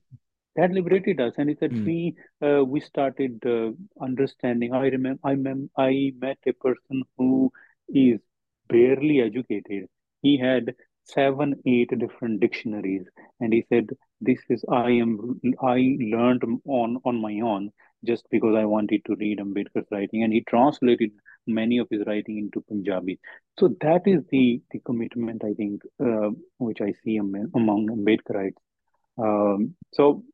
that 0.56 0.70
liberated 0.70 1.20
us, 1.20 1.34
and 1.36 1.48
he 1.48 1.56
said 1.58 1.72
mm. 1.72 1.84
we 1.84 2.14
uh, 2.46 2.64
we 2.64 2.80
started 2.80 3.42
uh, 3.44 3.70
understanding. 4.02 4.72
I 4.72 4.86
remember 4.86 5.20
I 5.24 5.34
mem- 5.34 5.70
I 5.76 6.12
met 6.18 6.38
a 6.46 6.52
person 6.52 7.02
who 7.18 7.50
is 7.88 8.20
barely 8.68 9.20
educated. 9.20 9.88
He 10.22 10.38
had 10.38 10.74
seven, 11.04 11.54
eight 11.66 11.90
different 11.98 12.40
dictionaries. 12.40 13.06
And 13.40 13.52
he 13.52 13.64
said, 13.68 13.90
this 14.20 14.38
is, 14.48 14.64
I 14.70 14.90
am, 14.90 15.40
I 15.62 15.96
learned 16.00 16.42
on, 16.66 16.98
on 17.04 17.20
my 17.20 17.40
own 17.42 17.70
just 18.04 18.24
because 18.30 18.54
I 18.56 18.64
wanted 18.64 19.04
to 19.06 19.16
read 19.16 19.38
Ambedkar's 19.38 19.86
writing. 19.90 20.22
And 20.22 20.32
he 20.32 20.42
translated 20.48 21.10
many 21.46 21.78
of 21.78 21.88
his 21.90 22.02
writing 22.06 22.38
into 22.38 22.60
Punjabi. 22.62 23.18
So 23.58 23.74
that 23.80 24.02
is 24.06 24.22
the, 24.30 24.60
the 24.70 24.80
commitment, 24.80 25.42
I 25.44 25.54
think, 25.54 25.82
uh, 26.02 26.30
which 26.58 26.80
I 26.80 26.92
see 27.04 27.16
among 27.16 27.88
Ambedkarites. 27.88 28.54
Um, 29.18 29.74
so 29.92 30.24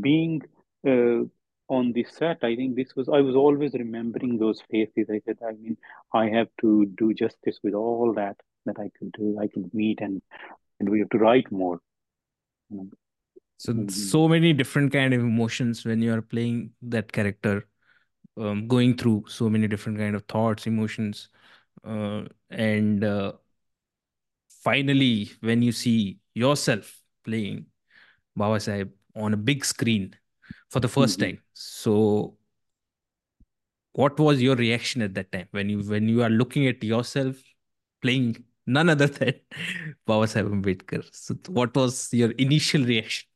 being, 0.00 0.42
uh, 0.86 1.24
on 1.68 1.92
the 1.92 2.04
set, 2.04 2.38
I 2.42 2.56
think 2.56 2.76
this 2.76 2.96
was 2.96 3.08
I 3.08 3.20
was 3.20 3.36
always 3.36 3.74
remembering 3.74 4.38
those 4.38 4.62
faces. 4.70 5.08
I 5.10 5.20
said, 5.24 5.38
I 5.46 5.52
mean, 5.52 5.76
I 6.12 6.28
have 6.30 6.48
to 6.62 6.86
do 6.96 7.12
justice 7.12 7.58
with 7.62 7.74
all 7.74 8.14
that 8.14 8.36
that 8.64 8.76
I 8.78 8.90
could 8.98 9.12
do. 9.12 9.38
I 9.40 9.48
could 9.48 9.72
meet 9.74 10.00
and 10.00 10.22
and 10.80 10.88
we 10.88 11.00
have 11.00 11.10
to 11.10 11.18
write 11.18 11.50
more. 11.52 11.80
So 13.58 13.72
mm-hmm. 13.72 13.88
so 13.88 14.28
many 14.28 14.52
different 14.52 14.92
kind 14.92 15.12
of 15.12 15.20
emotions 15.20 15.84
when 15.84 16.00
you 16.00 16.14
are 16.14 16.22
playing 16.22 16.70
that 16.82 17.12
character, 17.12 17.66
um, 18.36 18.68
going 18.68 18.96
through 18.96 19.24
so 19.28 19.50
many 19.50 19.66
different 19.66 19.98
kind 19.98 20.14
of 20.14 20.22
thoughts, 20.26 20.66
emotions, 20.66 21.28
uh, 21.84 22.22
and 22.50 23.04
uh, 23.04 23.32
finally 24.62 25.30
when 25.40 25.60
you 25.60 25.72
see 25.72 26.18
yourself 26.34 27.00
playing 27.24 27.66
Baba 28.36 28.60
Sahib 28.60 28.92
on 29.16 29.34
a 29.34 29.36
big 29.36 29.64
screen 29.64 30.14
for 30.70 30.80
the 30.80 30.88
1st 30.88 31.18
mm-hmm. 31.18 31.22
time. 31.22 31.42
So 31.54 32.36
what 33.92 34.18
was 34.20 34.40
your 34.40 34.54
reaction 34.54 35.02
at 35.02 35.14
that 35.14 35.32
time 35.32 35.48
when 35.50 35.68
you 35.68 35.80
when 35.80 36.08
you 36.08 36.22
are 36.22 36.30
looking 36.30 36.68
at 36.68 36.84
yourself 36.84 37.36
playing 38.02 38.44
none 38.66 38.88
other 38.88 39.06
than 39.18 39.34
Baba 40.06 40.28
Sahib 40.28 40.46
Ambedkar? 40.48 41.02
So 41.12 41.34
what 41.48 41.74
was 41.74 42.12
your 42.12 42.30
initial 42.32 42.84
reaction? 42.84 43.27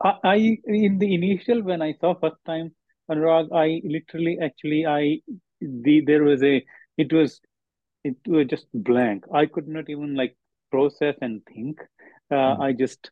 I 0.00 0.58
in 0.64 0.98
the 0.98 1.14
initial 1.14 1.62
when 1.62 1.82
I 1.82 1.94
saw 2.00 2.14
first 2.14 2.36
time 2.46 2.74
Anurag, 3.10 3.48
I 3.52 3.80
literally 3.84 4.38
actually 4.40 4.86
I 4.86 5.20
the 5.60 6.02
there 6.06 6.22
was 6.22 6.42
a 6.42 6.64
it 6.96 7.12
was 7.12 7.40
it 8.04 8.16
was 8.26 8.46
just 8.46 8.66
blank. 8.72 9.24
I 9.32 9.46
could 9.46 9.66
not 9.66 9.90
even 9.90 10.14
like 10.14 10.36
process 10.70 11.16
and 11.20 11.42
think. 11.46 11.80
Uh, 12.30 12.34
mm. 12.34 12.60
I 12.60 12.72
just 12.72 13.10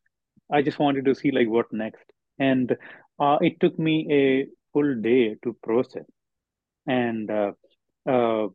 I 0.50 0.62
just 0.62 0.78
wanted 0.78 1.06
to 1.06 1.14
see 1.14 1.30
like 1.30 1.48
what 1.48 1.72
next, 1.72 2.04
and 2.38 2.76
uh, 3.18 3.38
it 3.40 3.58
took 3.60 3.78
me 3.78 4.06
a 4.10 4.46
full 4.72 4.94
day 5.00 5.36
to 5.42 5.56
process, 5.62 6.04
and 6.86 7.30
uh, 7.30 7.52
uh 8.08 8.48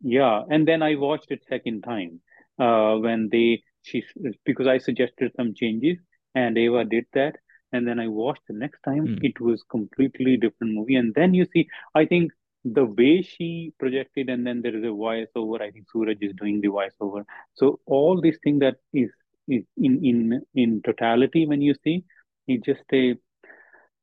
yeah, 0.00 0.42
and 0.48 0.66
then 0.66 0.82
I 0.82 0.96
watched 0.96 1.30
it 1.30 1.44
second 1.48 1.82
time 1.82 2.20
uh, 2.58 2.96
when 2.96 3.28
they 3.30 3.62
she 3.82 4.02
because 4.44 4.66
I 4.66 4.78
suggested 4.78 5.32
some 5.36 5.54
changes 5.54 5.98
and 6.34 6.58
Ava 6.58 6.84
did 6.84 7.06
that, 7.12 7.36
and 7.74 7.86
then 7.88 7.98
I 7.98 8.06
watched 8.06 8.46
the 8.48 8.54
next 8.54 8.80
time. 8.82 9.06
Mm. 9.08 9.18
It 9.22 9.40
was 9.40 9.62
completely 9.68 10.36
different 10.36 10.74
movie. 10.74 10.94
And 10.94 11.12
then 11.14 11.34
you 11.34 11.46
see, 11.52 11.66
I 11.94 12.06
think 12.06 12.32
the 12.64 12.84
way 12.84 13.20
she 13.22 13.72
projected, 13.78 14.30
and 14.30 14.46
then 14.46 14.62
there 14.62 14.76
is 14.76 14.84
a 14.84 14.94
voiceover. 15.04 15.60
I 15.60 15.70
think 15.70 15.86
Suraj 15.90 16.16
is 16.20 16.32
doing 16.34 16.60
the 16.60 16.68
voiceover. 16.68 17.24
So 17.54 17.80
all 17.86 18.20
these 18.20 18.38
things 18.44 18.60
that 18.60 18.76
is 18.92 19.10
is 19.48 19.64
in 19.76 20.04
in 20.10 20.40
in 20.54 20.80
totality 20.82 21.46
when 21.46 21.60
you 21.60 21.74
see, 21.84 22.04
it's 22.46 22.64
just 22.64 22.84
a 22.92 23.16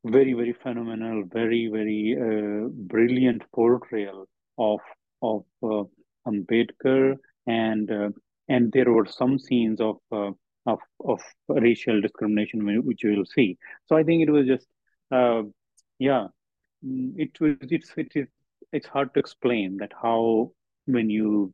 very 0.04 0.34
very 0.34 0.54
phenomenal, 0.54 1.24
very 1.40 1.68
very 1.78 2.04
uh, 2.28 2.68
brilliant 2.94 3.44
portrayal 3.56 4.28
of 4.58 4.80
of 5.22 5.44
uh, 5.64 5.84
Ambedkar 6.28 7.18
and 7.48 7.92
uh, 7.92 8.10
and 8.50 8.72
there 8.74 8.92
were 8.92 9.06
some 9.06 9.40
scenes 9.40 9.80
of 9.80 9.98
uh, 10.12 10.32
of 10.66 10.80
of 11.06 11.22
racial 11.50 12.02
discrimination 12.02 12.86
which 12.86 13.04
you 13.04 13.16
will 13.16 13.26
see. 13.26 13.58
So 13.88 13.96
i 13.96 14.04
think 14.04 14.28
it 14.28 14.32
was 14.32 14.48
just 14.48 14.68
uh, 15.12 15.44
yeah 16.00 16.28
it 16.84 17.40
was 17.40 17.56
it's 17.62 17.92
it 17.98 18.12
is 18.16 18.28
it's 18.72 18.88
hard 18.88 19.14
to 19.14 19.20
explain 19.20 19.78
that 19.78 19.92
how 20.02 20.52
when 20.86 21.10
you 21.10 21.54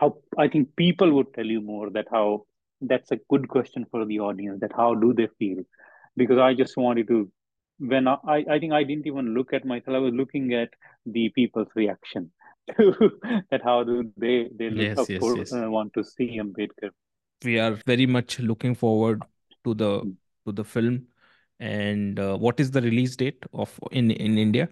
how 0.00 0.16
i 0.38 0.48
think 0.48 0.74
people 0.76 1.12
would 1.12 1.32
tell 1.34 1.46
you 1.46 1.60
more 1.60 1.90
that 1.90 2.06
how 2.10 2.44
that's 2.80 3.10
a 3.12 3.18
good 3.28 3.48
question 3.48 3.86
for 3.90 4.04
the 4.06 4.20
audience 4.20 4.60
that 4.60 4.72
how 4.74 4.94
do 4.94 5.12
they 5.12 5.28
feel? 5.38 5.62
Because 6.16 6.38
i 6.38 6.54
just 6.54 6.76
wanted 6.76 7.08
to 7.08 7.30
when 7.78 8.08
i 8.08 8.44
i 8.50 8.58
think 8.58 8.72
i 8.72 8.82
didn't 8.82 9.06
even 9.06 9.34
look 9.34 9.52
at 9.52 9.64
myself 9.64 9.96
i 9.96 9.98
was 9.98 10.14
looking 10.14 10.52
at 10.54 10.70
the 11.06 11.30
people's 11.30 11.68
reaction 11.74 12.30
that 13.50 13.62
how 13.64 13.82
do 13.82 14.10
they 14.16 14.48
they 14.58 14.70
look 14.70 14.98
yes, 14.98 15.08
yes, 15.08 15.20
for, 15.20 15.36
yes. 15.36 15.52
Uh, 15.52 15.70
want 15.70 15.92
to 15.94 16.04
see 16.04 16.38
ambedkar 16.38 16.90
we 17.44 17.58
are 17.58 17.72
very 17.86 18.06
much 18.06 18.38
looking 18.40 18.74
forward 18.74 19.22
to 19.64 19.74
the 19.74 20.00
hmm. 20.00 20.10
to 20.46 20.52
the 20.52 20.64
film. 20.64 21.06
And 21.58 22.18
uh, 22.18 22.38
what 22.38 22.58
is 22.58 22.70
the 22.70 22.80
release 22.80 23.16
date 23.16 23.44
of 23.52 23.78
in 23.90 24.10
in 24.10 24.38
India? 24.38 24.68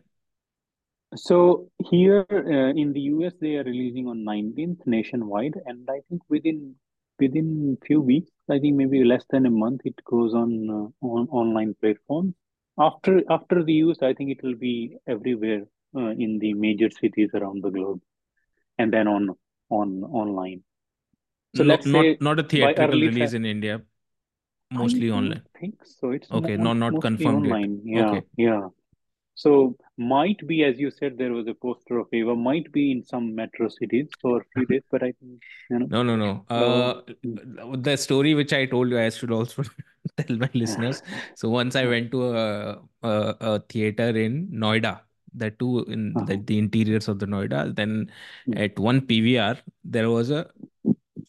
So 1.16 1.70
here 1.90 2.26
uh, 2.30 2.70
in 2.70 2.92
the 2.92 3.00
US, 3.12 3.32
they 3.40 3.56
are 3.56 3.64
releasing 3.64 4.06
on 4.08 4.24
19th 4.24 4.86
nationwide, 4.86 5.54
and 5.64 5.88
I 5.90 6.00
think 6.08 6.22
within 6.28 6.74
within 7.18 7.76
few 7.86 8.00
weeks, 8.00 8.30
I 8.50 8.58
think 8.58 8.76
maybe 8.76 9.02
less 9.04 9.24
than 9.30 9.46
a 9.46 9.50
month, 9.50 9.82
it 9.84 10.02
goes 10.04 10.34
on 10.34 10.68
uh, 10.70 11.06
on 11.06 11.28
online 11.28 11.74
platforms. 11.80 12.34
After 12.78 13.22
after 13.30 13.64
the 13.64 13.74
US, 13.84 14.02
I 14.02 14.14
think 14.14 14.30
it 14.30 14.42
will 14.42 14.56
be 14.56 14.96
everywhere 15.06 15.62
uh, 15.96 16.10
in 16.10 16.38
the 16.38 16.54
major 16.54 16.90
cities 16.90 17.30
around 17.34 17.62
the 17.62 17.70
globe, 17.70 18.00
and 18.78 18.92
then 18.92 19.08
on 19.08 19.30
on 19.70 20.04
online. 20.04 20.62
So 21.56 21.62
no, 21.62 21.68
let's 21.68 21.86
not 21.86 22.02
say 22.02 22.16
not 22.20 22.38
a 22.38 22.42
theatrical 22.42 23.00
release 23.00 23.32
in 23.32 23.44
India, 23.44 23.80
mostly 24.70 25.10
I 25.10 25.14
online. 25.14 25.42
I 25.54 25.58
think 25.58 25.74
so. 25.84 26.10
It's 26.10 26.30
okay, 26.30 26.56
not 26.56 26.74
not 26.74 27.00
confirmed 27.00 27.46
online. 27.46 27.80
Yet. 27.84 27.96
Yeah, 27.96 28.10
okay. 28.10 28.26
yeah. 28.36 28.68
So 29.34 29.76
might 29.96 30.44
be, 30.48 30.64
as 30.64 30.80
you 30.80 30.90
said, 30.90 31.16
there 31.16 31.32
was 31.32 31.46
a 31.46 31.54
poster 31.54 31.98
of 31.98 32.08
Ava. 32.12 32.34
Might 32.34 32.72
be 32.72 32.90
in 32.90 33.04
some 33.04 33.36
metro 33.36 33.68
cities 33.68 34.08
for 34.20 34.40
a 34.40 34.44
few 34.52 34.66
days, 34.72 34.82
but 34.90 35.02
I 35.02 35.12
think 35.12 35.42
you 35.70 35.78
know. 35.78 35.86
No, 35.86 36.02
no, 36.02 36.16
no. 36.16 36.44
Uh, 36.50 37.02
the 37.76 37.96
story 37.96 38.34
which 38.34 38.52
I 38.52 38.66
told 38.66 38.90
you, 38.90 38.98
I 38.98 39.08
should 39.10 39.30
also 39.30 39.62
tell 40.16 40.36
my 40.36 40.50
listeners. 40.54 41.02
So 41.34 41.48
once 41.48 41.76
I 41.76 41.86
went 41.86 42.10
to 42.10 42.36
a 42.36 42.78
a, 43.02 43.36
a 43.40 43.60
theater 43.60 44.08
in 44.08 44.48
Noida, 44.48 45.00
the 45.34 45.50
two 45.52 45.84
in 45.84 46.14
uh-huh. 46.16 46.26
the, 46.26 46.36
the 46.36 46.58
interiors 46.58 47.08
of 47.08 47.18
the 47.18 47.26
Noida. 47.26 47.74
Then 47.74 48.10
mm. 48.48 48.58
at 48.58 48.78
one 48.78 49.02
PVR, 49.02 49.58
there 49.84 50.10
was 50.10 50.30
a 50.30 50.46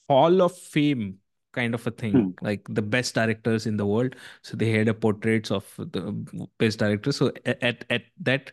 Hall 0.10 0.42
of 0.42 0.58
Fame 0.58 1.20
kind 1.54 1.74
of 1.74 1.86
a 1.88 1.92
thing, 1.92 2.14
hmm. 2.14 2.46
like 2.46 2.62
the 2.70 2.82
best 2.82 3.16
directors 3.16 3.66
in 3.66 3.78
the 3.78 3.86
world. 3.86 4.16
So 4.42 4.58
they 4.58 4.72
had 4.72 4.88
a 4.88 4.94
portraits 4.94 5.52
of 5.52 5.66
the 5.78 6.48
best 6.58 6.80
directors. 6.80 7.18
So 7.18 7.32
at 7.46 7.86
at 7.90 8.04
that 8.22 8.52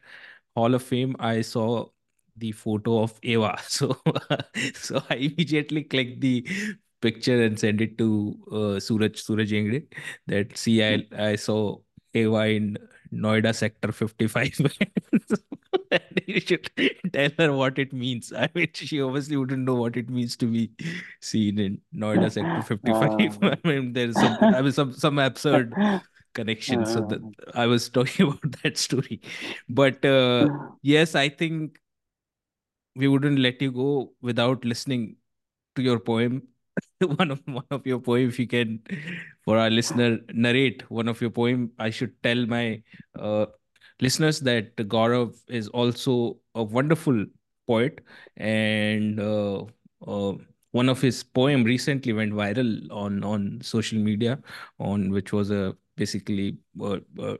Hall 0.54 0.74
of 0.74 0.82
Fame, 0.82 1.16
I 1.18 1.40
saw 1.42 1.86
the 2.36 2.52
photo 2.52 3.02
of 3.02 3.18
Ava. 3.22 3.58
So 3.68 3.96
so 4.74 5.02
I 5.10 5.14
immediately 5.16 5.84
clicked 5.84 6.20
the 6.20 6.46
picture 7.00 7.42
and 7.42 7.58
sent 7.58 7.80
it 7.80 7.98
to 7.98 8.08
uh, 8.50 8.80
Suraj 8.80 9.20
Suraj 9.20 9.52
Yengde 9.52 9.86
that 10.26 10.56
see 10.56 10.82
I 10.82 10.98
hmm. 10.98 11.20
I 11.20 11.36
saw 11.36 11.78
Ava 12.14 12.46
in 12.48 12.78
Noida 13.16 13.54
Sector 13.54 13.92
55. 13.92 14.60
you 16.26 16.40
should 16.40 16.70
tell 17.12 17.30
her 17.38 17.52
what 17.52 17.78
it 17.78 17.92
means. 17.92 18.32
I 18.32 18.48
mean, 18.54 18.68
she 18.74 19.00
obviously 19.00 19.36
wouldn't 19.36 19.64
know 19.64 19.74
what 19.74 19.96
it 19.96 20.08
means 20.10 20.36
to 20.36 20.46
be 20.46 20.70
seen 21.20 21.58
in 21.58 21.80
Noida 21.94 22.30
Sector 22.30 22.62
55. 22.62 23.42
Uh, 23.42 23.56
I 23.64 23.68
mean, 23.68 23.92
there's 23.92 24.14
some, 24.14 24.36
I 24.40 24.62
mean, 24.62 24.72
some, 24.72 24.92
some 24.92 25.18
absurd 25.18 25.74
connection. 26.34 26.82
Uh, 26.82 26.86
so 26.86 27.00
that 27.00 27.20
I 27.54 27.66
was 27.66 27.88
talking 27.88 28.26
about 28.28 28.62
that 28.62 28.78
story. 28.78 29.20
But 29.68 30.04
uh, 30.04 30.48
yes, 30.82 31.14
I 31.14 31.28
think 31.28 31.78
we 32.94 33.08
wouldn't 33.08 33.38
let 33.38 33.60
you 33.60 33.72
go 33.72 34.12
without 34.22 34.64
listening 34.64 35.16
to 35.74 35.82
your 35.82 35.98
poem 35.98 36.48
one 37.01 37.31
of 37.31 37.41
one 37.45 37.65
of 37.71 37.85
your 37.85 37.99
poem 37.99 38.29
if 38.29 38.39
you 38.39 38.47
can 38.47 38.79
for 39.45 39.57
our 39.57 39.69
listener 39.69 40.19
narrate 40.33 40.83
one 40.89 41.07
of 41.07 41.21
your 41.21 41.29
poem 41.29 41.71
i 41.79 41.89
should 41.89 42.13
tell 42.23 42.45
my 42.45 42.81
uh, 43.19 43.45
listeners 43.99 44.39
that 44.39 44.75
gaurav 44.75 45.35
is 45.47 45.67
also 45.69 46.37
a 46.55 46.63
wonderful 46.63 47.25
poet 47.67 48.01
and 48.37 49.19
uh, 49.19 49.63
uh, 50.07 50.33
one 50.71 50.89
of 50.89 51.01
his 51.01 51.23
poem 51.23 51.63
recently 51.63 52.13
went 52.13 52.33
viral 52.33 52.71
on 52.91 53.23
on 53.23 53.59
social 53.61 53.99
media 53.99 54.39
on 54.79 55.11
which 55.11 55.33
was 55.33 55.51
a 55.51 55.75
basically 55.97 56.57
a, 56.81 56.85
uh, 56.85 56.99
a, 57.19 57.37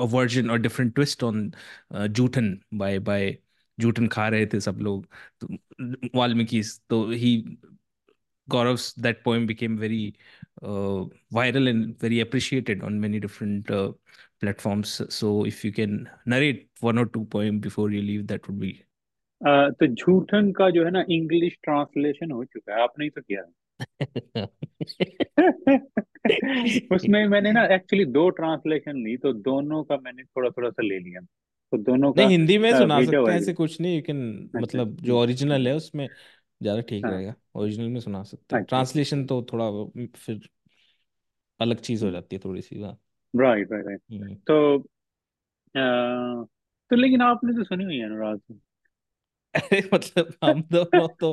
a 0.00 0.06
version 0.06 0.50
or 0.50 0.58
different 0.58 0.94
twist 0.94 1.22
on 1.22 1.54
uh, 1.94 2.08
Jutan 2.08 2.60
by 2.72 2.98
by 2.98 3.38
जूठन 3.80 4.08
खा 4.08 4.28
रहे 4.28 4.46
थे 4.46 4.60
सब 4.60 4.78
लोग 4.82 5.06
तो 5.40 5.48
वाल्मीकि 6.14 6.62
तो 6.90 7.10
ही 7.10 7.32
Gaurav's 8.49 8.93
that 8.95 9.23
poem 9.23 9.45
became 9.45 9.77
very 9.77 10.15
uh, 10.63 11.05
viral 11.33 11.69
and 11.69 11.99
very 11.99 12.19
appreciated 12.21 12.83
on 12.83 12.99
many 12.99 13.19
different 13.19 13.69
uh, 13.69 13.91
platforms. 14.41 15.01
So 15.09 15.45
if 15.45 15.63
you 15.65 15.71
can 15.71 16.09
narrate 16.25 16.69
one 16.79 16.97
or 16.97 17.05
two 17.05 17.25
poem 17.25 17.59
before 17.59 17.91
you 17.91 18.01
leave, 18.01 18.27
that 18.27 18.47
would 18.47 18.59
be. 18.59 18.83
Uh, 19.41 19.69
तो 19.79 19.87
झूठन 19.87 20.51
का 20.51 20.69
जो 20.69 20.83
है 20.85 20.91
ना 20.91 21.03
English 21.09 21.57
translation 21.63 22.31
हो 22.31 22.43
चुका 22.45 22.75
है 22.75 22.81
आपने 22.83 23.05
ही 23.05 23.09
तो 23.17 23.21
किया 23.21 23.41
उसमें 26.95 27.27
मैंने 27.27 27.51
ना 27.51 27.65
एक्चुअली 27.75 28.05
दो 28.05 28.29
ट्रांसलेशन 28.39 29.03
ली 29.07 29.17
तो 29.17 29.33
दोनों 29.33 29.83
का 29.83 29.97
मैंने 29.97 30.23
थोड़ा 30.23 30.49
थोड़ा 30.49 30.69
सा 30.69 30.83
ले 30.83 30.99
लिया 30.99 31.21
तो 31.71 31.77
दोनों 31.77 32.11
का 32.13 32.21
नहीं 32.21 32.37
हिंदी 32.37 32.57
में 32.57 32.71
सुना 32.77 33.01
सकते 33.03 33.17
हैं 33.17 33.37
ऐसे 33.37 33.53
कुछ 33.53 33.79
नहीं 33.81 33.95
यू 33.95 34.01
कैन 34.01 34.49
मतलब 34.55 34.97
जो 35.01 35.19
ओरिजिनल 35.19 35.67
है 35.67 35.75
उसमें 35.75 36.07
ज़्यादा 36.61 36.81
ठीक 36.81 37.05
हाँ। 37.05 37.11
रहेगा 37.11 37.33
ओरिजिनल 37.55 37.89
में 37.89 37.99
सुना 37.99 38.23
सकते 38.23 38.55
हैं। 38.55 38.63
ट्रांसलेशन 38.65 39.25
तो 39.25 39.41
थोड़ा 39.53 39.69
फिर 40.17 40.49
अलग 41.59 41.79
चीज़ 41.79 42.05
हो 42.05 42.11
जाती 42.11 42.35
है 42.35 42.41
थोड़ी 42.45 42.61
सी 42.61 42.83
राइट 43.33 43.71
राइट 43.71 44.01
राइट 44.13 44.39
तो 44.47 44.77
तो 46.91 46.95
लेकिन 46.95 47.21
आपने 47.21 47.53
तो 47.53 47.63
सुनी 47.63 47.83
हुई 47.83 47.97
है 47.97 48.05
अनुराग 48.05 48.39
अरे 49.53 49.81
मतलब 49.93 50.33
हम 50.43 50.61
दोनों 50.71 51.07
तो 51.15 51.31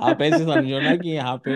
आप 0.00 0.22
ऐसे 0.22 0.44
समझो 0.44 0.80
ना 0.80 0.94
कि 0.96 1.08
यहाँ 1.08 1.36
पे 1.38 1.54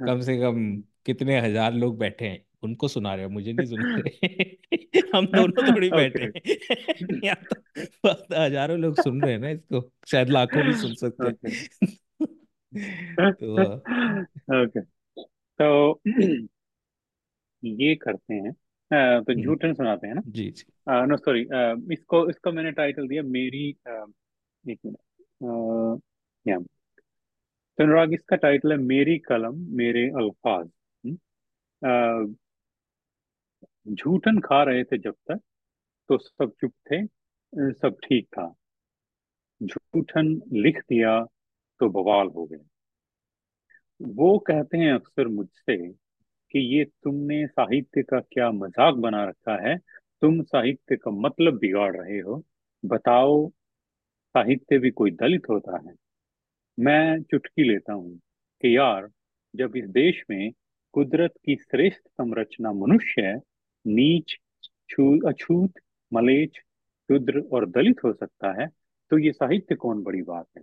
कम 0.00 0.20
से 0.20 0.36
कम 0.38 0.60
कितने 1.06 1.40
हज़ार 1.40 1.72
लोग 1.74 1.98
बैठे 1.98 2.28
हैं 2.28 2.44
उनको 2.62 2.88
सुना 2.88 3.14
रहे 3.14 3.24
हो 3.24 3.30
मुझे 3.30 3.52
नहीं 3.52 3.66
सुना 3.66 3.94
रहे। 3.98 5.00
हम 5.16 5.26
दोनों 5.28 5.62
थोड़ी 5.64 5.90
बैठे 5.92 6.24
ओके 6.24 6.24
हैं। 6.24 6.42
यहाँ 7.24 7.36
तो 7.44 7.60
बहुत 8.04 8.26
हज़ारों 8.32 8.78
लोग 8.78 8.96
सुन 8.96 9.22
रहे 9.22 9.32
हैं 9.32 9.38
ना 9.40 9.48
इसको 9.50 9.90
शायद 10.06 10.30
लाखों 10.30 10.64
भी 10.64 10.74
सुन 10.74 10.94
सकते 10.96 11.28
ओके 11.28 11.48
हैं 11.48 11.96
तो 13.42 13.62
ओके। 14.62 14.80
तो 15.60 16.00
ये 17.64 17.94
करते 17.94 18.34
हैं। 18.34 18.52
तो 18.52 19.32
हम्म, 19.32 19.42
झूठन 19.42 19.74
सुनाते 19.74 20.06
हैं 20.06 20.14
ना? 20.14 20.22
जी 20.26 20.50
जी। 20.50 20.64
ना 20.88 21.16
सॉरी 21.16 21.40
इसको 21.94 22.28
इसको 22.30 22.52
मैंने 22.52 22.72
टाइटल 22.72 23.08
दिया 23.08 23.22
मेरी 23.22 23.68
एक 23.68 24.78
मिनट। 24.86 26.00
या 26.48 26.58
तो 27.78 27.84
अनुराग 27.84 28.12
इसका 28.12 28.36
टाइटल 28.36 28.72
है 28.72 28.78
मेरी 28.78 29.18
कलम 29.18 29.56
मेरे 29.76 30.06
अल्फाज। 30.08 30.68
हम्म, 31.04 32.34
झूठन 33.94 34.40
खा 34.40 34.62
रहे 34.62 34.84
थे 34.84 34.98
जब 34.98 35.14
तक 35.30 35.40
तो 36.08 36.18
सब 36.18 36.52
चुप 36.60 36.72
थे 36.92 37.06
सब 37.72 37.96
ठीक 38.04 38.26
था। 38.26 38.54
झूठन 39.62 40.40
लिख 40.52 40.78
दिया 40.80 41.18
तो 41.84 41.88
बवाल 41.90 42.28
हो 42.28 42.44
गए 42.46 42.64
वो 44.00 44.38
कहते 44.38 44.78
हैं 44.78 44.92
अक्सर 44.92 45.28
मुझसे 45.28 45.76
कि 46.52 46.58
ये 46.76 46.84
तुमने 47.04 47.46
साहित्य 47.46 48.02
का 48.02 48.20
क्या 48.32 48.50
मज़ाक 48.52 48.94
बना 48.94 49.24
रखा 49.24 49.56
है? 49.68 49.76
तुम 50.22 50.42
साहित्य 50.42 50.96
का 50.96 51.10
मतलब 51.10 51.58
बिगाड़ 51.58 51.96
रहे 51.96 52.18
हो। 52.20 52.42
बताओ, 52.84 53.48
साहित्य 54.34 54.78
भी 54.78 54.90
कोई 54.90 55.10
दलित 55.10 55.48
होता 55.50 55.78
है? 55.88 55.94
मैं 56.78 57.22
चुटकी 57.22 57.64
लेता 57.64 57.92
हूँ 57.92 58.16
कि 58.62 58.76
यार, 58.76 59.08
जब 59.54 59.76
इस 59.76 59.88
देश 59.90 60.22
में 60.30 60.50
कुदरत 60.94 61.34
की 61.44 61.56
श्रेष्ठ 61.56 62.08
संरचना 62.08 62.72
मनुष्य 62.72 63.40
नीच 63.86 64.36
अछूत 65.28 65.80
मलेच्छ 66.12 66.56
शूद्र 66.56 67.40
और 67.52 67.68
दलित 67.70 68.04
हो 68.04 68.12
सकता 68.12 68.52
है 68.62 68.68
तो 69.10 69.18
ये 69.18 69.32
साहित्य 69.32 69.74
कौन 69.74 70.02
बड़ी 70.02 70.22
बात 70.22 70.46
है? 70.58 70.62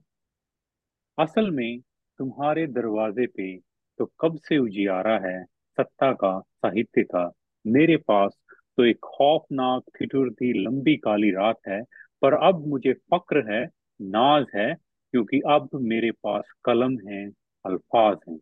असल 1.20 1.51
में 1.51 1.80
तुम्हारे 2.18 2.68
दरवाजे 2.68 3.28
पे 3.28 3.57
तो 3.97 4.12
कब 4.20 4.38
से 4.38 4.57
उजियारा 4.57 5.20
है, 5.20 5.43
सत्ता 5.45 6.14
का 6.14 6.39
साहित्य 6.39 7.03
का? 7.03 7.32
मेरे 7.68 7.97
पास 7.97 8.38
तो 8.78 8.86
एक 8.86 8.99
खौफनाक, 9.03 9.84
ठिठुरती, 9.99 10.64
लंबी 10.64 10.97
काली 10.97 11.32
रात 11.32 11.59
है, 11.68 11.82
पर 12.22 12.34
अब 12.34 12.68
मुझे 12.68 12.93
फक्र 12.93 13.53
है, 13.53 13.70
नाज 14.01 14.45
है, 14.55 14.76
क्योंकि 15.12 15.39
अब 15.39 15.70
मेरे 15.74 16.12
पास 16.12 16.43
कलम 16.66 16.97
है, 17.07 17.30
अल्फाज 17.66 18.18
हैं। 18.30 18.39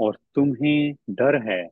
और 0.00 0.18
तुम्हें 0.34 0.94
डर 1.10 1.52
है, 1.52 1.68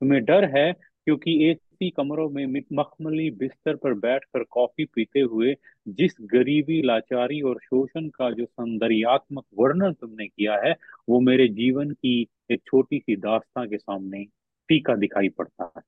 तुम्हें 0.00 0.24
डर 0.24 0.58
है 0.58 0.72
क्योंकि 0.72 1.56
एसी 1.84 1.90
कमरों 1.90 2.30
में 2.30 2.62
मखमली 2.72 3.30
बिस्तर 3.30 3.76
पर 3.76 3.94
बैठकर 3.94 4.42
कॉफ़ी 4.42 4.84
पीते 4.84 5.20
हुए 5.20 5.56
जिस 5.88 6.12
गरीबी, 6.20 6.82
लाचारी 6.82 7.40
और 7.40 7.58
शोषण 7.62 8.08
का 8.08 8.30
जो 8.30 8.44
सौंदर्यात्मक 8.44 9.44
वर्णन 9.58 9.92
तुमने 9.92 10.26
किया 10.26 10.56
है, 10.64 10.76
वो 11.08 11.20
मेरे 11.20 11.48
जीवन 11.48 11.90
की 11.90 12.26
एक 12.50 12.62
छोटी 12.66 12.98
सी 12.98 13.16
दास्तां 13.16 13.68
के 13.68 13.78
सामने 13.78 14.24
फीका 14.68 14.96
दिखाई 14.96 15.28
पड़ता 15.28 15.72
है। 15.76 15.82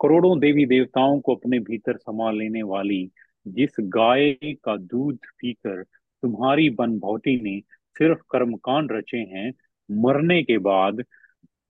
करोड़ों 0.00 0.38
देवी 0.38 0.66
देवताओं 0.66 1.20
को 1.20 1.34
अपने 1.34 1.58
भीतर 1.58 1.96
समा 1.96 2.30
लेने 2.30 2.62
वाली 2.62 3.10
जिस 3.48 3.70
गाय 3.80 4.32
का 4.64 4.76
दूध 4.76 5.16
पीकर 5.16 5.82
तुम्हारी 6.22 6.70
बनभौटी 6.70 7.40
ने 7.40 7.60
सिर्फ़ 7.98 8.18
कर्मकांड 8.30 8.92
रचे 8.92 9.18
हैं, 9.18 9.52
मरने 9.90 10.42
के 10.42 10.58
बाद 10.58 11.02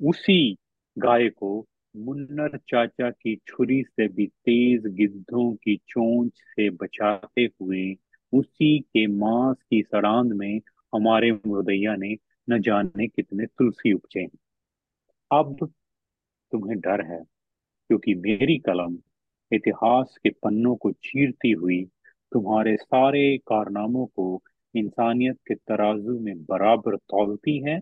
उसी 0.03 0.57
गाय 0.99 1.29
को 1.29 1.67
मुन्नर 1.95 2.57
चाचा 2.69 3.11
की 3.11 3.35
छुरी 3.47 3.83
से 3.83 4.07
भी 4.09 4.27
तेज 4.27 4.83
गिद्धों 4.97 5.53
की 5.55 5.77
चोंच 5.89 6.33
से 6.37 6.69
बचाते 6.71 7.45
हुए, 7.61 7.95
उसी 8.33 8.79
के 8.79 9.07
मांस 9.07 9.57
की 9.71 9.83
सड़ांध 9.83 10.33
में 10.33 10.61
हमारे 10.93 11.33
मुर्दैया 11.33 11.95
ने 11.97 12.17
न 12.51 12.61
जाने 12.63 13.07
कितने 13.09 13.47
तुलसी 13.47 13.93
उपजे 13.93 14.27
अब 15.31 15.57
तुम्हें 16.53 16.79
डर 16.81 17.05
है, 17.07 17.21
क्योंकि 17.91 18.15
मेरी 18.15 18.59
कलम 18.59 18.97
इतिहास 19.53 20.17
के 20.23 20.31
पन्नों 20.43 20.75
को 20.77 20.91
चीरती 20.93 21.51
हुई 21.53 21.85
तुम्हारे 22.33 22.77
सारे 22.77 23.37
कारनामों 23.39 24.07
को 24.07 24.43
इंसानियत 24.75 25.39
के 25.49 25.55
तराजू 25.55 26.19
में 26.21 26.45
बराबर 26.45 26.97
तोलती 26.97 27.59
है, 27.69 27.81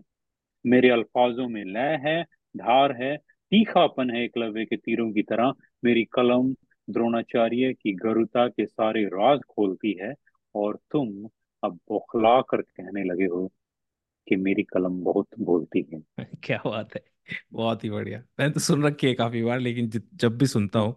मेरे 0.65 0.89
अल्फाजों 0.89 1.47
में 1.49 1.63
लय 1.63 1.99
है, 2.05 2.23
धार 2.57 3.01
है 3.03 3.17
तीखापन 3.51 4.09
है 4.09 4.23
एकलव्य 4.23 4.65
के 4.65 4.77
तीरों 4.77 5.11
की 5.11 5.21
तरह। 5.21 5.53
मेरी 5.83 6.03
कलम 6.05 6.53
द्रोणाचार्य 6.89 7.73
की 7.73 7.93
गरुता 7.93 8.47
के 8.47 8.65
सारे 8.65 9.05
राज 9.05 9.39
खोलती 9.49 9.97
है 10.01 10.13
और 10.55 10.79
तुम 10.91 11.29
अब 11.63 11.79
बौखला 11.89 12.41
कर 12.41 12.61
कहने 12.61 13.03
लगे 13.03 13.25
हो 13.25 13.47
कि 14.27 14.35
मेरी 14.35 14.63
कलम 14.63 15.03
बहुत 15.03 15.27
बोलती 15.39 15.85
है। 15.93 16.25
क्या 16.43 16.61
बात 16.65 16.95
है। 16.95 17.01
बहुत 17.53 17.83
ही 17.83 17.89
बढ़िया। 17.89 18.19
मैंने 18.39 18.53
तो 18.53 18.59
सुन 18.59 18.85
रखी 18.85 19.07
है 19.07 19.13
काफ़ी 19.13 19.43
बार 19.43 19.59
लेकिन 19.59 19.89
जब 20.15 20.37
भी 20.37 20.47
सुनता 20.47 20.79
हूँ 20.79 20.95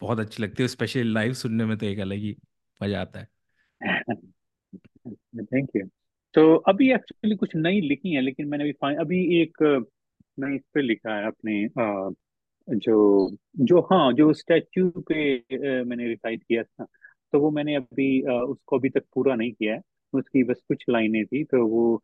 बहुत 0.00 0.20
अच्छी 0.20 0.42
लगती 0.42 0.62
है। 0.62 0.68
स्पेशली 0.68 1.02
लाइव 1.02 1.32
सुनने 1.34 1.64
में 1.64 1.78
तो 1.78 1.86
एक 1.86 1.98
अलग 1.98 2.16
ही 2.16 2.36
मज़ा 2.80 3.00
आता 3.00 3.20
है। 3.20 3.28
थैंक 5.44 5.68
यू 5.76 5.86
तो 6.34 6.54
अभी 6.56 6.92
एक्चुअली 6.92 7.36
कुछ 7.36 7.56
नई 7.56 7.80
लिखी 7.80 8.14
है 8.14 8.20
लेकिन 8.20 8.48
मैंने 8.48 8.64
अभी 8.64 8.94
अभी 8.96 9.42
एक 9.42 9.62
मैं 10.38 10.54
इस 10.56 10.62
पे 10.74 10.82
लिखा 10.82 11.16
है 11.16 11.26
अपने 11.26 11.66
जो 12.68 12.96
जो 13.60 13.80
हाँ 13.82 14.12
जो 14.12 14.32
स्टैच्यू 14.34 14.90
पे 15.10 15.24
मैंने 15.84 16.08
रिसाइट 16.08 16.42
किया 16.42 16.62
था। 16.62 16.84
तो 17.32 17.40
वो 17.40 17.50
मैंने 17.50 17.74
अभी 17.76 18.10
उसको 18.22 18.78
अभी 18.78 18.90
तक 18.90 19.04
पूरा 19.14 19.34
नहीं 19.34 19.52
किया 19.52 19.74
है। 19.74 19.80
उसकी 20.12 20.42
बस 20.44 20.60
कुछ 20.68 20.84
लाइनें 20.90 21.24
थी 21.26 21.44
तो 21.44 21.66
वो 21.66 21.96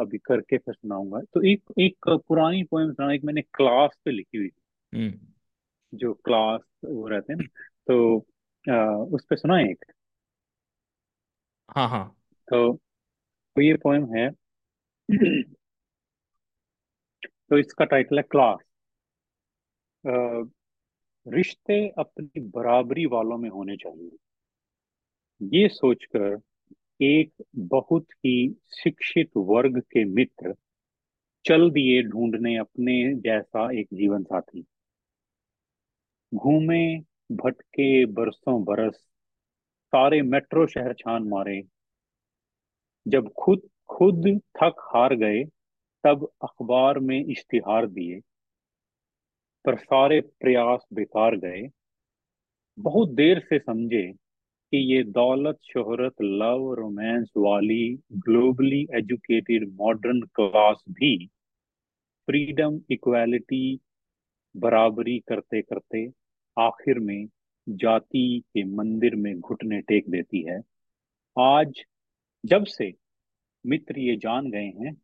अभी 0.00 0.18
करके 0.18 0.58
फिर 0.58 0.74
सुनाऊँगा 0.74 1.20
तो 1.34 1.42
एक 1.42 1.62
एक 1.80 2.08
पुरानी 2.28 2.62
पोएम 2.62 2.92
सुना 2.92 3.12
एक 3.14 3.24
मैंने 3.24 3.42
क्लास 3.54 3.98
पे 4.04 4.10
लिखी 4.10 4.38
हुई 4.38 4.48
थी। 4.48 4.98
हम्म। 4.98 5.98
जो 5.98 6.12
क्लास 6.14 6.60
वो 6.84 7.06
रहते 7.08 7.32
हैं 7.32 7.40
ना 7.40 7.46
तो 7.88 8.18
अ, 8.64 9.14
उस 9.14 9.24
पे 9.30 9.36
सुना 9.36 9.56
है 9.56 9.70
एक? 9.70 9.84
हाँ 11.68 11.88
हाँ। 11.88 12.04
तो, 12.48 12.72
तो 13.56 13.62
ये 13.62 13.74
पोएम 13.74 14.06
है 14.14 14.28
तो 17.50 17.58
इसका 17.58 17.84
टाइटल 17.84 18.16
है 18.16 18.22
क्लास 18.30 18.58
रिश्ते 21.26 21.76
अपनी 21.98 22.40
बराबरी 22.50 23.04
वालों 23.06 23.36
में 23.38 23.48
होने 23.50 23.76
चाहिए। 23.76 24.10
ये 25.40 25.68
सोचकर 25.68 26.38
एक 27.04 27.44
बहुत 27.70 28.06
ही 28.16 28.34
शिक्षित 28.74 29.30
वर्ग 29.36 29.80
के 29.92 30.04
मित्र 30.04 30.54
चल 31.44 31.70
दिए 31.70 32.02
ढूँढने 32.02 32.56
अपने 32.56 32.94
जैसा 33.20 33.70
एक 33.80 33.88
जीवन 33.92 34.22
साथी। 34.22 34.64
घूमे, 36.32 36.98
भटके, 37.32 38.04
बरसों 38.06 38.62
बरस, 38.64 38.94
सारे 39.92 40.20
मेट्रो 40.22 40.66
शहर 40.66 40.94
छान 40.94 41.28
मारे। 41.28 41.60
जब 43.06 43.32
खुद 43.38 43.68
खुद 43.88 44.28
थक 44.56 44.88
हार 44.94 45.14
गए 45.16 45.44
तब 46.04 46.28
अखबार 46.42 46.98
में 46.98 47.24
इश्तिहार 47.24 47.86
दिए, 47.86 48.20
पर 49.64 49.76
सारे 49.76 50.20
प्रयास 50.20 50.84
बेकार 50.92 51.36
गए। 51.36 51.68
बहुत 52.78 53.10
देर 53.10 53.38
से 53.40 53.58
समझे 53.58 54.02
कि 54.72 54.78
ये 54.94 55.02
दौलत, 55.04 55.58
शोहरत, 55.62 56.14
लव, 56.22 56.72
रोमांस 56.74 57.30
वाली 57.36 57.98
ग्लोबली 58.12 58.86
एजुकेटेड 58.94 59.68
मॉडर्न 59.74 60.20
क्लास 60.34 60.84
भी 60.90 61.16
फ्रीडम, 62.28 62.80
इक्वालिटी, 62.90 63.78
बराबरी 64.56 65.18
करते 65.18 65.62
करते 65.62 66.06
आखिर 66.56 66.98
में 66.98 67.26
जाति 67.68 68.42
के 68.54 68.64
मंदिर 68.64 69.14
में 69.16 69.40
घुटने 69.40 69.80
टेक 69.80 70.10
देती 70.10 70.42
है। 70.42 70.60
आज 71.36 71.80
जब 72.44 72.64
से 72.64 72.92
मित्र 73.64 73.98
ये 73.98 74.16
जान 74.16 74.50
गए 74.50 74.66
हैं 74.80 74.94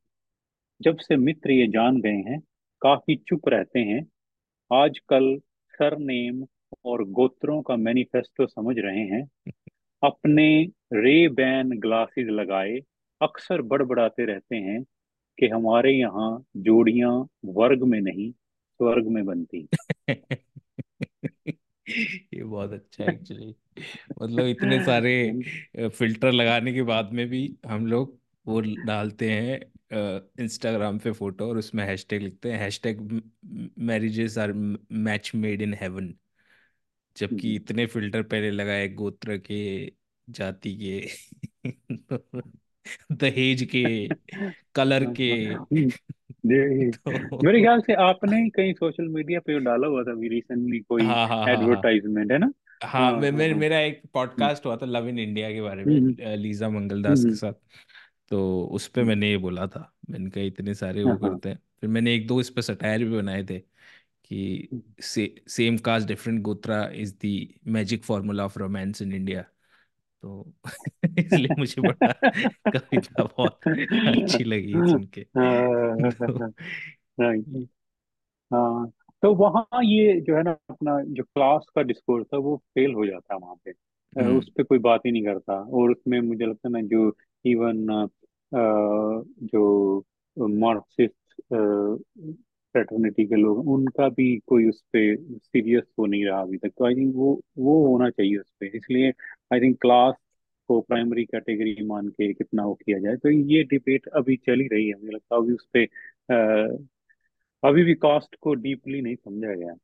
जब 0.80 0.98
से 0.98 1.16
मित्र 1.16 1.50
ये 1.50 1.66
जान 1.68 2.00
गए 2.00 2.22
हैं 2.28 2.40
काफ़ी 2.82 3.16
चुप 3.28 3.48
रहते 3.48 3.80
हैं। 3.80 4.02
आजकल 4.70 5.36
सरनेम 5.74 6.44
और 6.84 7.04
गोत्रों 7.12 7.60
का 7.62 7.76
मैनिफेस्टो 7.76 8.46
समझ 8.46 8.76
रहे 8.78 9.04
हैं। 9.06 9.22
अपने 10.02 10.46
रे 10.94 11.28
बैन 11.30 11.78
ग्लासेस 11.80 12.28
लगाए 12.32 12.78
अक्सर 13.20 13.62
बड़बड़ाते 13.64 14.24
रहते 14.26 14.56
हैं 14.58 14.82
कि 15.38 15.48
हमारे 15.48 15.92
यहाँ 15.92 16.30
जोड़ियाँ 16.58 17.12
वर्ग 17.54 17.84
में 17.84 18.00
नहीं 18.02 18.32
स्वर्ग 18.32 19.08
में 19.08 19.24
बनती 19.26 19.68
ये 21.88 22.44
बहुत 22.44 22.72
अच्छा 22.72 23.04
है 23.04 23.10
एक्चुअली 23.12 23.54
मतलब 24.18 24.46
इतने 24.46 24.80
सारे 24.80 25.12
फ़िल्टर 25.90 26.32
लगाने 26.32 26.74
के 26.74 26.82
बाद 26.84 27.12
में 27.14 27.28
भी 27.28 27.42
हम 27.66 27.86
लोग 27.86 28.19
वो 28.50 28.60
डालते 28.86 29.30
हैं 29.30 29.60
इंस्टाग्राम 30.40 30.98
पे 30.98 31.12
फ़ोटो 31.12 31.48
और 31.48 31.58
उसमें 31.58 31.84
हैशटैग 31.84 32.22
लिखते 32.22 32.52
हैं। 32.52 32.58
Hashtag 32.58 33.22
marriages 33.78 34.38
are 34.38 34.52
match 34.52 35.32
made 35.34 35.62
in 35.62 35.74
heaven 35.74 36.14
जबकि 37.16 37.54
इतने 37.54 37.86
फ़िल्टर 37.86 38.22
पहले 38.22 38.50
लगाए 38.50 38.88
गोत्र 38.88 39.36
के 39.38 39.92
जाति 40.28 40.76
के 40.76 41.00
दहेज 43.12 43.62
के 43.76 44.08
कलर 44.74 45.04
के। 45.20 45.54
तो 46.90 47.46
मेरे 47.46 47.60
ख्याल 47.60 47.80
से 47.80 47.92
आपने 47.92 48.48
कहीं 48.50 48.72
सोशल 48.72 49.08
मीडिया 49.08 49.40
पे 49.40 49.58
डाला 49.60 49.86
हुआ 49.86 50.02
था 50.02 50.12
अभी 50.12 50.28
रिसेंटली 50.28 50.78
कोई 50.78 51.02
हाँ 51.02 51.14
हाँ 51.14 51.26
हाँ 51.28 51.36
हाँ। 51.38 51.50
एडवर्टाइजमेंट 51.50 52.32
है 52.32 52.38
ना? 52.38 52.52
हाँ 52.84 53.12
हाँ 53.12 53.20
मैं, 53.20 53.30
हाँ 53.32 53.48
हाँ। 53.48 53.54
मेरा 53.54 53.80
एक 53.80 53.94
हम्म। 53.94 54.08
पॉडकास्ट 54.14 54.66
हुआ 54.66 54.76
था 54.76 54.86
लव 54.86 55.08
इन 55.08 55.18
इंडिया 55.18 55.52
के 55.52 55.60
बारे 55.60 55.84
में 55.84 55.96
हम्म 55.96 56.34
लीजा 56.34 56.68
मंगलदास 56.68 57.18
के 57.18 57.24
हम्म, 57.24 57.34
साथ। 57.34 57.52
तो 58.30 58.64
उस 58.66 58.86
पे 58.88 59.02
हम्म, 59.02 59.04
मैंने 59.04 59.30
ये 59.30 59.36
बोला 59.38 59.66
था 59.68 59.92
मैंने 60.10 60.30
कहा 60.30 60.44
इतने 60.44 60.74
सारे 60.74 61.04
हाँ 61.04 61.14
वो 61.14 61.18
हाँ 61.22 61.30
करते 61.30 61.48
हैं। 61.48 61.58
फिर 61.80 61.90
मैंने 61.90 62.14
एक 62.14 62.26
दो 62.26 62.40
इस 62.40 62.50
पे 62.50 62.62
सटायर 62.62 63.04
भी 63.04 63.16
बनाए 63.16 63.44
थे 63.44 63.58
कि 64.24 64.72
हम्म। 64.72 64.82
से, 65.02 65.34
same 65.48 65.78
caste 65.80 66.08
different 66.08 66.42
gotra 66.42 66.84
is 66.94 67.14
the 67.26 67.48
magic 67.68 68.04
formula 68.04 68.44
of 68.44 68.58
romance 68.58 69.02
in 69.02 69.12
India 69.12 69.42
तो 70.22 70.54
इसलिए 71.18 71.54
मुझे 71.58 71.82
बड़ा 71.82 72.12
कविता 72.72 73.24
बहुत 73.26 73.60
अच्छी 74.06 74.44
लगी 74.44 74.82
सुन 74.82 75.04
के। 75.08 75.24
तो 76.26 76.46
हाँ। 77.20 77.66
हाँ 78.50 78.90
तो 79.22 79.34
वहाँ 79.36 79.80
ये 79.84 80.20
जो 80.20 80.36
है 80.36 80.42
ना 80.42 80.50
अपना 80.70 81.00
जो 81.08 81.22
क्लास 81.24 81.66
का 81.74 81.82
डिस्कोर्स 81.82 82.26
था 82.26 82.36
वो 82.38 82.56
फेल 82.74 82.94
हो 82.94 83.06
जाता 83.06 83.34
है 83.34 83.40
वहाँ 83.40 83.54
पे। 83.64 83.72
हम्म। 84.12 84.30
उस 84.30 84.48
पर 84.50 84.62
कोई 84.62 84.78
बात 84.80 85.00
ही 85.06 85.12
नहीं 85.12 85.24
करता। 85.24 85.54
और 85.54 85.90
उसमें 85.90 86.20
मुझे 86.20 86.46
लगता 86.46 86.68
है 86.68 86.72
ना 86.72 86.80
जो 86.88 87.12
इवन 87.44 88.08
जो 88.52 90.04
मार्क्सिस्ट 90.36 91.14
फ्रेटर्निटी 92.74 93.24
के 93.26 93.36
लोग 93.36 93.68
उनका 93.68 94.08
भी 94.08 94.26
कोई 94.46 94.68
उस 94.68 94.80
पर 94.96 95.16
सीरियस 95.38 95.84
हो 95.98 96.06
नहीं 96.06 96.24
रहा 96.26 96.40
अभी 96.42 96.58
तक। 96.58 96.70
तो 96.78 96.86
आई 96.86 96.94
थिंक 96.94 97.14
वो 97.16 97.32
वो 97.58 97.74
होना 97.86 98.10
चाहिए 98.10 98.36
उस 98.38 98.50
पर 98.60 98.76
इसलिए 98.76 99.10
आई 99.52 99.60
थिंक 99.60 99.80
क्लास 99.80 100.14
को 100.68 100.80
प्राइमरी 100.82 101.24
कैटेगरी 101.24 101.84
मान 101.86 102.08
के 102.10 102.32
कितना 102.34 102.64
वो 102.66 102.74
किया 102.84 102.98
जाए 102.98 103.16
तो 103.16 103.30
ये 103.30 103.62
डिबेट 103.64 104.08
अभी 104.16 104.36
चल 104.46 104.60
ही 104.60 104.66
रही 104.68 104.88
है। 104.88 104.94
मुझे 104.94 105.12
लगता 105.12 105.34
है 105.36 105.40
अभी 105.42 105.54
उस 105.54 105.66
पे 105.72 105.86
अभी 107.62 107.84
भी 107.84 107.94
कास्ट 107.96 108.36
को 108.40 108.54
डीपली 108.56 109.00
नहीं 109.02 109.16
समझा 109.16 109.54
गया। 109.54 109.74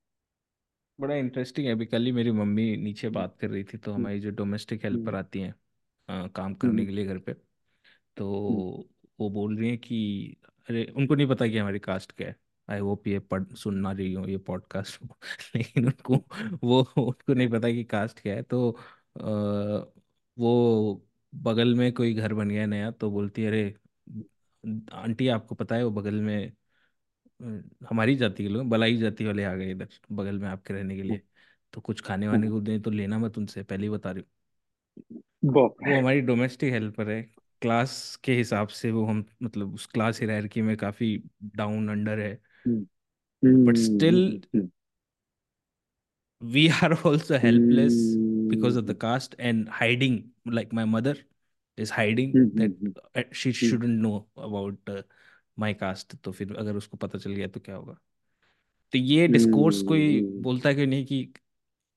बड़ा 0.98 1.14
इंटरेस्टिंग 1.14 1.66
है। 1.66 1.72
अभी 1.72 1.86
कल 1.86 2.04
ही 2.04 2.10
मेरी 2.12 2.30
मम्मी 2.32 2.76
नीचे 2.76 3.08
बात 3.10 3.36
कर 3.36 3.50
रही 3.50 3.64
थी 3.64 3.78
तो 3.78 3.92
हम्म, 3.96 4.06
हमारी 4.06 4.20
जो 4.20 4.30
डोमेस्टिक 4.32 4.84
हेल्पर 4.84 5.14
हम्म, 5.14 5.14
आती 5.14 5.40
हैं 5.40 6.28
काम 6.30 6.54
करने 6.56 6.84
हम्म, 6.84 6.86
के 6.86 6.92
लिए 6.92 7.04
घर 7.06 7.18
पे 7.20 7.34
तो 8.16 8.26
हम्म, 8.48 8.62
वो 9.20 9.28
बोल 9.30 9.56
रही 9.58 9.68
हैं 9.68 9.78
कि 9.78 10.36
अरे 10.68 10.84
उनको 10.96 11.14
नहीं 11.14 11.26
पता 11.26 11.46
कि 11.46 11.58
हमारी 11.58 11.78
कास्ट 11.78 12.12
क्या 12.12 12.28
है। 12.28 12.36
आई 12.68 12.78
होप 12.80 13.06
ये 13.08 13.18
पढ़ 13.20 13.44
सुनना 13.56 13.92
रही 13.92 14.12
हो 14.14 14.26
ये 14.28 14.36
पॉडकास्ट 14.40 15.02
लेकिन 15.56 15.86
उनको 15.86 16.16
वो 16.64 16.80
उनको 16.98 17.34
नहीं 17.34 17.48
पता 17.50 17.70
कि 17.70 17.84
कास्ट 17.86 18.20
क्या 18.20 18.34
है। 18.34 18.42
तो 18.42 18.70
अ, 19.16 19.92
वो 20.36 21.06
बगल 21.32 21.74
में 21.74 21.92
कोई 21.92 22.14
घर 22.14 22.34
बन 22.34 22.48
गया 22.50 22.66
नया 22.66 22.90
तो 22.92 23.10
बोलती 23.10 23.42
है 23.42 23.48
अरे 23.48 23.64
आंटी 24.94 25.28
आपको 25.28 25.54
पता 25.54 25.74
है 25.74 25.84
वो 25.84 25.90
बगल 25.92 26.20
में 26.20 26.52
हमारी 27.90 28.14
जाति 28.16 28.42
के 28.42 28.48
लोग 28.48 28.68
बलाई 28.68 28.96
जाति 28.96 29.24
वाले 29.24 29.44
आ 29.44 29.54
गए 29.54 29.70
इधर 29.70 29.88
बगल 30.12 30.38
में 30.38 30.48
आपके 30.48 30.74
रहने 30.74 30.96
के 30.96 31.02
लिए। 31.02 31.22
तो 31.72 31.80
कुछ 31.80 32.00
खाने 32.00 32.28
वाने 32.28 32.50
को 32.50 32.60
दें 32.60 32.80
तो 32.82 32.90
लेना 32.90 33.18
मत 33.18 33.38
उनसे 33.38 33.62
पहले 33.62 33.86
ही 33.86 33.90
बता 33.90 34.10
रही 34.10 34.20
हूँ। 34.20 34.28
वो 35.82 35.96
हमारी 35.96 36.20
डोमेस्टिक 36.22 36.72
हेल्पर 36.72 37.10
है। 37.10 37.20
क्लास 37.62 38.16
के 38.24 38.34
हिसाब 38.34 38.68
से 38.70 38.90
वो 38.92 39.04
हम 39.07 39.24
मतलब 39.42 39.74
उस 39.74 39.86
क्लास 39.86 40.20
हायरार्की 40.20 40.62
में 40.62 40.76
काफ़ी 40.76 41.16
डाउन 41.57 41.88
अंडर 41.90 42.18
है। 42.20 42.40
But 43.61 43.76
still 43.78 44.18
we 46.40 46.70
are 46.70 46.94
also 47.04 47.38
helpless 47.38 48.18
because 48.48 48.76
of 48.76 48.86
the 48.86 48.94
hmm, 48.94 48.94
caste 48.94 49.34
and 49.38 49.68
hiding 49.68 50.30
like 50.46 50.72
my 50.72 50.84
mother 50.84 51.16
is 51.78 51.90
hiding 51.90 52.34
hmm, 52.34 52.50
that 52.54 52.72
hmm, 52.82 52.94
uh, 53.14 53.22
she 53.32 53.52
hmm, 53.62 53.78
shouldn't 53.78 54.00
know 54.00 54.26
about 54.36 54.76
uh, 54.88 55.02
my 55.57 55.72
caste 55.74 56.16
तो 56.22 56.32
फिर 56.32 56.54
अगर 56.57 56.76
उसको 56.76 56.96
पता 56.96 57.18
चल 57.18 57.32
गया 57.32 57.48
तो 57.48 57.61
क्या 57.61 57.76
होगा? 57.76 57.94
तो 58.92 58.98
ये 58.98 59.28
डिस्कोर्स 59.28 59.82
कोई 59.82 60.20
हम्म, 60.20 60.42
बोलता 60.42 60.68
है 60.68 60.74
कि 60.74 60.86
नहीं 60.86 61.04
कि 61.07 61.24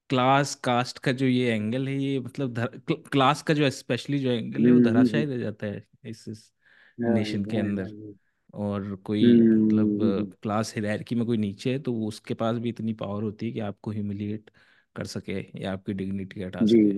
क्लास 0.09 0.55
कास्ट 0.55 0.99
का 0.99 1.11
जो 1.11 1.25
ये 1.25 1.51
एंगल 1.51 1.87
है 1.87 1.95
ये 1.95 2.19
मतलब 2.19 2.53
धर, 2.53 2.79
क्लास 2.91 3.41
का 3.41 3.53
जो 3.53 3.69
स्पेशली 3.69 4.19
जो 4.19 4.29
एंगल 4.29 4.65
है 4.65 4.71
वो 4.71 4.79
धराशायी 4.79 5.23
हम्म, 5.23 5.33
रह 5.33 5.39
जाता 5.39 5.67
है 5.67 5.83
इस, 6.05 6.27
इस 6.29 6.53
नेशन 6.99 7.45
के 7.45 7.57
अंदर। 7.57 8.15
और 8.53 8.95
कोई 8.95 9.41
मतलब 9.41 10.01
हम्म, 10.01 10.25
क्लास 10.41 10.73
हायरार्की 10.75 11.15
में 11.15 11.25
कोई 11.25 11.37
नीचे 11.37 11.71
है 11.71 11.79
तो 11.79 11.93
उसके 11.93 12.33
पास 12.33 12.57
भी 12.57 12.69
इतनी 12.69 12.93
पावर 12.93 13.23
होती 13.23 13.45
है 13.45 13.51
कि 13.51 13.59
आपको 13.59 13.91
ह्यूमिलिएट 13.91 14.49
कर 14.95 15.05
सके 15.05 15.61
या 15.61 15.73
आपकी 15.73 15.93
डिग्निटी 15.93 16.41
हटा 16.41 16.65
सके। 16.65 16.91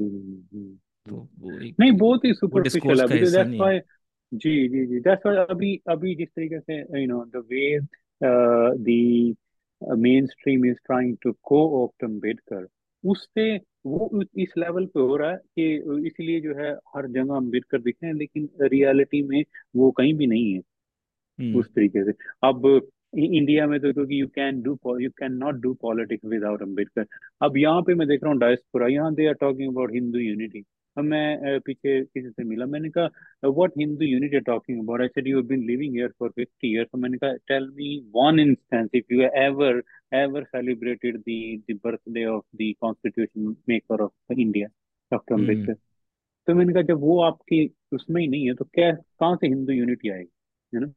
तो 1.09 1.27
वो 1.39 1.51
नहीं 1.51 1.91
बहुत 1.91 2.25
ही 2.25 2.33
सुपरफिशियल 2.33 2.93
डिस्कोर्स 2.93 2.99
का 2.99 3.05
अभी 3.05 3.19
तो 3.19 3.25
हिस्सा 3.25 3.37
दैट्स 3.37 3.49
नहीं 3.49 3.59
है। 3.59 3.65
व्हाई 3.65 3.79
जी 4.33 4.67
जी 4.67 4.85
जी 4.85 4.99
दैट्स 4.99 5.25
व्हाई 5.25 5.45
अभी 5.49 5.81
अभी 5.89 6.15
जिस 6.15 6.27
तरीके 6.27 6.59
से 6.59 7.01
you 7.01 7.07
know 7.07 7.25
the 7.25 7.45
way 7.51 7.79
the 8.73 9.35
mainstream 10.25 10.65
is 10.65 10.75
trying 10.75 11.17
to 11.21 11.31
co-opt 11.83 12.03
Ambedkar 12.03 12.67
उससे 13.03 13.55
वो 13.85 14.21
इस 14.37 14.53
लेवल 14.57 14.85
पे 14.85 14.99
हो 14.99 15.15
रहा 15.17 15.31
है 15.31 15.37
कि 15.37 16.07
इसलिए 16.07 16.39
जो 16.41 16.55
है 16.55 16.71
हर 16.95 17.07
जगह 17.07 17.35
अंबेडकर 17.35 17.81
दिख 17.81 17.95
रहे 18.03 18.11
हैं 18.11 18.17
लेकिन 18.17 18.49
रियलिटी 18.61 19.21
में 19.23 19.43
वो 19.75 19.91
कहीं 19.91 20.13
भी 20.13 20.27
नहीं 20.27 20.53
है। 20.53 20.59
हम्म। 21.39 21.59
उस 21.59 21.67
तरीके 21.67 22.03
से। 22.05 22.11
अब 22.43 22.89
इंडिया 23.17 23.67
में 23.67 23.79
तो 23.79 23.93
क्योंकि 23.93 24.21
you 24.21 24.27
can 24.27 24.61
do 24.61 24.77
you 24.99 25.09
can 25.09 25.33
not 25.33 25.55
do 25.55 25.73
politics 25.73 26.25
without 26.25 26.61
Ambedkar 26.61 27.05
अब 27.41 27.57
यहाँ 27.57 27.81
पे 27.81 27.93
मैं 27.93 28.07
देख 28.07 28.23
रहा 28.23 28.31
हूँ 28.31 28.39
डायस्पोरा 28.39 28.87
यहाँ 28.87 29.13
they 29.15 29.27
are 29.27 29.33
talking 29.33 29.73
about 29.73 29.93
Hindu 29.93 30.19
unity 30.19 30.63
मैं 30.99 31.59
पीछे 31.59 32.03
किसी 32.05 32.29
से 32.29 32.43
मिला। 32.43 32.65
मैंने 32.65 32.89
कहा 32.89 33.49
what 33.49 33.71
Hindu 33.77 34.05
unity 34.05 34.39
talking 34.39 34.79
about 34.79 35.01
I 35.01 35.07
said 35.07 35.27
you 35.27 35.37
have 35.37 35.45
been 35.47 35.63
living 35.67 35.95
here 35.95 36.07
for 36.19 36.29
50 36.39 36.47
years 36.63 36.89
तो 36.91 36.97
मैंने 36.97 37.17
कहा 37.17 37.33
tell 37.33 37.69
me 37.69 37.99
one 38.15 38.39
instance 38.39 38.89
if 38.93 39.13
you 39.13 39.21
ever 39.21 39.83
ever 40.13 40.43
celebrated 40.43 41.17
the 41.17 41.61
the 41.71 41.79
birthday 41.83 42.25
of 42.25 42.45
the 42.55 42.73
constitution 42.81 43.55
maker 43.69 44.01
of 44.01 44.33
India 44.33 44.67
doctor 45.11 45.35
Ambedkar 45.35 45.73
तो 46.47 46.55
मैंने 46.55 46.73
कहा 46.73 46.81
जब 46.81 46.99
वो 46.99 47.21
आपकी 47.21 47.75
उसमें 47.93 48.21
ही 48.21 48.27
नहीं 48.27 48.47
है 48.47 48.53
तो 48.53 48.65
क्या 48.65 48.91
कहाँ 48.91 49.35
से 49.35 49.47
हिंदू 49.47 49.73
यूनिटी 49.73 50.09
आएगी? 50.09 50.31
है 50.75 50.81
ना 50.81 50.93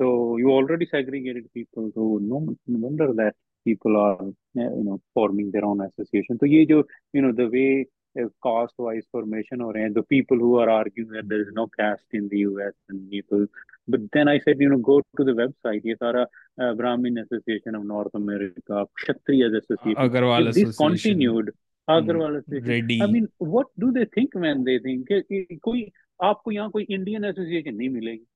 So 0.00 0.38
you 0.38 0.50
already 0.50 0.86
segregated 0.94 1.46
people, 1.56 1.86
so 1.90 2.02
no, 2.18 2.56
no 2.68 2.78
wonder 2.82 3.06
that 3.14 3.32
people 3.66 3.96
are, 3.96 4.26
you 4.54 4.84
know, 4.84 5.00
forming 5.16 5.50
their 5.50 5.64
own 5.64 5.80
association. 5.80 6.38
So 6.38 6.46
ये 6.46 6.66
जो, 6.66 6.88
you 7.16 7.22
know, 7.24 7.32
the 7.40 7.46
way 7.54 7.84
uh, 8.16 8.28
caste-wise 8.46 9.06
formation 9.12 9.60
हो 9.60 9.70
रहे 9.70 9.82
हैं, 9.82 9.92
the 9.94 10.02
people 10.02 10.38
who 10.38 10.58
are 10.58 10.70
arguing 10.70 11.08
that 11.08 11.28
there 11.28 11.40
is 11.40 11.52
no 11.52 11.66
caste 11.66 12.06
in 12.12 12.28
the 12.28 12.38
US 12.38 12.74
and 12.88 13.10
people, 13.10 13.46
but 13.88 14.00
then 14.12 14.28
I 14.28 14.38
said, 14.38 14.60
you 14.60 14.68
know, 14.68 14.78
go 14.78 15.00
to 15.16 15.24
the 15.24 15.32
website. 15.32 15.84
ये 15.86 15.94
सारा 15.94 16.26
uh, 16.62 16.74
Brahmin 16.74 17.18
Association 17.18 17.74
of 17.74 17.84
North 17.84 18.14
America, 18.14 18.86
Kshatriyas 19.00 19.56
Association. 19.62 19.96
Agarwal 19.96 20.52
this 20.52 20.56
association 20.58 20.76
continued, 20.76 21.50
Agarwal 21.90 22.38
Association, 22.38 22.68
ready 22.68 23.02
I 23.02 23.06
mean, 23.06 23.28
what 23.38 23.66
do 23.78 23.92
they 23.92 24.04
think 24.04 24.34
when 24.34 24.64
they 24.64 24.78
think 24.78 25.06
कि, 25.08 25.22
कि 25.22 25.56
कोई 25.62 25.90
आपको 26.22 26.52
यहाँ 26.52 26.70
कोई 26.70 26.86
Indian 26.90 27.24
association 27.24 27.74
नहीं 27.74 27.88
मिलेगी 27.88 28.26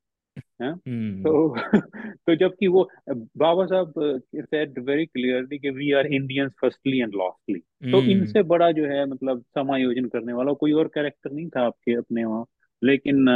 हैं? 0.60 0.72
हम्म। 0.72 1.22
तो 1.22 1.54
तो 2.26 2.34
जबकि 2.36 2.66
वो 2.66 2.88
Baba 3.10 3.66
Saheb 3.66 3.92
said 4.36 4.78
very 4.78 5.06
clearly 5.06 5.58
कि 5.58 5.70
we 5.70 5.92
are 5.92 6.06
Indians 6.06 6.52
firstly 6.60 7.00
and 7.00 7.14
lastly 7.14 7.58
तो 7.92 7.98
हम्म। 7.98 8.10
इनसे 8.10 8.42
बड़ा 8.42 8.70
जो 8.72 8.86
है 8.86 9.04
मतलब 9.06 9.42
समायोजन 9.54 10.04
करने 10.04 10.32
वाला 10.32 10.52
कोई 10.52 10.72
और 10.72 10.88
कैरेक्टर 10.88 11.30
नहीं 11.30 11.48
था 11.48 11.66
आपके 11.66 11.94
अपने 11.94 12.24
वहाँ। 12.24 12.44
लेकिन 12.82 13.28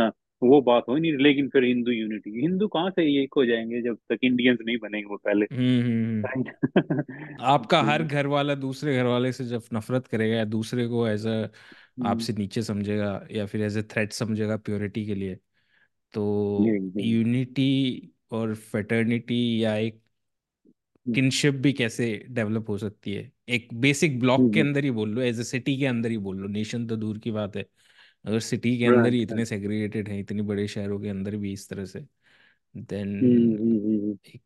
वो 0.43 0.61
बात 0.61 0.85
हो 0.89 0.97
नहीं 0.97 1.12
लेकिन 1.17 1.49
फिर 1.49 1.64
हिंदू 1.64 1.91
यूनिटी 1.91 2.41
हिंदू 2.41 2.67
कहाँ 2.69 2.91
से 2.91 3.03
एक 3.23 3.35
हो 3.37 3.45
जाएँगे 3.47 3.81
जब 3.83 3.97
तक 4.12 4.19
इंडियंस 4.23 4.59
नहीं 4.67 4.77
बनेंगे 4.77 5.05
वो 5.05 5.17
पहले? 5.17 5.47
हम्म। 5.53 6.23
आपका 7.41 7.81
हर 7.83 8.03
घर 8.03 8.27
वाला 8.27 8.55
दूसरे 8.55 8.97
घर 8.97 9.07
वाले 9.07 9.33
से 9.33 9.45
जब 9.45 9.62
नफरत 9.75 10.07
करेगा 10.07 10.37
या 10.37 10.45
दूसरे 10.45 10.87
को 10.89 11.07
एज 11.09 11.27
अ 11.27 11.49
आपसे 12.07 12.33
नीचे 12.33 12.62
समझेगा 12.62 13.27
या 13.31 13.47
फिर 13.47 13.62
एज 13.62 13.77
ए 13.79 13.83
थ्रेट 13.83 14.12
समझेगा 14.12 14.57
प्योरिटी 14.57 15.07
के 15.07 15.14
लिए 15.14 15.39
तो 16.13 16.59
जी 16.69 17.03
यूनिटी 17.03 18.03
और 18.31 18.55
फेटर्निटी 18.55 19.65
या 19.65 19.77
एक 19.77 20.01
किनशिप 21.15 21.55
भी 21.55 21.73
कैसे 21.73 22.27
डेवलप 22.31 22.69
हो 22.69 22.79
सकती 22.79 23.13
है? 23.13 23.33
एक 23.49 23.69
बेसिक 23.75 24.21
ब्लॉक 24.21 24.51
के 24.55 24.61
अंदर 24.61 24.85
ही 24.85 24.91
बोल 24.91 25.11
लो 25.11 25.21
एज 25.21 25.41
ए 25.41 25.43
सिटी 25.43 25.79
के 25.79 25.87
अंदर 25.87 26.11
ही 26.11 26.19
बोल 26.19 26.37
लो। 26.37 26.49
नेशन 26.49 26.87
तो 26.87 26.97
दूर 26.97 27.19
की 27.19 27.31
बात 27.31 27.57
है। 27.57 27.67
अगर 28.25 28.39
सिटी 28.39 28.79
के 28.79 28.85
अंदर 28.85 29.13
ही 29.13 29.19
राइट 29.19 29.31
इतने 29.31 29.45
सेग्रीगेटेड 29.45 30.09
हैं 30.09 30.21
इतने 30.21 30.43
बड़े 30.43 30.69
शहरों 30.69 31.01
के 31.01 31.09
अंदर 31.09 31.37
भी 31.37 31.53
इस 31.53 31.69
तरह 31.69 31.85
से 31.85 32.01
देन 32.77 33.17
एक 34.27 34.43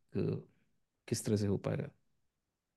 किस 1.09 1.25
तरह 1.25 1.37
से 1.37 1.47
हो 1.47 1.57
पाएगा? 1.57 1.89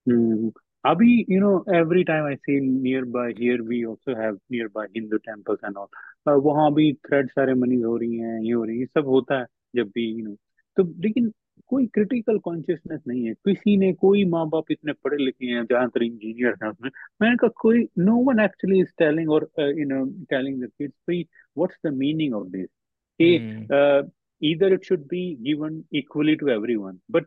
हम्म, 0.08 0.32
हम्म। 0.32 0.52
Abhi, 0.86 1.26
you 1.32 1.40
know, 1.40 1.82
every 1.82 2.02
time 2.04 2.26
I 2.26 2.36
see 2.36 2.56
nearby 2.84 3.28
here, 3.42 3.62
we 3.68 3.78
also 3.86 4.16
have 4.22 4.38
nearby 4.54 4.86
Hindu 4.98 5.18
temples 5.30 5.62
and 5.64 5.78
all. 5.78 5.88
Uh, 6.26 6.36
वहाँ 6.44 6.74
भी 6.74 6.92
थ्रेड 7.08 7.30
सेरेमनीज 7.30 7.84
हो 7.84 7.96
रही 7.98 8.18
हैं 8.18 8.40
ये 8.42 8.52
हो 8.52 8.64
रही 8.64 8.80
है 8.80 8.86
सब 8.86 9.08
होता 9.08 9.40
है 9.40 9.46
जब 9.76 9.88
भी 9.96 10.06
यू 10.10 10.26
नो 10.26 10.36
तो 10.78 10.84
लेकिन 11.04 11.32
कोई 11.68 11.86
क्रिटिकल 11.94 12.38
कॉन्शियसनेस 12.40 13.02
नहीं 13.08 13.26
है। 13.26 13.34
किसी 13.48 13.76
ने 13.78 13.92
कोई 13.94 14.24
माँ 14.26 14.48
बाप 14.50 14.72
इतने 14.72 14.94
पढ़े 15.04 15.18
लिखे 15.18 15.46
हैं 15.46 15.64
ज़्यादातर 15.66 16.04
इंजीनियर 16.04 16.56
हैं 16.64 16.70
उसमें 16.70 16.90
मैंने 17.22 17.36
कहा 17.36 17.50
कोई 17.62 17.84
no 18.00 18.16
one 18.30 18.40
actually 18.40 18.80
is 18.82 18.94
telling 19.00 19.30
और 19.32 19.50
you 19.60 19.86
know 19.88 20.06
telling 20.30 20.64
the 20.64 20.70
kids 20.78 20.94
भाई 21.10 21.26
what's 21.58 21.78
the 21.86 21.94
meaning 21.94 22.34
of 22.36 22.48
this. 22.48 22.68
कि 23.20 23.28
either 24.42 24.70
it 24.76 24.86
should 24.86 25.04
be 25.10 25.20
given 25.44 25.76
equally 26.00 26.34
to 26.38 26.50
everyone 26.54 26.96
but 27.16 27.26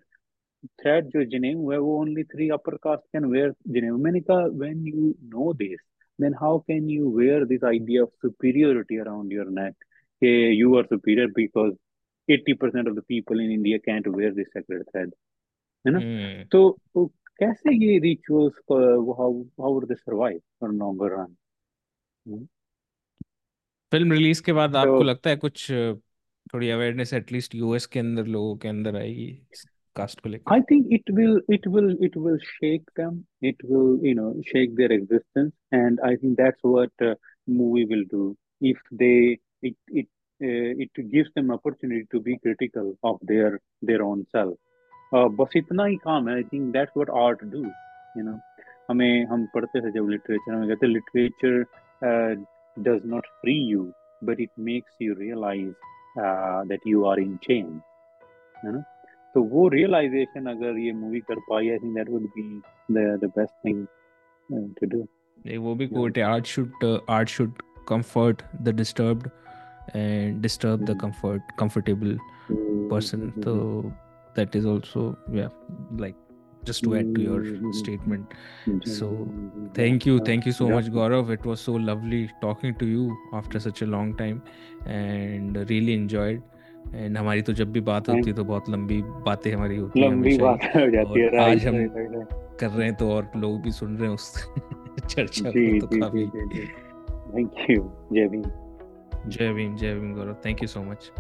thread 0.80 1.06
जो 1.08 1.24
जनेऊ 1.30 1.70
है 1.70 1.78
वो 1.78 1.98
only 2.00 2.22
three 2.24 2.48
upper 2.50 2.74
caste 2.82 3.04
can 3.12 3.24
wear 3.32 3.52
janeu. 3.68 3.96
मैंने 3.98 4.20
कहा 4.20 4.46
when 4.54 4.86
you 4.86 5.08
know 5.34 5.52
this 5.54 5.78
then 6.18 6.34
how 6.42 6.52
can 6.70 6.88
you 6.88 7.08
wear 7.18 7.44
this 7.46 7.62
idea 7.70 8.02
of 8.04 8.10
superiority 8.26 8.98
around 9.04 9.32
your 9.38 9.46
neck 9.58 9.74
कि 10.22 10.32
you 10.58 10.76
are 10.80 10.84
superior 10.92 11.28
because 11.38 11.72
80% 12.28 12.88
of 12.88 12.96
the 12.96 13.02
people 13.14 13.40
in 13.40 13.50
India 13.58 13.78
can't 13.88 14.06
wear 14.16 14.32
this 14.40 14.48
sacred 14.56 14.84
thread 14.92 15.12
है 15.84 15.92
ना 15.92 16.00
Hmm. 16.00 16.48
तो 16.52 17.06
कैसे 17.40 17.74
ये 17.84 17.98
rituals 18.08 18.54
how 19.20 19.30
how 19.62 19.72
would 19.74 19.88
they 19.88 19.98
survive 20.04 20.40
for 20.60 20.72
longer 20.82 21.10
run 21.16 21.30
hmm, 22.26 22.46
film 23.92 24.12
release 24.12 24.42
के 24.42 24.52
बाद 24.52 24.76
आपको 24.76 24.98
तो 24.98 25.04
लगता 25.04 25.30
है 25.30 25.36
कुछ 25.36 25.70
थोड़ी 26.52 26.68
अवेयरनेस 26.70 27.12
एटलीस्ट 27.14 27.54
यूएस 27.54 27.86
के 27.94 27.98
अंदर 27.98 28.26
लोगों 28.26 28.56
के 28.58 28.68
अंदर 28.68 28.96
आएगी 28.96 29.26
कास्ट 29.95 30.19
को 30.19 30.29
लेकर 30.29 30.55
I 30.55 30.61
think 30.69 30.93
it 30.97 31.11
will 31.17 31.39
it 31.57 31.67
will 31.75 31.89
it 32.07 32.15
will 32.15 32.39
shake 32.49 32.91
them. 32.99 33.25
It 33.41 33.63
will 33.71 33.99
you 34.09 34.15
know 34.15 34.31
shake 34.51 34.75
their 34.77 34.91
existence, 34.97 35.53
and 35.71 35.99
I 36.09 36.15
think 36.15 36.37
that's 36.37 36.63
what 36.63 37.05
uh, 37.09 37.15
movie 37.47 37.85
will 37.93 38.05
do. 38.13 38.37
If 38.61 38.77
they 39.03 39.39
it 39.61 39.75
it 40.01 40.07
uh, 40.41 40.71
it 40.85 41.01
gives 41.15 41.33
them 41.35 41.51
opportunity 41.51 42.07
to 42.11 42.21
be 42.21 42.37
critical 42.37 42.93
of 43.03 43.19
their 43.33 43.59
their 43.81 44.03
own 44.03 44.25
self. 44.31 44.57
Uh, 45.13 45.27
बस 45.41 45.57
इतना 45.57 45.85
ही 45.85 45.95
काम 46.07 46.29
है. 46.29 46.37
I 46.43 46.47
think 46.53 46.73
that's 46.73 46.95
what 46.95 47.13
art 47.25 47.43
do. 47.51 47.63
You 48.17 48.23
know, 48.29 48.39
हमें 48.89 49.25
हम 49.25 49.45
पढ़ते 49.55 49.81
थे 49.81 49.91
जब 49.91 50.09
लिटरेचर 50.09 50.53
हमें 50.53 50.67
कहते 50.69 50.87
literature 50.87 52.45
does 52.83 53.03
not 53.03 53.25
free 53.41 53.61
you, 53.71 53.93
but 54.21 54.39
it 54.39 54.49
makes 54.57 54.91
you 54.99 55.15
realize 55.15 55.73
uh, 56.17 56.63
that 56.69 56.79
you 56.85 57.05
are 57.05 57.19
in 57.19 57.37
chains. 57.47 57.81
है 58.65 58.71
ना? 58.71 58.83
तो 59.35 59.43
वो 59.55 59.67
रियलाइजेशन 59.69 60.45
अगर 60.51 60.79
ये 60.79 60.91
मूवी 60.93 61.19
कर 61.29 61.39
पाई 61.49 61.69
I 61.69 61.77
think 61.83 61.95
that 61.95 62.09
would 62.09 62.23
be 62.37 62.43
the 62.91 63.19
the 63.23 63.31
best 63.37 63.53
thing 63.65 63.85
to 64.79 64.87
do 64.95 65.05
नहीं 65.45 65.57
वो 65.57 65.75
भी 65.75 65.87
कोट 65.87 66.17
है 66.17 66.23
art 66.23 66.45
should 66.55 66.85
art 67.09 67.29
should 67.29 67.61
comfort 67.89 68.41
the 68.61 68.75
disturbed 68.75 69.29
and 69.95 70.41
disturb 70.41 70.85
the 70.85 70.99
comfort 71.01 71.51
comfortable 71.59 72.17
person 72.91 73.31
so 73.43 73.53
that 74.35 74.55
is 74.55 74.65
also 74.65 75.05
yeah 75.31 75.49
like 75.97 76.15
just 76.69 76.83
to 76.83 76.95
add 76.95 77.13
to 77.15 77.21
your 77.27 77.39
statement 77.73 78.33
so 78.85 79.09
thank 79.73 80.05
you 80.05 80.19
thank 80.29 80.49
you 80.49 80.53
so 80.59 80.69
much 80.69 80.89
gaurav 80.97 81.31
it 81.35 81.47
was 81.51 81.63
so 81.69 81.77
lovely 81.89 82.21
talking 82.41 82.75
to 82.81 82.89
you 82.93 83.05
after 83.41 83.61
such 83.67 83.81
a 83.81 83.89
long 83.93 84.11
time 84.21 84.41
and 84.97 85.61
really 85.73 85.95
enjoyed 86.01 86.54
And 86.94 87.16
हमारी 87.18 87.42
तो 87.42 87.52
जब 87.52 87.72
भी 87.72 87.80
बात 87.88 88.08
होती 88.08 88.30
है 88.30 88.32
तो 88.36 88.44
बहुत 88.44 88.68
लंबी 88.70 89.02
बातें 89.26 89.52
हमारी 89.52 89.76
होती 89.76 90.00
हैं 90.00 90.10
लंबी 90.10 90.36
बात 90.38 90.64
हो 90.76 90.90
जाती 90.90 91.20
है 91.20 91.44
आज 91.44 91.66
हम 91.66 91.86
कर 92.60 92.70
रहे 92.70 92.86
हैं 92.86 92.94
तो 92.94 93.10
और 93.12 93.30
लोग 93.36 93.60
भी 93.62 93.70
सुन 93.70 93.96
रहे 93.96 94.08
हैं 94.08 94.14
उस 94.14 94.32
चर्चा 95.06 95.50
को 95.56 95.86
तो 95.86 96.00
काफ़ी 96.00 96.26
थैंक 97.36 97.70
यू 97.70 97.90
जय 98.12 98.28
Bhim 98.28 98.42
Jai 99.28 99.52
Bhim 99.52 99.76
Jai 99.76 99.94
Bhim 99.94 100.14
Gaurav 100.14 100.36
thank 100.44 100.62
you 100.62 100.68
so 100.68 100.82
much 100.90 101.10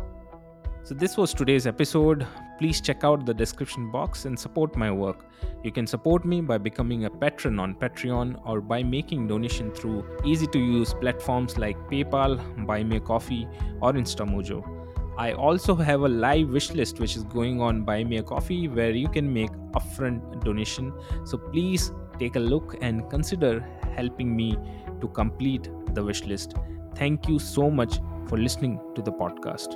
So, 0.88 0.94
this 0.94 1.16
was 1.16 1.32
today's 1.34 1.66
episode. 1.66 2.24
Please 2.60 2.80
check 2.80 3.02
out 3.02 3.26
the 3.26 3.34
description 3.34 3.90
box 3.90 4.24
and 4.24 4.38
support 4.38 4.76
my 4.76 4.90
work. 4.92 5.24
You 5.64 5.72
can 5.72 5.84
support 5.84 6.24
me 6.24 6.40
by 6.40 6.58
becoming 6.58 7.06
a 7.06 7.10
patron 7.10 7.58
on 7.58 7.74
Patreon 7.74 8.40
or 8.46 8.60
by 8.60 8.84
making 8.84 9.26
donation 9.26 9.72
through 9.72 10.04
easy 10.24 10.46
to 10.46 10.60
use 10.60 10.94
platforms 10.94 11.58
like 11.58 11.76
PayPal, 11.90 12.38
Buy 12.66 12.84
Me 12.84 13.00
Coffee, 13.00 13.48
or 13.80 13.94
InstaMojo. 13.94 14.85
I 15.18 15.32
also 15.32 15.74
have 15.74 16.02
a 16.02 16.08
live 16.08 16.50
wish 16.50 16.72
list 16.72 17.00
which 17.00 17.16
is 17.16 17.24
going 17.24 17.60
on 17.60 17.84
Buy 17.84 18.04
Me 18.04 18.18
a 18.18 18.22
Coffee 18.22 18.68
where 18.68 18.90
you 18.90 19.08
can 19.08 19.32
make 19.32 19.50
upfront 19.72 20.44
donation. 20.44 20.92
So 21.24 21.38
please 21.38 21.90
take 22.18 22.36
a 22.36 22.40
look 22.40 22.76
and 22.82 23.08
consider 23.08 23.66
helping 23.94 24.36
me 24.36 24.58
to 25.00 25.08
complete 25.08 25.70
the 25.94 26.04
wish 26.04 26.24
list. 26.24 26.54
Thank 26.96 27.28
you 27.28 27.38
so 27.38 27.70
much 27.70 27.98
for 28.28 28.36
listening 28.36 28.78
to 28.94 29.00
the 29.00 29.12
podcast. 29.12 29.74